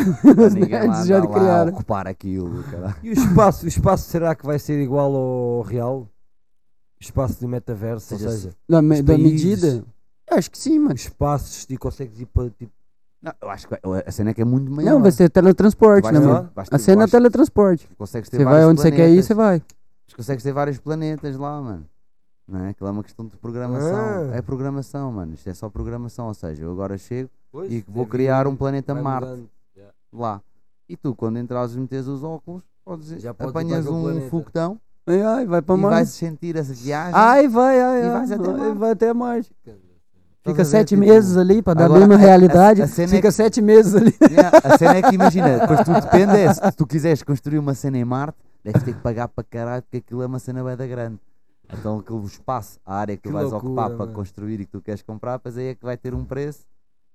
[0.55, 1.73] ninguém lá nerds já lá a criaram.
[1.73, 2.65] ocupar aquilo.
[2.71, 2.95] caralho.
[3.03, 6.07] E o espaço, o espaço será que vai ser igual ao real?
[7.03, 9.33] Espaço do metaverso, ou Seja, seja, Da, me- da países.
[9.45, 9.85] medida?
[10.31, 10.95] Acho que sim, mano.
[10.95, 12.73] espaços e consegues ir para tipo.
[13.21, 13.75] Não, eu acho que
[14.07, 14.91] a cena é que é muito maior.
[14.93, 16.51] Não, vai ser teletransporte, né, mano?
[16.57, 17.89] A cena é teletransporte.
[17.99, 19.27] Consegues ter Você vai vários onde você quer ir, planetas.
[19.27, 19.63] você vai.
[20.07, 21.87] Mas consegues ter vários planetas lá, mano.
[22.49, 22.71] Não é?
[22.71, 24.31] Aquilo é uma questão de programação.
[24.33, 24.37] Ah.
[24.37, 25.35] É programação, mano.
[25.35, 26.27] Isto é só programação.
[26.27, 29.45] Ou seja, eu agora chego Pois, e vou deve criar um planeta Marte.
[29.77, 29.95] Yeah.
[30.13, 30.43] lá.
[30.89, 35.47] E tu, quando entras e metes os óculos, podes, Já apanhas um foguetão Ai, ai,
[35.47, 36.11] vai pra e vais Marte.
[36.11, 37.13] sentir essa viagem.
[37.15, 38.11] Ai, vai, ai, E ai.
[38.13, 38.79] vais até vai- Marte.
[38.79, 39.51] vai até Marte.
[40.45, 42.83] Fica sete meses ali pra dar agora, bem na a- realidade.
[42.83, 44.13] a é Fica que- sete meses ali.
[44.29, 47.75] Yeah, a cena é que imagina, depois tu depende é, se tu quiseres construir uma
[47.75, 50.77] cena em Marte, deves ter que pagar para caralho porque aquilo é uma cena bem
[50.77, 51.21] da grande.
[51.73, 54.13] Então aquele espaço, a área que tu Que vais loucura, ocupar para mano.
[54.13, 56.67] construir e que tu queres comprar, pois aí é que vai ter um preço,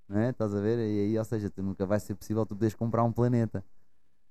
[0.07, 0.29] não é?
[0.29, 0.77] Estás a ver?
[0.79, 3.63] E aí, ou seja, tu nunca vai ser possível tu poderes comprar um planeta.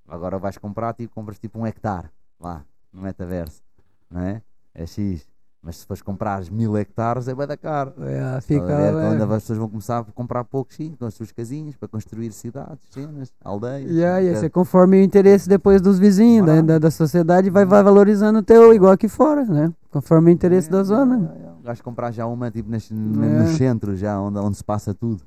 [0.09, 2.09] Agora vais comprar, tipo, compras tipo um hectare
[2.41, 2.65] lá
[2.97, 3.63] no metaverso,
[4.11, 4.43] não é?
[4.75, 5.27] É X.
[5.63, 7.93] Mas se fores comprar mil hectares é bem da caro.
[7.99, 8.77] É, Fica, fica.
[8.77, 8.93] ver, é.
[8.93, 12.31] quando as pessoas vão começar a comprar poucos sim, com as suas casinhas para construir
[12.33, 13.91] cidades, cenas, aldeias.
[13.91, 17.83] E aí, você conforme o interesse depois dos vizinhos, da, da, da sociedade, vai, vai
[17.83, 19.73] valorizando o teu, igual aqui fora, né?
[19.91, 21.35] Conforme o interesse da zona.
[21.59, 22.95] O gajo comprar já uma tipo nas, É.
[22.95, 25.25] no centro, já onde, onde se passa tudo.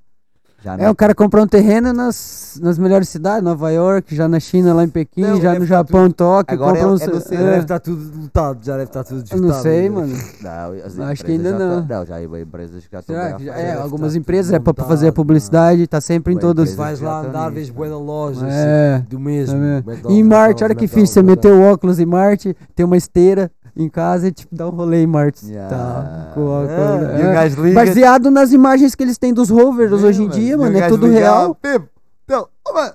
[0.61, 4.39] Já É, o cara comprou um terreno nas, nas melhores cidades, Nova York, já na
[4.41, 7.37] China, lá em Pequim, Não, já deve no Japão, Tóquio, Agora é- uns- é é,
[7.37, 9.47] deve estar tudo lotado, já deve estar tudo eu desgastado.
[9.53, 9.99] não sei, ainda.
[10.01, 10.13] mano.
[10.41, 11.85] Não, as Acho que ainda já não.
[11.87, 14.83] Tá, não, já empresas já estão Será que já- é, algumas empresas tudo é para
[14.83, 16.73] fazer a montado, publicidade, tá sempre em todas.
[16.75, 17.73] Vais lá estão andar, vês né?
[17.73, 19.55] de lojas É, assim, do mesmo.
[19.57, 19.65] Tá?
[19.77, 23.49] McDonald's, Em Marte, olha que fixe, você meteu o óculos em Marte, tem uma esteira
[23.81, 25.45] em casa e tipo dá um rolê em Marte.
[25.45, 25.69] Yeah.
[25.75, 27.25] Tá, com É, E
[27.59, 27.73] o é.
[27.73, 31.51] Baseado nas imagens que eles têm dos rovers hoje em dia, mano, é tudo real.
[31.51, 31.87] "Ah, Pepe,
[32.25, 32.93] então, mano,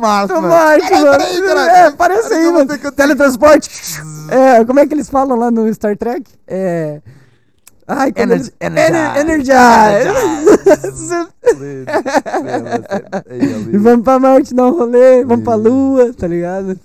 [0.00, 0.48] Marte, Tô mano.
[0.48, 1.60] Marte, mano.
[1.60, 2.78] É, parece aí, que mano.
[2.78, 3.68] que- Teletransporte.
[4.30, 6.24] É, como é que eles falam lá no Star Trek?
[6.46, 7.02] É.
[7.94, 8.52] Ai, eles...
[8.60, 9.20] energize.
[9.20, 9.52] Energize.
[13.72, 16.78] E vamos pra Marte dar um rolê, vamos pra Lua, tá ligado?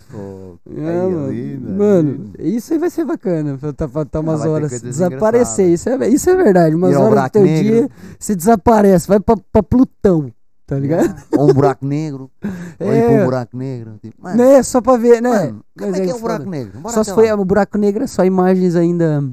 [0.69, 1.77] É, mano.
[1.77, 3.57] Mano, isso aí vai ser bacana.
[3.57, 4.81] Pra tá, pra tá umas ter horas.
[4.81, 5.69] Desaparecer.
[5.69, 6.75] Isso é, isso é verdade.
[6.75, 7.63] Umas horas do teu negro.
[7.63, 7.89] dia,
[8.19, 10.31] você desaparece, vai pra, pra Plutão,
[10.65, 11.15] tá ligado?
[11.37, 12.29] Ou um buraco negro.
[12.79, 13.07] Ou ir É.
[13.07, 13.91] para um buraco negro.
[14.01, 14.63] Tipo, mano, Né?
[14.63, 15.29] Só pra ver, né?
[15.29, 16.79] mano, como Mas é que é o buraco negro?
[16.79, 17.35] Bora Só se foi lá.
[17.35, 19.23] o buraco negro, é só imagens ainda.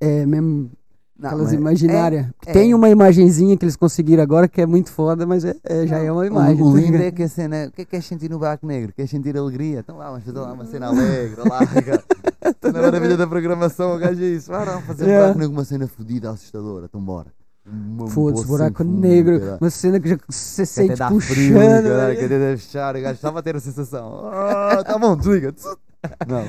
[0.00, 0.70] É mesmo.
[1.18, 2.26] Não, Aquelas mas imaginárias.
[2.46, 2.52] é.
[2.52, 5.98] Tem uma imagenzinha que eles conseguiram agora que é muito foda, mas é, é- já
[5.98, 6.62] é uma imagem.
[6.62, 7.66] O, o tá lindo é que a cena.
[7.66, 8.92] O que é que queres sentir no buraco negro?
[8.94, 9.80] Queres sentir alegria?
[9.80, 11.34] Então lá, vamos fazer lá uma cena alegre.
[11.44, 12.04] Lá, cara.
[12.72, 14.48] na maravilha da programação, o gajo é isso.
[14.48, 15.26] Vai, vamos fazer um Yeah.
[15.26, 16.84] buraco negro, uma cena fodida, assustadora.
[16.88, 17.32] Então bora.
[17.66, 19.40] Um Foda-se, buraco negro.
[19.40, 19.58] caralho.
[19.60, 20.32] Uma cena que já até
[20.64, 21.20] sente puxando.
[21.20, 22.14] frio, né?
[22.14, 22.94] que até deve fechar.
[22.94, 24.20] O gajo estava a ter a sensação.
[24.32, 25.52] Ah, tá bom, desliga.
[26.26, 26.44] Não.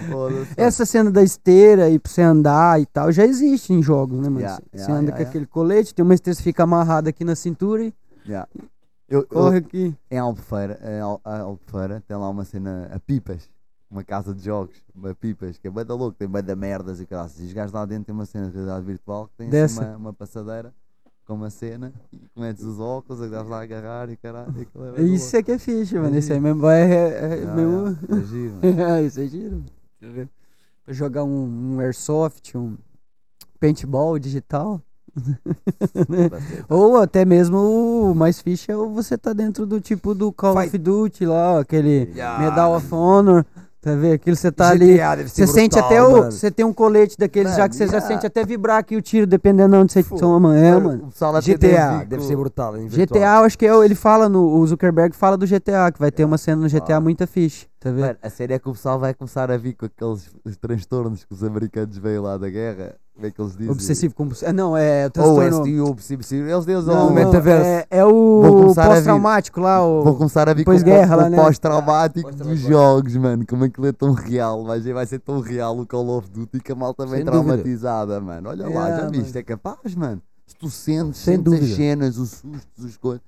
[0.56, 4.30] Essa cena da esteira e pra você andar e tal já existe em jogos, né,
[4.30, 4.39] mano?
[4.41, 7.24] Yeah, Você yeah, anda yeah, com aquele colete, tem uma esteira que fica amarrada aqui
[7.24, 7.93] na cintura e.
[9.08, 9.95] Eu, eu, corre aqui.
[10.12, 13.50] em Albufeira, em Al- a Albufeira, tem lá uma cena a pipas,
[13.89, 17.02] uma casa de jogos, uma pipas, que é bem da louco, tem bem da merdas
[17.02, 17.39] e graças.
[17.39, 19.97] E os gajos lá dentro tem uma cena de realidade virtual que tem assim uma,
[19.97, 20.72] uma passadeira
[21.30, 24.52] com uma cena e metes os óculos, os gajos lá a agarrar e caralho.
[24.98, 26.18] e é Isso é que é fixe, mano.
[26.18, 26.68] Esse aí mesmo.
[26.68, 27.36] É, é.
[27.36, 27.98] Yeah, mesmo...
[28.02, 28.82] yeah, é giro, mano.
[28.82, 29.58] É, isso é giro.
[29.60, 29.72] Deixa
[30.02, 30.30] eu ver.
[30.84, 32.76] Pra jogar um, um airsoft, um
[33.60, 34.82] paintball digital.
[36.68, 37.58] Ou até mesmo
[38.10, 40.80] o mais fixe é você tá dentro do tipo do Call of Fight.
[40.80, 42.40] Duty lá, aquele Yeah.
[42.40, 43.46] Medal of Honor.
[43.82, 44.14] Tá vendo?
[44.14, 44.98] Aquilo você tá ali.
[44.98, 46.24] GTA ser Você sente brutal, até o.
[46.26, 49.02] Você tem um colete daqueles já Mano, que você já sente até vibrar aqui o
[49.02, 50.58] tiro, dependendo de onde você toma.
[50.58, 51.08] É, mano.
[51.08, 52.74] O GTA deve ser brutal.
[52.74, 54.46] GTA, eu acho que é, ele fala no.
[54.58, 57.00] O Zuckerberg fala do GTA, que vai ter uma cena no GTA Ah.
[57.02, 57.68] muito fixe.
[57.80, 58.02] Tá vendo?
[58.02, 61.24] Mano, a série é que o pessoal vai começar a vir com aqueles os transtornos
[61.24, 62.96] que os americanos veio lá da guerra.
[63.20, 63.70] Como é que eles dizem?
[63.70, 64.54] Obsessivo compulsivo.
[64.54, 65.66] Não, é o Ou transtorno.
[65.66, 66.48] STU, obsessivo.
[66.50, 67.66] Eles dizem Não, não, metaverso.
[67.66, 69.86] É, é o pós-traumático lá.
[69.86, 70.04] O...
[70.04, 71.38] Vão começar a vir com Depois o guerra pós- lá, né?
[71.38, 72.70] pós-traumático dos Pós-traumático.
[72.72, 73.46] jogos, mano.
[73.46, 74.64] Como aquilo é tão real.
[74.64, 77.44] Mas vai ser tão real o Call of Duty que a malta vem Sem dúvida.
[77.44, 78.50] traumatizada, mano.
[78.50, 79.26] Olha lá, Yeah, já viste?
[79.28, 79.38] mano.
[79.40, 80.22] É capaz, mano.
[80.48, 81.76] Se tu sentes, Sem sentes as dúvida.
[81.76, 83.22] cenas, os sustos, as coisas.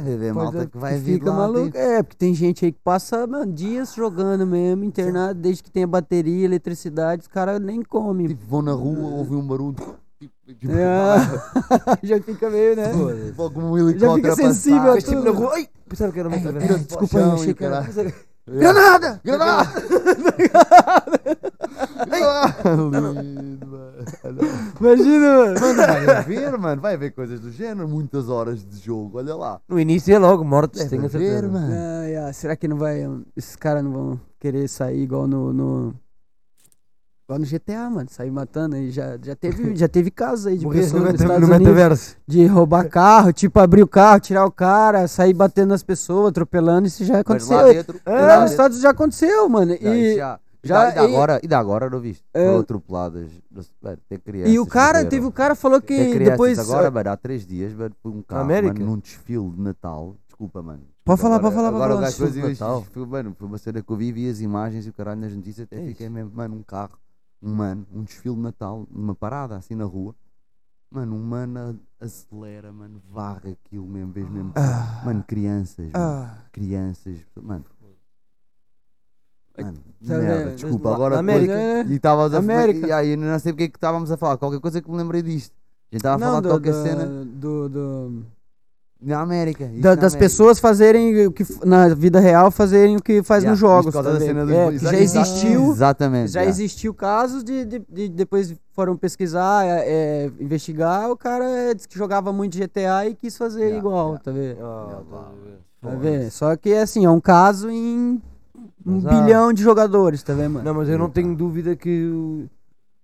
[0.00, 1.36] Deve haver Coisa malta que vai que vir fica lá.
[1.36, 1.76] maluco.
[1.76, 5.86] É, porque tem gente aí que passa mano, dias jogando mesmo, internado, desde que tenha
[5.86, 8.28] bateria, eletricidade, os caras nem comem.
[8.28, 9.76] Tipo, vão na rua, ouvem um barulho.
[10.18, 11.16] tipo, tipo, É.
[12.02, 12.92] Já fica meio, né?
[12.92, 13.34] Foda-se.
[13.36, 14.42] logo um helicóptero fica a passar.
[14.54, 15.38] sensível a Ficas tipo na tudo.
[15.38, 15.52] rua.
[15.54, 16.40] Ai, pensava que era uma o
[16.78, 18.14] Desculpa aí, chão achei que era- caralho.
[18.46, 19.20] Granada!
[19.24, 19.70] Granada!
[23.22, 23.92] Lindo, mano.
[24.80, 25.60] Imagina, mano.
[25.60, 26.82] Mano, vai haver, mano.
[26.82, 27.88] Vai haver coisas do género.
[27.88, 29.18] Muitas horas de jogo.
[29.18, 29.60] Olha lá.
[29.68, 31.48] No início é logo mortes, Deve tenho a haver, certeza.
[31.52, 31.74] mano.
[32.02, 33.02] Ai, ai, será que não vai.
[33.36, 35.52] Esses caras não vão querer sair igual no.
[35.52, 35.94] no...
[37.24, 38.08] Igual no GTA, mano.
[38.10, 38.90] Sair matando aí.
[38.90, 42.46] Já, já, teve, já teve casos aí de pessoas no, nos Estados no Unidos de
[42.46, 46.86] roubar carro, tipo, abrir o carro, tirar o cara, sair batendo nas pessoas, atropelando.
[46.88, 47.56] Isso já Mas aconteceu.
[47.56, 48.00] lá dentro.
[48.04, 49.76] E lá nos Estados já aconteceu, mano.
[49.80, 50.16] Já, E, já.
[50.16, 52.22] já- Já, e, da e- agora, e da agora, não viste?
[52.34, 52.44] É.
[52.46, 53.26] Foram atropeladas.
[53.82, 54.52] Mano, tem crianças.
[54.54, 55.10] e o cara, morreram.
[55.10, 56.58] teve o cara falou que depois.
[56.58, 58.74] Agora, mano, há três dias, mano, foi um carro, América?
[58.74, 60.14] mano, num desfile de Natal.
[60.26, 60.80] Desculpa, mano.
[61.04, 62.00] Pode falar, agora, pode falar, pode Agora falar.
[62.00, 62.80] o gajo Desfile de fazia Natal.
[62.82, 62.90] isto.
[62.92, 65.32] Foi, mano, foi uma cena que eu vi, vi as imagens e o caralho nas
[65.34, 66.92] notícias até É fiquei mesmo, mano, um carro,
[67.42, 70.14] um mano, um desfile de Natal, numa parada assim na rua.
[70.90, 74.52] Mano, um mano acelera, mano, varre aquilo mesmo, vês mesmo.
[74.54, 75.02] Ah.
[75.04, 77.64] Mano, crianças, mano, Ah, crianças, mano.
[79.58, 81.52] Mano, Tá merda, desculpa, agora América.
[81.52, 81.84] é.
[81.84, 82.86] e estavas a América.
[82.86, 84.38] E aí, não sei porque é que estávamos a falar.
[84.38, 85.52] Qualquer coisa que me lembrei disto.
[85.90, 88.26] A gente estava a falar de qualquer do, cena do- do-
[89.02, 89.64] na América.
[89.66, 90.18] da- na das América.
[90.18, 93.86] pessoas fazerem o que na vida real fazerem o que faz Yeah, nos jogos.
[93.86, 96.30] por causa tá da cena dos- É, já existiu, Exatamente.
[96.30, 96.50] já yeah.
[96.50, 101.88] existiu casos de, de- de depois foram pesquisar, é, é, investigar, o cara é, disse
[101.88, 104.22] que jogava muito GTA e quis fazer Yeah, igual, yeah.
[104.24, 104.56] tá vendo?
[104.64, 105.02] Ah,
[105.80, 106.30] Tá vendo?
[106.30, 108.22] Só que assim, é um caso em
[108.86, 110.64] um há- bilhão de jogadores, tá vendo, mano?
[110.64, 112.06] Não, mas eu não tenho dúvida que.
[112.06, 112.48] o-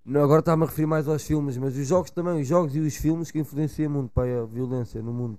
[0.07, 2.79] Não, agora está-me a referir mais aos filmes, mas os jogos também, os jogos e
[2.81, 5.39] os filmes que influenciam muito para a violência no mundo.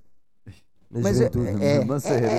[0.91, 1.47] Na Mas é- juventude.
[1.63, 2.33] é- Mesmo a sério, mano.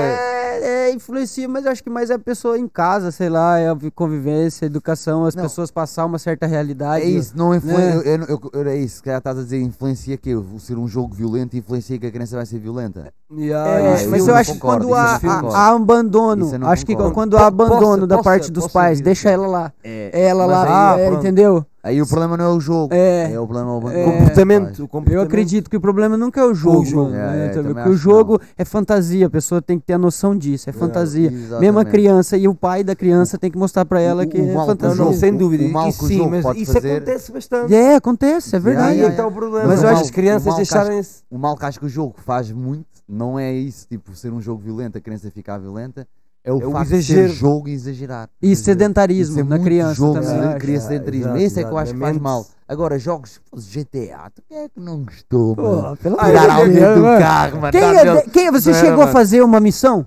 [0.00, 3.68] É, é, influencia, mas acho que mais é a pessoa em casa, sei lá, é
[3.68, 5.42] a convivência, a educação, as Não.
[5.42, 7.04] pessoas passar uma certa realidade.
[7.04, 7.96] É isso, não influencia.
[7.96, 8.02] Né?
[8.26, 10.88] Eu, eu, eu- é isso, se calhar estás a dizer influencia que o ser um
[10.88, 13.12] jogo violento influencia que a criança vai ser violenta.
[13.30, 17.14] Yeah, É, isso mas eu acho que quando há, há- há abandono, acho que concordo.
[17.14, 19.72] quando há abandono possa- da parte dos possa pais, vir, deixa ela lá.
[19.82, 20.10] É.
[20.12, 21.66] É ela lá, é, entendeu?
[21.84, 22.94] Aí o problema não é o jogo.
[22.94, 23.30] É.
[23.32, 24.04] É o problema é o É.
[24.04, 25.26] comportamento, o Eu comportamento.
[25.26, 27.10] acredito que o problema nunca é o jogo, jogo.
[27.10, 29.92] mano, É, né, é, Porque o que jogo é fantasia, a pessoa tem que ter
[29.92, 31.30] a noção disso, é fantasia.
[31.60, 34.38] Mesmo a criança e o pai da criança tem que mostrar pra ela O- que
[34.38, 34.96] o é que o fantasia.
[34.96, 35.64] jogo- sem o- dúvida.
[35.64, 37.74] o mal isso que o sim, jogo mas pode isso fazer- acontece bastante.
[37.74, 38.88] É, acontece, é verdade.
[38.88, 39.40] Aí é Yeah, que está o yeah.
[39.40, 39.68] problema.
[39.68, 41.22] Mas Mas eu eu acho acho as crianças o que deixarem-se.
[41.30, 44.40] O mal que acho que o jogo faz muito não é isso, tipo, ser um
[44.40, 46.08] jogo violento, a criança ficar violenta,
[46.44, 47.28] é o É o de exagero.
[47.28, 48.28] ser jogo e exagerar.
[48.40, 50.38] E sedentarismo é na criança jogo, também.
[50.48, 50.58] acho.
[50.58, 51.36] cria sedentarismo.
[51.38, 52.46] Esse é que eu acho que faz mal.
[52.68, 55.96] Agora, jogos GTA, quem é que não gostou, mano?
[55.96, 57.72] pelo Tirar de alguém do carro, mano.
[57.72, 60.06] Quem, é de- quem você Não era, chegou a fazer uma missão?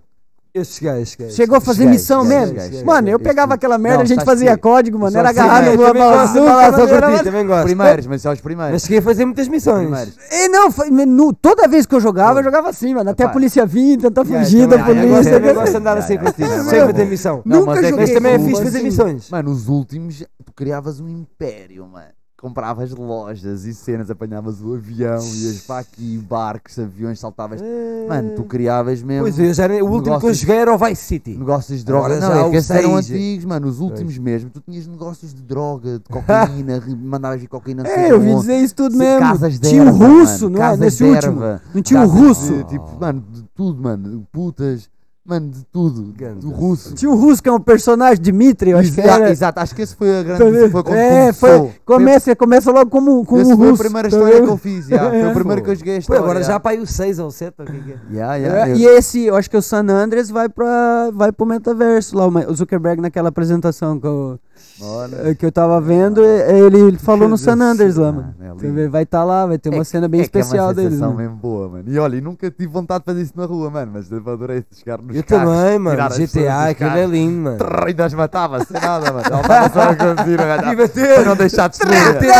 [0.58, 1.36] Esses gajos, esses gajos.
[1.36, 2.58] Chegou a fazer Esses missão gajos, mesmo?
[2.58, 5.12] esses gajos, Mano, eu pegava aquela merda, Não, a gente fazia que- código, mano.
[5.12, 5.78] só Era os agarrar no.
[5.78, 8.74] Global Também gosto, Azul, também gosto, primeiros, mas só os primeiros.
[8.74, 9.82] Mas cheguei a fazer muitas missões.
[9.88, 10.14] primeiros.
[10.32, 13.10] E não, foi- no- toda vez que eu jogava, eu jogava assim, mano.
[13.10, 15.72] Até a polícia vir, tentar fugir da também, yeah, Eu gosto, polícia.
[15.72, 16.42] de andar assim contigo.
[16.42, 16.94] yeah, Sem yeah.
[16.94, 17.42] fazer missão.
[17.46, 19.30] Não, Nunca é joguei Mas também é fixe fazer missões.
[19.30, 22.16] Mano, os últimos, tu criavas um império, mano.
[22.39, 27.59] Compravas lojas e cenas, apanhavas o avião, ias para aqui, barcos, aviões, saltavas.
[28.07, 30.77] Mano, tu criavas mesmo Pois é, já era- o último que eu joguei era o
[30.77, 31.31] Vice City.
[31.35, 32.05] negócios de droga.
[32.15, 33.68] Agora Não, já é o que esses eram antigos, mano.
[33.68, 34.51] Os últimos mesmo.
[34.51, 38.57] Tu tinhas negócios de droga, de cocaína, mandavas vir cocaína não É, eu vi dizer
[38.57, 39.19] isso tudo mesmo.
[39.19, 40.77] Casas de Tinha um erva, russo, mano, não é?
[40.77, 41.39] Nesse último.
[41.73, 42.53] Não tinha um casas russo.
[42.53, 44.27] de, tipo, mano, de tudo, mano.
[44.31, 44.88] Putas,
[45.28, 46.14] mano, de tudo.
[46.18, 46.40] Ganda.
[46.40, 46.94] Do russo.
[46.95, 49.30] Tinha o russo, que é um personagem, Dimitri, eu acho que era.
[49.30, 50.40] exato, acho que esse foi a grande.
[50.44, 50.70] Tá?
[50.72, 51.49] Foi quando é, começou.
[51.60, 53.82] foi, começa, começa logo como, como Esse um foi russo.
[53.82, 55.10] a primeira tá história que eu fiz, já.
[55.10, 56.22] Foi o primeiro que eu joguei a Pô, história.
[56.24, 56.60] agora já já.
[56.60, 58.16] para aí o 6 ou 7, o que é é?
[58.16, 61.32] Já, já, É, eu- e esse, eu acho que o San Andreas vai, pra, vai
[61.32, 62.28] pro metaverso lá.
[62.28, 64.40] O Zuckerberg naquela apresentação que eu,
[64.82, 65.36] Olha.
[65.36, 68.80] que eu tava vendo, ele falou no San Andreas lá, mano, mano.
[68.80, 70.74] é Vai estar lá, vai ter uma É- cena bem é que especial é uma
[70.74, 70.99] deles.
[70.99, 71.84] mesmo boa, mano.
[71.88, 73.91] E olha, e nunca tive vontade de fazer isso na rua, mano.
[73.94, 75.98] Mas eu adorei chegar nos Eu carros, também, mano.
[75.98, 77.57] pessoas GTA, aquilo é lindo, mano.
[77.57, 79.23] Trrr, E nós matava, sem nada, mano.
[79.30, 80.77] Ela estava só a conduzir, E mano.
[80.77, 81.15] bater.
[81.15, 82.31] Para não deixar de destruir.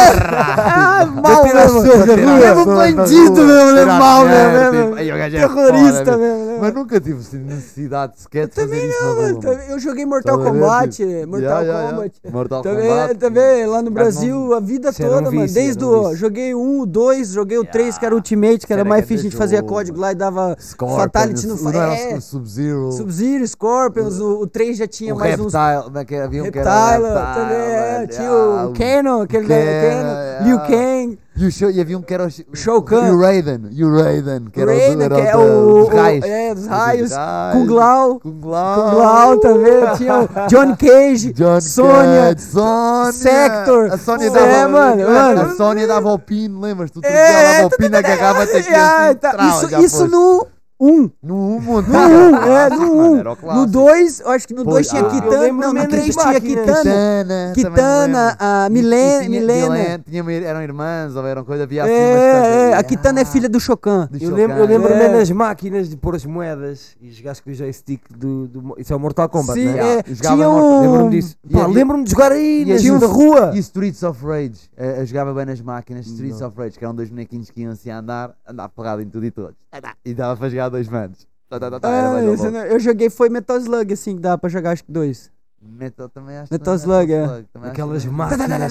[0.60, 2.38] Ah, mal pessoas na rua.
[2.38, 3.86] Mesmo bandido mesmo, né?
[3.86, 4.96] Mal mesmo.
[4.96, 6.57] Aí o gajo é Terrorista né?
[6.60, 10.60] Mas nunca tive necessidade sequer de fazer isso também- Eu joguei Mortal Estás a ver,
[10.62, 11.98] Kombat, tipo, Mortal yeah, yeah, yeah.
[11.98, 12.22] Kombat.
[12.32, 13.16] Mortal Também, Kombat.
[13.16, 15.48] também lá no Brasil, a vida toda, um mano.
[15.54, 16.16] Desde um o.
[16.16, 19.02] Joguei o 1, o 2, joguei o 3, que era Ultimate, que era Era mais
[19.04, 22.92] difícil, a gente fazia código lá e dava Scorpion, Fatality no não é, Sub-Zero.
[22.92, 25.54] Sub-Zero, Scorpions, o, o 3 já tinha o mais uns.
[25.54, 29.48] Reptile, é que havia um que era Reptile, também, é, tinha Ah, o Canon, aquele
[29.48, 30.46] Canon, yeah.
[30.46, 31.20] Liu Kang.
[31.40, 33.12] E, show, e havia um que era o, Shao Kahn.
[33.14, 33.68] o Raiden.
[33.72, 36.26] E o Raiden, que era, Raiden, o, era que é o, dos raios.
[36.26, 37.12] é, dos raios.
[37.54, 38.90] Kung Lao, Kung Lao.
[38.90, 43.12] Kung Lao também, tinha o John Cage, John Sônia, Sônia.
[43.12, 43.92] Sector.
[43.92, 45.42] A Sônia É, dava, mano, mano.
[45.42, 46.90] A Sônia dava o pino, lembras?
[46.90, 49.16] Tu, tu É, dava o pino, agarrava-te aqui Ah, assim.
[49.18, 50.48] tá, isso, isso no
[50.80, 51.10] 1.
[51.24, 51.88] No 1, mano.
[51.88, 53.18] No 1, é, no Mano, 1.
[53.18, 53.66] era o No clássico.
[53.68, 55.48] 2, eu acho que no Pois, 2 tinha ah, Kitana.
[55.48, 56.42] Não, no menos 3 das tinha.
[56.42, 57.52] Kitana.
[57.54, 59.24] Kitana, Kitana, a Milena.
[59.24, 60.00] e tinha- Milena.
[60.08, 63.50] tinha eram irmãs ou eram coisa, havia assim É, é, a Kitana é Ah, filha
[63.50, 64.08] do Shokan.
[64.12, 64.72] do Eu lembro, eu Shokan.
[64.74, 65.10] lembro É.
[65.18, 68.76] das máquinas de pôr as moedas e jogasse com o joystick do, do.
[68.78, 70.00] Isso é o Mortal Kombat, Sim, não é?
[70.00, 70.82] é, jogava um...
[70.82, 71.36] Lembro-me disso.
[71.70, 73.52] Lembro-me de jogar aí nas um- da rua.
[73.56, 76.94] E Streets of Rage, eh, eu jogava bem nas máquinas, Streets of Rage, que eram
[76.96, 79.56] dois bonequinhos que iam assim a andar, andar pegado em tudo e todos.
[80.06, 81.28] E dava para jogar dois manos.
[81.50, 84.22] Tá, tá, tá, tá, era Ah, esse não- eu joguei foi Metal Slug, assim, que
[84.22, 85.32] dá pra jogar acho que dois.
[85.60, 87.26] Metal também acho Metal que Slug, é.
[87.26, 88.48] também acho Aquelas que- máquinas.
[88.48, 88.70] Sempre a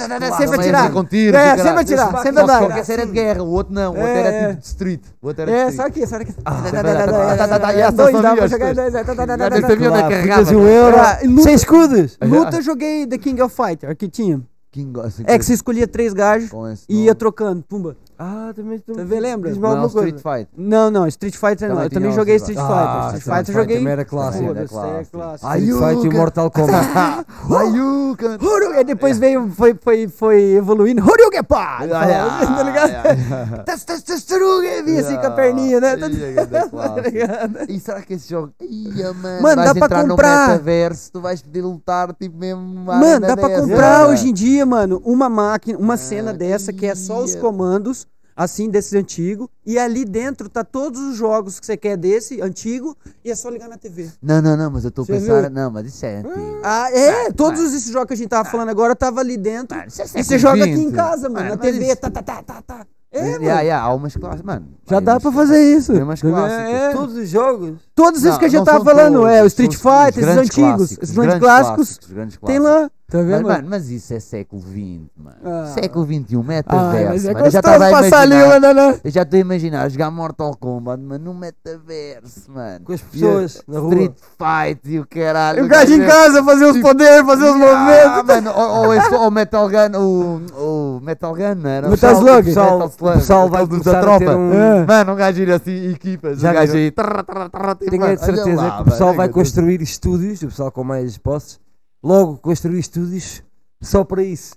[0.50, 0.84] Também tirar.
[0.84, 1.86] assim com tiros, É, sempre a caralho.
[1.86, 2.58] tirar, Só sempre a dar.
[2.60, 4.48] qualquer era de guerra, o outro não, o outro É, era é.
[4.50, 5.00] tipo de street.
[5.20, 5.94] O outro era É, de só street.
[5.94, 6.32] que, só que.
[6.42, 8.94] tá, tá, e essa Dois, só dá pra jogar dois.
[8.94, 10.52] é, tá, sabia onde é que carregava.
[10.52, 12.18] luta- Sem escudos.
[12.22, 14.40] Luta eu joguei The King of Fighter, que tinha.
[14.70, 17.06] King, assim, É que você escolhia três gajos com esse e nome.
[17.06, 17.96] ia trocando, pumba.
[18.18, 18.94] Ah, também estou.
[18.96, 19.48] Tá vendo, lembra?
[19.50, 20.08] Diz-me Não é alguma coisa.
[20.16, 20.50] Street Fight.
[20.56, 21.76] Não, não, Street Fighter não.
[21.76, 22.74] Também Eu também joguei Street Fighter.
[22.76, 23.76] Ah, Street Street Fighter Fighter joguei.
[23.78, 24.44] também era clássico.
[24.44, 25.18] Era é clássico.
[25.34, 26.16] Street Fight e.
[26.18, 26.86] Mortal Kombat.
[27.46, 28.38] Hadouken,
[28.80, 31.02] E depois veio, foi, foi, foi evoluindo.
[31.02, 31.78] Hadouken, pá!
[31.86, 33.64] Tá ligado?
[33.64, 35.96] Tas- tas- Tartaruga, vinha assim com a perninha, né?
[36.46, 37.00] Tá clássico.
[37.00, 37.58] ligado?
[37.68, 38.52] E será que esse jogo.
[38.60, 40.48] Ia, mano, Mano, dá pra comprar.
[40.48, 42.62] metaverso, tu vais poder lutar tipo mesmo.
[42.62, 44.06] Mano, dá pra comprar É.
[44.06, 48.05] hoje em dia, mano, uma máquina, uma cena Ah, dessa que é só os comandos,
[48.36, 52.94] assim, desses antigos, e ali dentro tá todos os jogos que você quer desse, antigo,
[53.24, 54.10] e é só ligar na TV.
[54.22, 55.40] Não, não, não, mas eu a Você pensar.
[55.40, 55.50] viu?
[55.50, 56.60] Não, mas isso é antigo.
[56.62, 57.74] Ah, é, todos mano.
[57.76, 60.62] esses jogos que a gente tava falando agora tava ali dentro, é e você joga
[60.64, 60.94] aqui em 20.
[60.94, 62.86] casa, mano, Mano, na mas TV, isso- tá, tá, tá, tá, tá.
[63.12, 63.42] É, Mas, mano.
[63.44, 64.66] yeah, yeah, há umas mano.
[64.86, 65.92] Já dá pra fazer isso.
[65.94, 66.32] Tem umas vendo?
[66.34, 66.68] clássicas.
[66.70, 66.92] É.
[66.92, 67.78] Todos os jogos.
[67.94, 70.24] Todos esses Não, que a gente tava falando, todos, é, o Street os- os Fighter,
[70.24, 72.64] esses antigos, clássicos, esses os grandes grandes clássicos, os grandes tem clássicos.
[72.82, 75.36] lá, tá Mas, mano, mas isso é século XX, mano.
[75.44, 75.66] Ah.
[75.74, 77.08] Século XXI, Ah, metaverso.
[77.12, 77.46] mas é mano.
[77.46, 78.60] Eu já estava a passar ali, imaginar.
[78.60, 79.00] mano, né?
[79.04, 82.84] Eu já estou a imaginar jogar Mortal Kombat, mano, no metaverso, mano.
[82.84, 83.90] Com as pessoas E, na rua.
[83.94, 85.64] Street Fight e o caralho.
[85.64, 88.24] O gajo em casa fazer os Tipo, poderes, fazer os Ah, movimentos.
[88.26, 91.88] mano, ou, ou, esse- ou Metal Gun, o, o Metal Gun, era?
[91.88, 92.40] Metal Slug.
[92.40, 94.36] O pessoal, O pessoal vai da tropa.
[94.36, 94.84] um- É.
[94.86, 96.90] Mano, um gajo ir assim, equipas, Já um gajo aí.
[96.90, 101.16] Tenho mano, a certeza que o pessoal mano, vai construir estúdios, o pessoal com mais
[101.18, 101.60] posses,
[102.02, 103.42] logo construir estúdios
[103.80, 104.54] só para isso.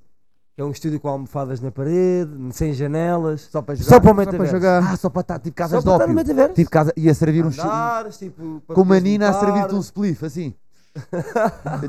[0.58, 3.90] É um estúdio com almofadas na parede, sem janelas, Só para jogar.
[3.90, 4.52] só para o Só para metaverso.
[4.54, 4.84] jogar.
[4.92, 6.16] Ah, só para estar tipo Só casas de para estar no ópio.
[6.16, 6.54] metaverso.
[6.56, 7.48] Tipo casa, ia servir um.
[7.48, 10.54] Andares, tipo, para Com uma nina a servir-te um spliff, assim.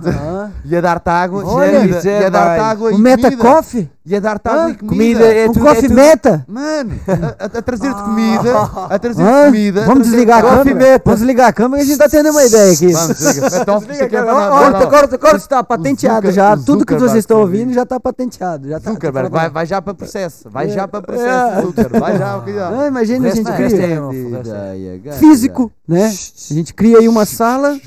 [0.06, 0.50] Ah.
[0.64, 3.42] Ia dar-te água, Olha, ia, é ia dar-te água e O Meta comida.
[3.42, 3.90] Coffee?
[4.06, 4.88] Ia dar-te água Ah, e comida.
[5.20, 6.44] comida é Um tudo- coffee tudo- meta?
[6.48, 6.92] Mano,
[7.38, 8.60] a, a- trazer-te comida,
[8.90, 9.80] a trazer-te Ah, comida.
[9.82, 10.74] Vamos trazer- desligar a câmera?
[10.74, 11.02] meta.
[11.04, 12.92] Vamos desligar a câmera que a gente tá tendo uma ideia aqui.
[12.92, 13.46] Vamos, desliga.
[13.60, 14.48] Então, isso aqui é nós.
[14.48, 14.90] Corta, Não, não.
[14.90, 15.36] corta, corta.
[15.36, 16.56] Está patenteado já.
[16.56, 18.68] Tudo que vocês Zuckerberg estão ouvindo já está patenteado.
[18.68, 20.48] Já tá, Zuckerberg, vai, vai já para processo.
[20.50, 21.02] Vai já para É.
[21.02, 22.00] processo, Zucker.
[22.00, 22.80] Vai já, cuidado.
[22.80, 23.76] Ah, imagina a gente cria.
[23.76, 26.06] é- é- Físico, né?
[26.06, 27.78] A gente cria aí uma sala.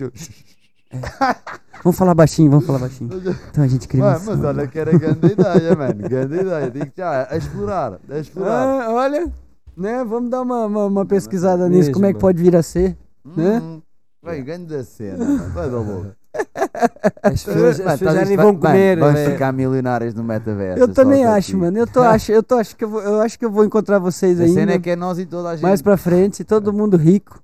[1.84, 3.10] Vamos falar baixinho, vamos falar baixinho.
[3.52, 5.96] Então a gente cria uma Mano, mas olha que era grande ideia, mano.
[6.08, 6.72] Grande ideia.
[6.72, 8.00] Digo já, a explorar.
[8.10, 8.84] A explorar.
[8.86, 9.30] Ah, olha,
[9.76, 10.02] né?
[10.06, 12.22] Vamos dar uma, uma, uma pesquisada nisso, Mesmo, como é que mano.
[12.22, 12.98] pode vir a ser.
[13.36, 13.60] né?
[13.62, 13.82] Hum,
[14.22, 15.50] Vai, grande cena, mano.
[15.50, 16.08] Vai dar louco.
[17.22, 18.98] As pessoas, as pessoas tá já nem vão comer.
[18.98, 19.32] Vamos né?
[19.32, 20.82] ficar milionários no metaverso.
[20.82, 21.78] Eu também acho, mano.
[21.78, 24.00] Eu tô acho, eu tô acho que eu vou, eu acho que eu vou encontrar
[24.00, 25.64] vocês A cena ainda é que é nós e toda a gente.
[25.64, 27.44] mais pra frente, todo mundo rico.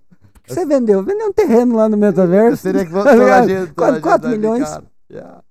[0.50, 1.04] Que você vendeu?
[1.04, 2.68] Vendeu um terreno lá no metaverso.
[2.68, 3.72] é que Tá toda a gente.
[3.72, 4.68] toda a Quase gente 4 vai milhões.
[4.68, 4.84] ficar.
[5.12, 5.42] Yeah.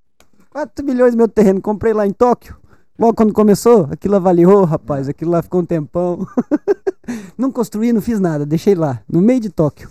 [0.51, 2.55] 4 milhões meu terreno, comprei lá em Tóquio.
[2.97, 6.27] Logo quando começou, aquilo avaliou, rapaz, aquilo lá ficou um tempão.
[7.37, 9.89] não construí, não fiz nada, deixei lá, no meio de Tóquio.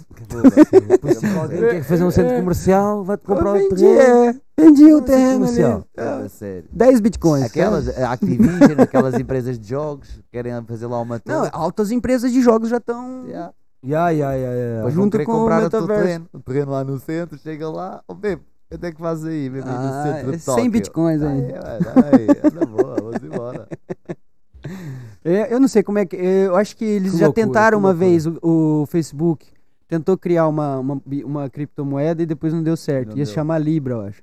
[0.89, 3.99] Depois, se alguém quer fazer um centro comercial, vai-te comprar o terreno.
[3.99, 5.39] é, vendi o terreno ali.
[5.39, 5.85] comercial.
[5.97, 6.65] Ah, sério.
[6.71, 7.45] 10 bitcoins.
[7.47, 12.43] Aquelas, a Activision, aquelas empresas de jogos, querem fazer lá uma Não, altas empresas de
[12.43, 13.25] jogos já estão.
[13.27, 13.53] Yeah.
[13.85, 14.77] Ya, ya, ya, ya.
[14.79, 16.05] Depois junto vão querer com o comprar o teu metaverso.
[16.07, 16.29] terreno.
[16.33, 19.69] O terreno lá no centro, chega lá, ó bebo, quanto é que faz aí, bebo,
[19.69, 20.71] aí no Ah, centro é de 100 Tóquio?
[20.71, 21.43] bitcoins aí.
[21.45, 23.69] Aí, aí, anda boa, vamos embora.
[25.25, 26.17] É, eu não sei como é que.
[26.17, 28.09] Eu acho que eles Que já loucura, tentaram que uma loucura.
[28.11, 29.47] vez o, o Facebook.
[29.87, 33.09] Tentou criar uma, uma, bi- uma criptomoeda e depois não deu certo.
[33.11, 33.27] Não Ia deu.
[33.27, 34.23] se chamar Libra, eu acho.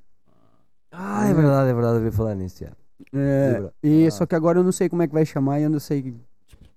[0.92, 2.62] Ah, é verdade, é verdade, eu vi falar nisso.
[2.64, 2.70] já.
[3.18, 3.72] É, Libra.
[3.82, 4.10] e Ah.
[4.10, 6.14] só que agora eu não sei como é que vai chamar e eu não sei.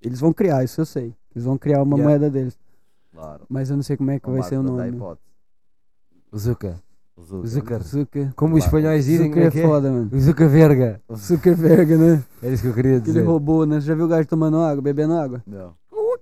[0.01, 1.13] Eles vão criar, isso eu sei.
[1.35, 2.03] Eles vão criar uma Yeah.
[2.19, 2.57] moeda deles.
[3.19, 3.41] Claro.
[3.49, 4.87] Mas eu não sei como é que vai ser o nome.
[4.89, 5.27] hipótese.
[6.31, 6.75] O Zuka.
[7.21, 7.47] Zucker.
[7.49, 7.83] Zucker.
[7.83, 8.33] Zucker.
[8.33, 9.67] Como os espanhóis dizem, Zucker é é que é?
[9.67, 10.09] foda, mano.
[10.13, 11.01] O Zuckerverga.
[11.13, 12.23] Zuckerberg, né?
[12.41, 13.23] Era isso que eu queria Aquele dizer.
[13.25, 13.81] robô, né?
[13.81, 15.43] Você já viu o gajo tomando água, bebendo água?
[15.45, 15.73] Não.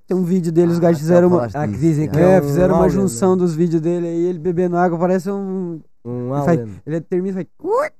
[0.08, 1.48] Tem um vídeo dele, os Ah, gajos fizeram uma.
[1.54, 3.42] Ah, que dizem que É, um fizeram uma alien, junção né?
[3.42, 5.82] dos vídeos dele aí, ele bebendo água, parece um.
[6.06, 7.92] Um Ele, faz- ele termina e faz.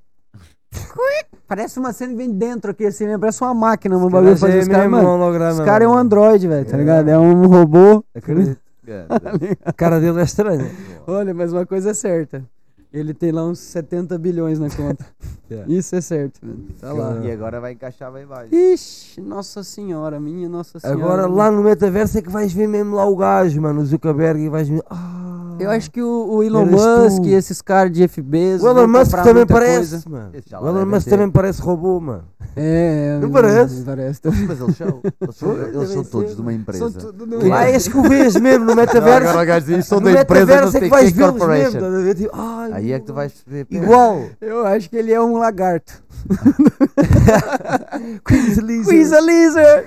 [1.46, 3.16] Parece uma cena que vem dentro aqui, assim, né?
[3.18, 5.24] Parece uma máquina, um bagulho Cara, fazer é os caras, mesmo mano.
[5.24, 6.80] um Os caras é um android, velho, tá É.
[6.80, 7.08] ligado?
[7.08, 8.04] É um robô.
[8.14, 8.58] Acredito.
[9.64, 10.70] A cara dele é estranha.
[11.06, 12.44] Olha, mas uma coisa é certa.
[12.92, 15.04] Ele tem lá uns 70 bilhões na conta.
[15.50, 15.66] Yeah.
[15.72, 16.40] Isso é certo.
[16.80, 17.18] Tá lá.
[17.22, 18.54] E agora vai encaixar bem baixo.
[18.54, 20.98] Ixi, nossa senhora, minha nossa senhora.
[20.98, 24.40] Agora lá no metaverso é que vais ver mesmo lá o gajo, mano, o Zuckerberg
[24.42, 24.82] e vais ver.
[24.88, 27.26] Ah, Eu acho que o, o Elon Musk tu.
[27.28, 28.62] e esses caras de FBs.
[28.62, 30.30] o Elon Musk também parece, mano.
[30.32, 31.10] O lá Elon Musk ter.
[31.10, 32.24] também parece robô, mano.
[32.60, 33.82] É, Não parece?
[33.82, 34.20] Parece.
[34.24, 35.00] Mas eles são.
[35.20, 36.90] Eles são, eles são todos de uma empresa.
[36.90, 39.28] São tudo no Ah, és que o vês mesmo no metaverso.
[39.28, 41.32] Agora o gajo diz, são da empresa, não é sei que vais que mesmo.
[41.38, 41.78] corporation.
[41.84, 42.14] a ver?
[42.16, 43.66] Tipo, ai, Aí é que tu vais ver.
[43.70, 44.22] Igual.
[44.40, 46.02] Eu acho que ele é um lagarto.
[48.24, 48.88] Quiz Lizard.
[48.88, 49.86] Quiz lizard!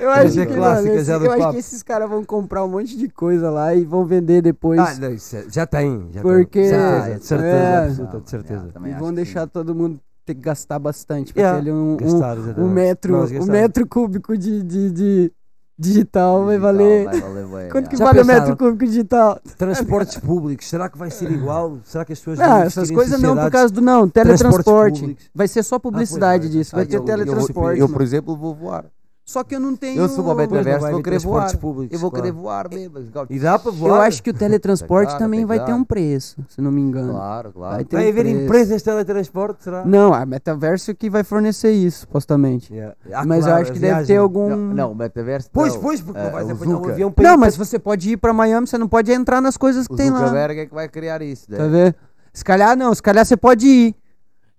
[0.00, 2.68] Eu acho, Essa é que, mano, esse- eu acho que esses caras vão comprar um
[2.68, 4.80] monte de coisa lá e vão vender depois.
[4.80, 6.08] Ah, não, isso é- já tem.
[6.12, 6.70] Já Porque- tem.
[6.70, 7.84] Certeza, de certeza, É.
[7.86, 8.68] absoluta, de certeza.
[8.72, 9.48] Também e acho vão deixar sim.
[9.52, 11.26] todo mundo ter que gastar bastante.
[11.26, 12.60] Porque Yeah, ele um, um, um exatamente.
[12.60, 15.32] metro, Nós um metro cúbico de, de, de
[15.78, 17.04] digital vai Digital, valer.
[17.04, 18.04] vai valer bué, Quanto que já.
[18.04, 19.40] Vale o metro cúbico digital?
[19.58, 21.78] Transportes públicos, será que vai ser igual?
[21.84, 24.08] Será que as pessoas Não, vão essas coisas não, por causa do não.
[24.08, 25.16] Teletransporte.
[25.34, 26.58] Vai ser só publicidade pois vai.
[26.60, 26.74] disso.
[26.76, 27.80] Vai Ah, ter eu- eu- teletransporte.
[27.80, 27.94] Eu, mano.
[27.94, 28.84] por exemplo, vou voar.
[29.32, 29.98] Só que eu não tenho.
[29.98, 31.40] Eu sou metaverso, vai vou querer voar.
[31.46, 32.22] transportes públicos, Eu vou claro.
[32.24, 32.98] querer voar mesmo.
[33.30, 34.06] E dá para Eu voar?
[34.06, 37.14] acho que o teletransporte Claro, também vai ter um preço, se não me engano.
[37.14, 37.74] Claro, claro.
[37.76, 38.40] Vai ter Vai um haver preço.
[38.44, 39.86] empresas de teletransporte, será?
[39.86, 42.70] Não, a metaverso que vai fornecer isso, supostamente.
[42.74, 42.94] Yeah.
[43.14, 44.50] Ah, mas claro, eu acho que deve ter algum.
[44.50, 45.48] Não, não, o metaverso.
[45.50, 48.34] Pois, pois, porque Ah, não o apanhar um avião Não, mas você pode ir pra
[48.34, 50.18] Miami, você não pode entrar nas coisas que O tem lá.
[50.26, 51.50] Zuckerberg é que vai criar isso.
[51.50, 51.56] né?
[51.56, 51.94] Tá vendo?
[52.34, 53.94] Se calhar não, se calhar você pode ir.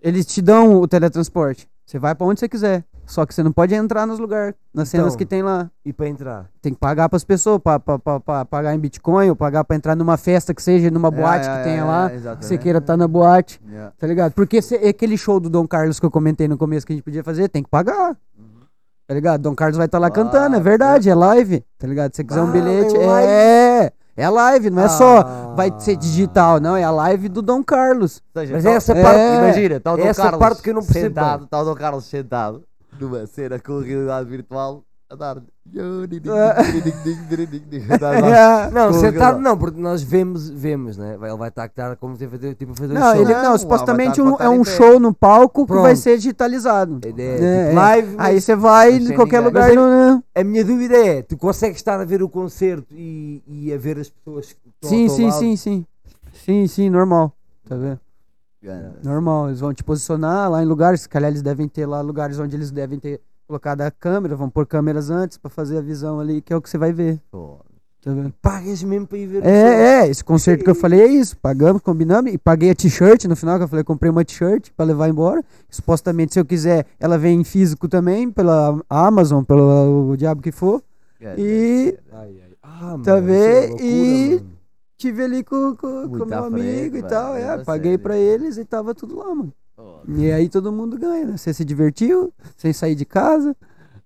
[0.02, 1.68] Eles te dão o teletransporte.
[1.86, 2.84] Você vai pra onde você quiser.
[3.06, 5.18] Só que você não pode entrar nos lugares, nas cenas Então.
[5.18, 5.70] que tem lá.
[5.86, 6.46] E para entrar?
[6.62, 9.76] Tem que pagar pras pessoas, pra, pra, pra, pra pagar em Bitcoin, ou pagar pra
[9.76, 12.06] entrar numa festa que seja, numa É, boate é, que tenha é, lá.
[12.06, 12.58] é, que você exatamente.
[12.60, 13.62] queira estar na boate,
[14.00, 14.32] tá ligado?
[14.34, 17.04] Porque se- aquele show do Dom Carlos que eu comentei no começo que a gente
[17.06, 18.16] podia fazer, tem que pagar.
[19.06, 19.42] Tá ligado?
[19.42, 21.64] Dom Carlos vai estar lá Claro, cantando, é verdade, é live.
[21.78, 22.12] Tá ligado?
[22.14, 23.92] Se você quiser um Ah, bilhete, é é.
[24.16, 25.80] É live, não é só vai Ah.
[25.80, 28.22] ser digital, não, é a live do Dom Carlos.
[28.34, 29.02] Mas é essa É.
[29.04, 29.20] parte.
[29.20, 31.76] Imagina, está o Dom essa Carlos parte que eu não percebo sentado, está o Dom
[31.76, 32.64] Carlos sentado
[33.04, 35.38] numa cena com realidade virtual a dar.
[38.26, 38.70] É.
[38.72, 41.18] Não, sentado não, porque nós vemos, vemos, né?
[41.22, 43.22] Ele vai estar como se fazer, tipo, a fazer um Não, show.
[43.22, 45.98] ele, Não, não, supostamente um- é um show no palco que vai Pronto.
[46.00, 47.00] ser digitalizado.
[47.04, 47.74] É, É, tipo, é.
[47.74, 49.42] live, Aí você vai em qualquer ninguém.
[49.42, 49.68] lugar.
[49.68, 53.42] Mas no- no- a minha dúvida é, tu consegues estar a ver o concerto e,
[53.48, 55.40] e a ver as pessoas que estão Sim, sim, lado?
[55.40, 55.86] sim, sim.
[56.46, 57.32] Sim, sim, normal.
[57.68, 58.00] Tá vendo?
[59.04, 59.48] Normal.
[59.50, 62.56] Eles vão te posicionar lá em lugares, se calhar eles devem ter lá lugares onde
[62.56, 66.42] eles devem ter colocado a câmera, vão pôr câmeras antes pra fazer a visão ali,
[66.42, 67.20] que é o que você vai ver.
[68.02, 68.34] Tá vendo?
[68.42, 71.38] Pagas mesmo para ir ver o É, é, esse concerto que eu falei é isso.
[71.38, 74.86] Pagamos, combinamos e paguei a t-shirt no final, que eu falei, comprei uma t-shirt pra
[74.86, 75.42] levar embora.
[75.70, 80.52] Supostamente, se eu quiser, ela vem em físico também, pela Amazon, pelo o diabo que
[80.52, 80.84] for.
[81.38, 82.52] E Ai, ai.
[82.62, 83.70] Ah, Tá mano, é vendo?
[83.70, 84.53] loucura, E- mano.
[85.04, 87.36] Tive ali com, com, com meu amigo frente, e mano, tal.
[87.36, 89.54] É, paguei pra eles e tava tudo lá, mano.
[90.08, 91.38] E aí todo mundo ganha, né?
[91.38, 93.56] Você se divertiu, sem sair de casa,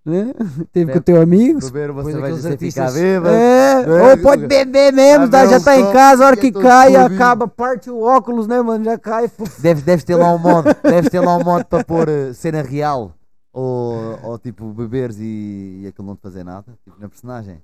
[0.04, 0.34] né?
[0.74, 1.60] Teve com o teu amigo.
[1.60, 3.36] Beber você vai você ficar bêbado.
[3.36, 5.46] É, É, ou pode beber mesmo, tá?
[5.46, 8.60] já um tá em casa, a hora que todo cai, acaba, parte o óculos, né,
[8.62, 8.84] mano?
[8.84, 9.28] Já cai.
[9.28, 9.62] puf.
[9.62, 12.64] Deves, deves ter lá um modo, deves ter lá um modo para pôr eh, cena
[12.64, 13.14] real.
[13.54, 16.66] Ou, ou tipo beberes e, e aquilo não te fazer nada.
[16.84, 17.62] Tipo na personagem.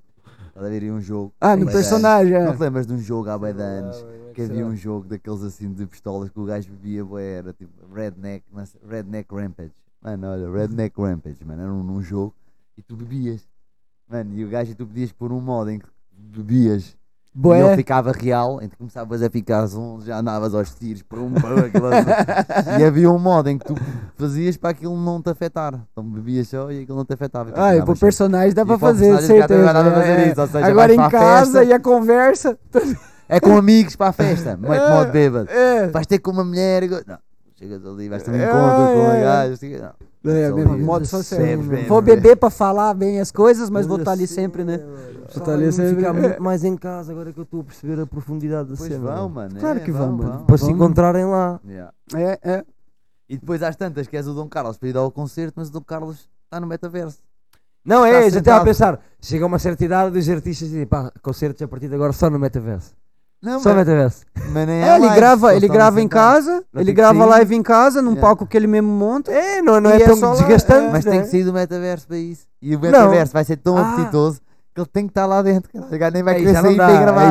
[0.53, 1.33] Estás a ver aí um jogo.
[1.41, 2.43] Ah, no personagem.
[2.43, 4.05] Não te lembras de um jogo há bué de anos?
[4.35, 8.45] Que havia um jogo daqueles assim de pistolas que o gajo bebia era tipo Redneck,
[8.51, 9.73] mas- Redneck Rampage.
[9.99, 12.35] Mano, olha, Redneck Rampage, mano, era um, num jogo
[12.77, 13.47] e tu bebias.
[14.07, 16.95] Mano, e o gajo e tu pedias por um modo em que bebias
[17.35, 17.75] e ele Boé.
[17.75, 22.05] ficava real, então começavas a ficar zonzo, já andavas aos tiros, pum, pum, aquilo assim.
[22.79, 23.75] e havia um modo em que tu
[24.15, 25.73] fazias para aquilo não te afetar.
[25.91, 27.51] Então bebias só e aquilo não te afetava.
[27.55, 29.63] Ah, e pro sempre- personagem dá para o fazer, certeza.
[29.73, 31.63] dar para fazer isso, ou seja, Agora em para casa festa.
[31.63, 32.57] e a conversa.
[33.27, 35.49] É com amigos para a festa, É, modo bêbado.
[35.49, 37.17] É, Vais ter com uma mulher Não,
[37.55, 39.23] chegas ali, vais ter um É, encontro com é, a é.
[39.23, 39.53] gaja.
[39.53, 39.75] assim,
[40.23, 40.31] Não.
[40.31, 41.41] é mesmo, modo social.
[41.87, 44.79] Vou beber pra falar bem as coisas, mas vou estar ali sempre, né?
[45.39, 45.95] Vão sempre.
[45.95, 48.89] ficar muito mais em casa agora que eu estou a perceber a profundidade da Pois
[48.91, 48.99] cena.
[49.05, 49.49] vão, mano.
[49.49, 49.59] mano.
[49.59, 50.45] Claro é, que vão, mano.
[50.45, 51.59] Para se encontrarem lá.
[51.67, 51.93] Yeah.
[52.15, 52.65] É, é.
[53.29, 55.71] E depois às tantas que és o Dom Carlos para ir ao concerto, mas o
[55.71, 57.19] Dom Carlos está no metaverso.
[57.85, 58.65] Não, Está é, já estava a sentado.
[58.65, 58.99] pensar.
[59.21, 62.13] Chega a uma certa idade dos artistas e dizem, pá, concertos a partir de agora
[62.13, 62.91] só no metaverso.
[63.41, 64.25] Não, Só no mas, metaverso.
[64.53, 66.45] mas nem É, ele live, grava, eles ele estão grava em sentados.
[66.45, 67.29] casa, Não ele tem que grava sair.
[67.29, 68.21] live em casa, num Yeah.
[68.21, 69.29] palco que ele mesmo monta.
[69.33, 70.85] É, não, não é E é tão só lá, desgastante.
[70.87, 70.91] é.
[70.91, 71.11] Mas né?
[71.11, 72.47] tem que sair do metaverso para isso.
[72.61, 73.91] E o metaverso vai ser tão Ah.
[73.95, 74.39] apetitoso
[74.81, 75.71] ele tem que estar lá dentro.
[75.71, 75.85] cara.
[75.85, 76.75] O gajo nem vai querer já aí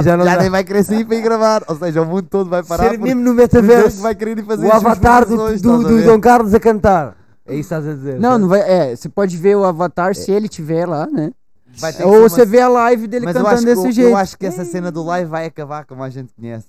[0.03, 0.37] já dá.
[0.41, 1.63] nem vai sair para ir gravar.
[1.69, 2.91] Ou seja, o mundo todo vai parar.
[2.91, 6.03] Ser mesmo no metaverso, vai querer ir fazer o avatar do, do, do?
[6.05, 7.17] Dom Carlos a cantar.
[7.45, 8.21] É isso que estás a dizer.
[8.21, 8.39] Não, né?
[8.39, 8.61] não vai.
[8.61, 11.33] É, você pode ver o avatar se ele tiver lá, né?
[11.79, 13.75] Vai ter que Ou uma- você vê a live dele Mas eu cantando acho, que,
[13.75, 14.11] desse eu- jeito.
[14.11, 16.67] eu acho que essa cena do live vai acabar como a gente conhece.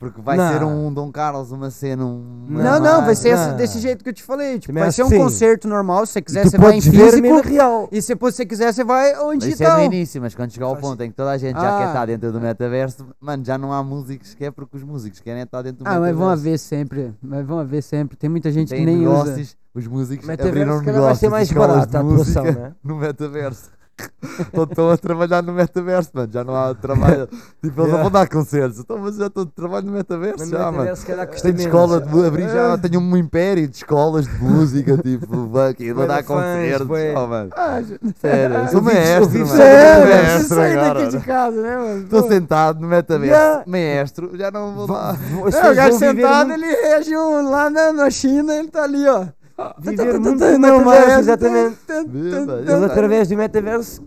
[0.00, 0.50] Porque vai Não.
[0.50, 2.06] ser um Dom Carlos, uma cena.
[2.06, 4.54] Um, Não, não, vai ser esse- desse jeito que eu te falei.
[4.58, 5.20] Tipo, Também vai acho ser um que sim.
[5.22, 6.06] concerto normal.
[6.06, 7.40] Se você quiser, você vai em físico.
[7.46, 7.86] real.
[7.92, 9.76] E se você quiser, você vai ou em Isso é digital.
[9.78, 11.78] no início, mas quando chegar ao ponto em que toda a gente já Ah.
[11.82, 15.20] quer estar dentro do metaverso, mano, já não há músicos que é porque os músicos
[15.20, 16.18] querem estar dentro do Ah, mas metaverso.
[16.18, 17.14] vão haver sempre.
[17.22, 18.16] Mas vão haver sempre.
[18.16, 19.24] Tem muita gente Tem que nem usa.
[19.24, 22.72] negócios, os músicos Metaverso, abriram calhar vai ser negócios, mais barato a atuação, música né?
[22.82, 23.70] no metaverso.
[24.40, 26.30] Então estão a trabalhar no metaverso, mano.
[26.32, 27.28] Já não há trabalho.
[27.62, 28.78] Tipo, eles não vão dar concertos.
[28.78, 30.72] Então, mas já estou de trabalho no metaverso, Mas já, no mano.
[30.78, 34.96] metaverso, se calhar, Tenho escola de abrir já, tenho um império de escolas de música,
[35.02, 36.88] tipo, aqui, vou dar concertos.
[37.16, 37.50] Oh, mano.
[37.54, 39.58] Ah, já- Sério, sou maestro, mano.
[39.58, 41.24] Maestro agora, daqui de mano.
[41.26, 42.02] casa, né, mano?
[42.04, 45.16] Estou sentado no metaverso, maestro, já não vou lá.
[45.52, 49.26] É, o gajo sentado, ele reagiu lá na, na China, ele tá ali, ó.
[49.78, 51.78] Viver Tá, muito no não, metaverso, mas- exatamente.
[51.90, 54.02] Ele, através do metaverso,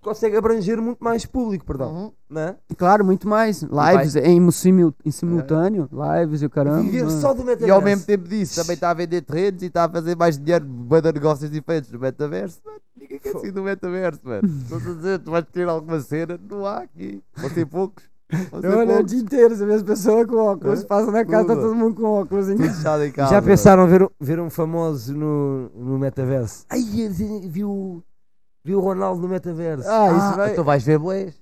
[0.00, 1.92] consegue abranger muito mais público, perdão.
[1.94, 2.12] Uhum.
[2.28, 2.56] Não é?
[2.76, 3.62] Claro, muito mais.
[3.62, 6.82] Lives em, simul- em simultâneo, lives e o caramba.
[6.82, 7.20] Viver mano.
[7.20, 7.66] só do metaverso.
[7.66, 10.38] E ao mesmo tempo disso, também está a vender terrenos e está a fazer mais
[10.38, 12.60] dinheiro, de negócios diferentes no metaverso.
[12.64, 14.46] Mano, ninguém quer sair do metaverso, mano.
[14.46, 17.22] Estou a dizer, tu vais querer alguma cena, não há aqui.
[17.36, 18.04] Vão ser poucos.
[18.34, 20.82] Ser Eu olho o dia inteiro, você vê as pessoas com óculos.
[20.82, 20.86] É?
[20.86, 22.48] Passa na casa, tá todo mundo com óculos.
[22.48, 22.56] Hein?
[22.58, 23.30] Fechado em casa.
[23.34, 26.64] Já pensaram ver, um- ver um famoso no, no metaverso?
[26.70, 28.02] Ai, viu,
[28.64, 29.88] viu o Ronaldo no metaverso.
[29.88, 30.54] Ah, isso Ah, vai.
[30.54, 31.34] tu vais ver boés.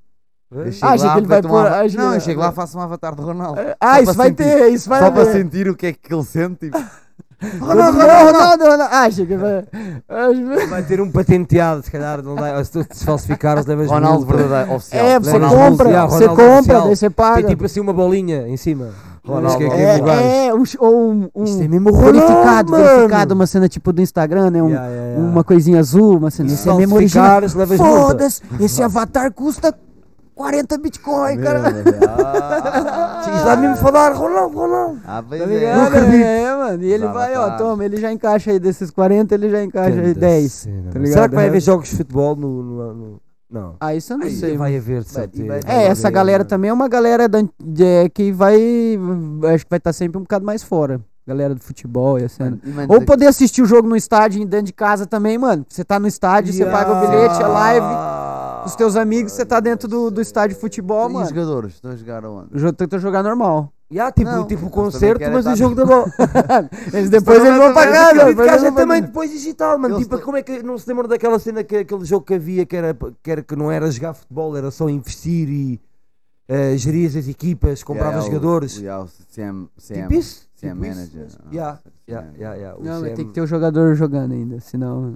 [0.83, 3.15] Ah, lá, que ele vai um pôr- achei- Não, eu chego lá faço um avatar
[3.15, 3.59] de Ronaldo.
[3.81, 4.45] Ah, isso vai sentir.
[4.45, 6.71] ter, isso vai Só para sentir o que é que ele sente.
[6.71, 6.79] Tipo,
[7.61, 8.95] Ronaldo, Ronaldo, Ronaldo, Ronaldo.
[8.95, 9.65] Ah, achei que vai.
[10.69, 14.37] Vai ter um patenteado, se calhar, não dá, se tu te falsificares, levas Ronaldo multa.
[14.37, 15.05] verdadeiro, oficial.
[15.07, 16.83] É, você Ronaldo compra, oficial, você Ronaldo compra, oficial.
[16.87, 17.49] daí você Tem paga.
[17.49, 18.91] tipo assim uma bolinha em cima.
[19.25, 20.19] Ronaldo que é lugar.
[20.21, 23.41] É, é, um, ou um, um Isto é mesmo verificado, Ronaldo, verificado, mano.
[23.41, 24.63] uma cena tipo do Instagram, né?
[24.63, 25.31] Um- Yeah, yeah, yeah.
[25.31, 26.49] Uma coisinha azul, uma cena.
[26.49, 27.25] Esse se é mesmo original.
[27.41, 28.01] falsificares, levas multa.
[28.09, 29.73] Foda-se, esse avatar custa
[30.35, 31.63] 40 bitcoin, cara.
[32.15, 35.01] Ah, Isso dá mesmo falar, Ronaldo, Ronaldo.
[35.07, 35.51] ah, pois Tá é.
[35.59, 35.87] ligado?
[35.87, 36.25] acredito.
[36.25, 36.83] É, mano.
[36.83, 40.07] E ele vai, ó, toma, ele já encaixa aí desses 40, ele já encaixa aí
[40.09, 40.53] Ganda 10.
[40.53, 41.07] cena, tá?
[41.07, 41.49] Será que vai É.
[41.49, 42.63] haver jogos de futebol no.
[42.63, 43.75] no- no- Não.
[43.81, 44.57] Ah, isso eu não Ai, sei.
[44.57, 45.47] vai haver, de Vai- certeza.
[45.47, 46.49] vai- É, essa haver, galera mano.
[46.49, 48.55] também é uma galera da, de- que vai.
[49.55, 51.01] Acho que vai estar sempre um bocado mais fora.
[51.25, 54.67] Galera do futebol e a e, mano, Ou poder assistir o jogo no estádio dentro
[54.67, 55.65] de casa também, mano.
[55.69, 57.87] Você tá no estádio, você paga o bilhete, é live.
[58.65, 61.25] Os teus amigos, você tá dentro do, do estádio de futebol, aqui- E mano.
[61.25, 61.75] os jogadores?
[61.75, 62.55] Estão a jogar aonde?
[62.55, 63.73] O jogo tenta jogar normal.
[63.93, 66.07] Yeah, tipo, Não, tipo o eles também concerto, querem mas o estar- jogo da bola.
[66.95, 68.09] Eles depois eles vão pra fazer casa.
[68.09, 69.07] Acredito que depois haja eles vão pra também casa.
[69.09, 69.95] depois digital, mano.
[69.97, 72.33] Eles Tipo, tão- como é que não se lembram daquela cena que aquele jogo que
[72.35, 75.81] havia que era, que era que não era jogar futebol, era só investir e
[76.49, 78.79] eh, gerias as equipas, comprava Yeah, o- jogadores.
[78.79, 80.49] o- yeah, o CM, CM, Tipo isso?
[80.57, 80.97] CM tipo isso.
[80.99, 81.29] manager.
[81.53, 82.79] Yeah, Ah, yeah, yeah, yeah.
[82.79, 85.15] O Não, mas CM tem que ter o jogador jogando ainda, senão.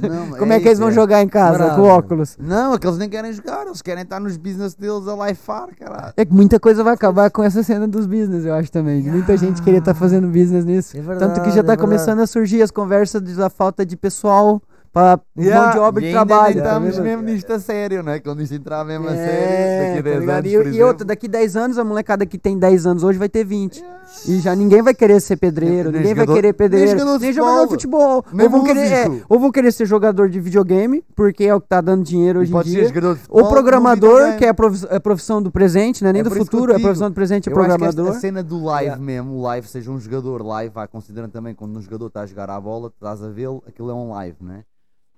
[0.00, 0.92] Não, Como é, que eles vão é.
[0.92, 2.36] jogar em casa com óculos?
[2.38, 6.14] Não, aqueles nem querem jogar, eles querem estar nos business deles a lifear, caralho.
[6.16, 9.02] É que muita coisa vai acabar com essa cena dos business, eu acho também.
[9.02, 10.96] Muita gente queria estar fazendo business nisso.
[10.96, 13.96] É Tanto que verdade, já é tá começando a surgir as conversas da falta de
[13.96, 14.60] pessoal
[14.92, 16.54] para Yeah, mão de obra E ainda trabalho.
[16.54, 17.04] nem tá estamos vendo?
[17.04, 18.20] mesmo nisto a sério, não é?
[18.20, 20.46] Quando isto entrar mesmo a É, sério, daqui a tá 10 ligado?
[20.46, 23.28] anos, E, e outra, daqui 10 anos, a molecada que tem 10 anos hoje vai
[23.28, 23.82] ter 20.
[24.28, 27.18] E já ninguém vai querer ser pedreiro, Nem ninguém vai jogador- querer nem pedreiro, de
[27.24, 28.24] nem jogador de futebol.
[28.32, 31.60] nem Ou vão, querer, é, ou vão querer ser jogador de videogame, porque é o
[31.60, 32.86] que tá dando dinheiro E hoje em dia.
[32.86, 36.24] futebol Ou programador, que é a profi- a profissão do presente, não é nem É
[36.24, 38.14] do futuro, é a profissão do presente, é Eu acho que programador.
[38.14, 39.02] a cena do live Yeah.
[39.02, 42.26] mesmo, o live, seja um jogador live, vai considerando também quando um jogador está a
[42.26, 44.64] jogar à bola, tu estás a vê-lo, aquilo é um live, não é?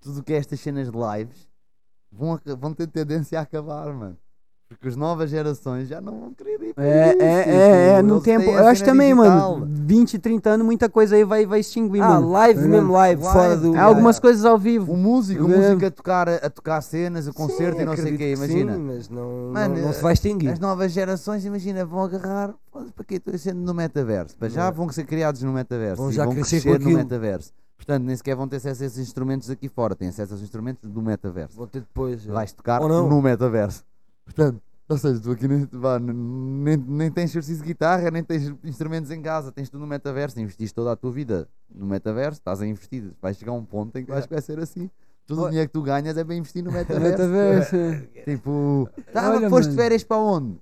[0.05, 1.48] Tudo o que é estas cenas de lives
[2.12, 4.16] vão, vão ter tendência a acabar, mano.
[4.68, 7.89] Porque as novas gerações já não vão querer ir para É, isso, é, tipo, é,
[7.98, 8.51] é, no tempo.
[8.51, 9.59] Eu acho também, digital.
[9.60, 9.66] mano.
[9.86, 12.31] 20, 30 anos, muita coisa aí vai, vai extinguir, Ah, mano.
[12.32, 13.39] live Tá mesmo, live, Live.
[13.39, 13.76] fora do.
[13.76, 14.90] É algumas coisas ao vivo.
[14.93, 15.56] O músico, o É.
[15.56, 18.74] músico a tocar, a tocar cenas, o concerto e não sei o quê, imagina.
[18.74, 20.48] Sim, mas não, Mano, não, não se vai extinguir.
[20.51, 22.55] As novas gerações, imagina, vão agarrar.
[22.72, 24.36] "Foda-se, Para que estou sendo no metaverso?
[24.36, 24.70] Para já É.
[24.72, 26.02] vão ser criados no metaverso.
[26.02, 27.52] Vão já vão crescer crescer, no metaverso.
[27.85, 29.94] Portanto, nem sequer vão ter acesso a esses instrumentos aqui fora.
[29.94, 31.55] Têm acesso aos instrumentos do metaverso.
[31.56, 32.27] Vou ter depois.
[32.27, 33.85] eh, Vais tocar no metaverso.
[34.24, 38.55] Portanto, ou seja, tu aqui nem, vá, nem, nem tens exercício de guitarra, nem tens
[38.65, 40.40] instrumentos em casa, tens tudo no metaverso.
[40.40, 43.12] Investiste toda a tua vida no metaverso, estás a investir.
[43.20, 44.90] Vais chegar a um ponto em que vais vai ser assim.
[45.27, 47.11] Todo o dinheiro que tu ganhas é bem investir no metaverso.
[47.23, 47.77] Metaverso.
[48.15, 48.23] é.
[48.24, 50.59] Tipo, tá, Olha, foste de férias para onde?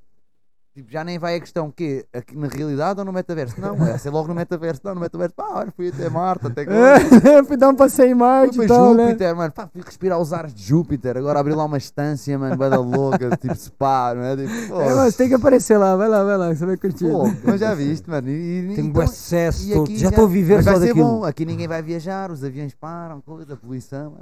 [0.75, 3.61] Tipo, já nem vai a questão que aqui na realidade ou no metaverso?
[3.61, 4.81] Não, é ser logo no metaverso.
[4.83, 6.63] Não, no metaverso, pá, olha, fui até Marte, até.
[6.63, 9.09] É, fui dar um passeio em Marte Fui para tal, né?
[9.09, 11.19] Júpiter, mano, pá, fui respirar os ares de Júpiter.
[11.19, 14.35] Agora abri lá uma estância, mano, vai da louca, tipo spa, não é?
[14.35, 17.05] Tipo, É, mas tem que aparecer lá, vai lá, vai lá, você vai curtir.
[17.07, 18.31] pô, mas já viste, mano.
[18.31, 18.33] E,
[18.73, 21.07] e- Tenho então- acesso, e aqui já estou a viver só vai daquilo.
[21.07, 24.15] bom, aqui ninguém vai viajar, os aviões param, coisa, poluição.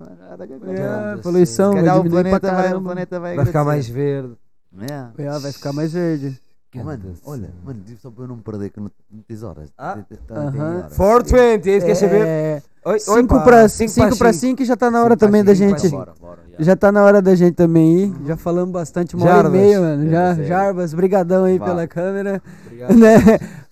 [0.67, 1.23] É, assim.
[1.23, 4.35] poluição, Se vai calhar o planeta, vai, o planeta vai, Vai ficar mais verde.
[4.79, 5.23] É.
[5.25, 6.41] É, vai ficar mais verde.
[6.73, 9.71] Mano, olha, mano, diz só para eu não me perder, que não não tens horas.
[9.77, 9.99] Ah.
[10.31, 10.77] Aham.
[10.77, 10.97] horas.
[10.97, 12.25] 420, é isso que quer saber?
[12.25, 14.59] É, Oi, oi, 5 pá, para cinco 5 para cinco.
[14.63, 15.89] 5 já tá na hora Cinco para também da gente.
[15.89, 16.65] Bora, bora, já.
[16.65, 18.15] Já tá na hora da gente também ir.
[18.25, 19.53] Já falamos bastante, uma hora e Jarbas.
[19.61, 20.11] meia, mano.
[20.11, 20.45] Já, É.
[20.45, 21.65] Jarbas, brigadão aí Vá.
[21.67, 22.41] pela câmera.
[22.65, 22.95] Obrigado.
[22.97, 23.17] Né?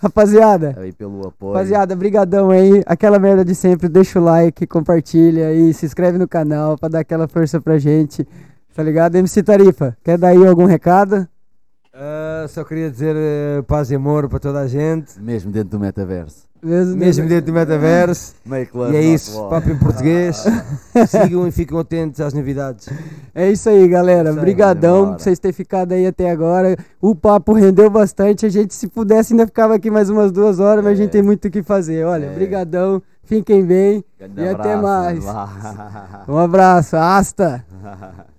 [0.01, 1.53] Rapaziada, Aí pelo apoio.
[1.55, 2.83] rapaziada, brigadão aí.
[2.85, 7.01] Aquela merda de sempre, deixa o like, compartilha e se inscreve no canal pra dar
[7.01, 8.27] aquela força pra gente.
[8.75, 9.17] Tá ligado?
[9.17, 11.27] MC Tarifa, quer dar aí algum recado?
[11.93, 15.19] Ah, só queria dizer eh, paz e amor para toda a gente.
[15.21, 16.47] Mesmo dentro do metaverso.
[16.63, 18.35] Mesmo, Mesmo dentro do metaverso.
[18.47, 20.45] Make love, E é isso, papo em português.
[21.09, 22.89] Sigam e ficam atentos às novidades.
[23.35, 24.31] É isso aí, galera.
[24.31, 25.17] Isso aí, Brigadão demora.
[25.17, 26.77] por vocês terem ficado aí até agora.
[27.01, 28.47] O papo rendeu bastante.
[28.47, 31.13] A gente, se pudesse, ainda ficava aqui mais umas duas horas, mas a gente É.
[31.13, 32.05] tem muito o que fazer.
[32.05, 32.35] Olha, É.
[32.35, 33.03] brigadão.
[33.25, 34.05] Fiquem bem.
[34.19, 35.25] Grande E até abraço, mais.
[35.25, 36.25] vá.
[36.29, 36.97] Um abraço.
[36.97, 37.65] Hasta.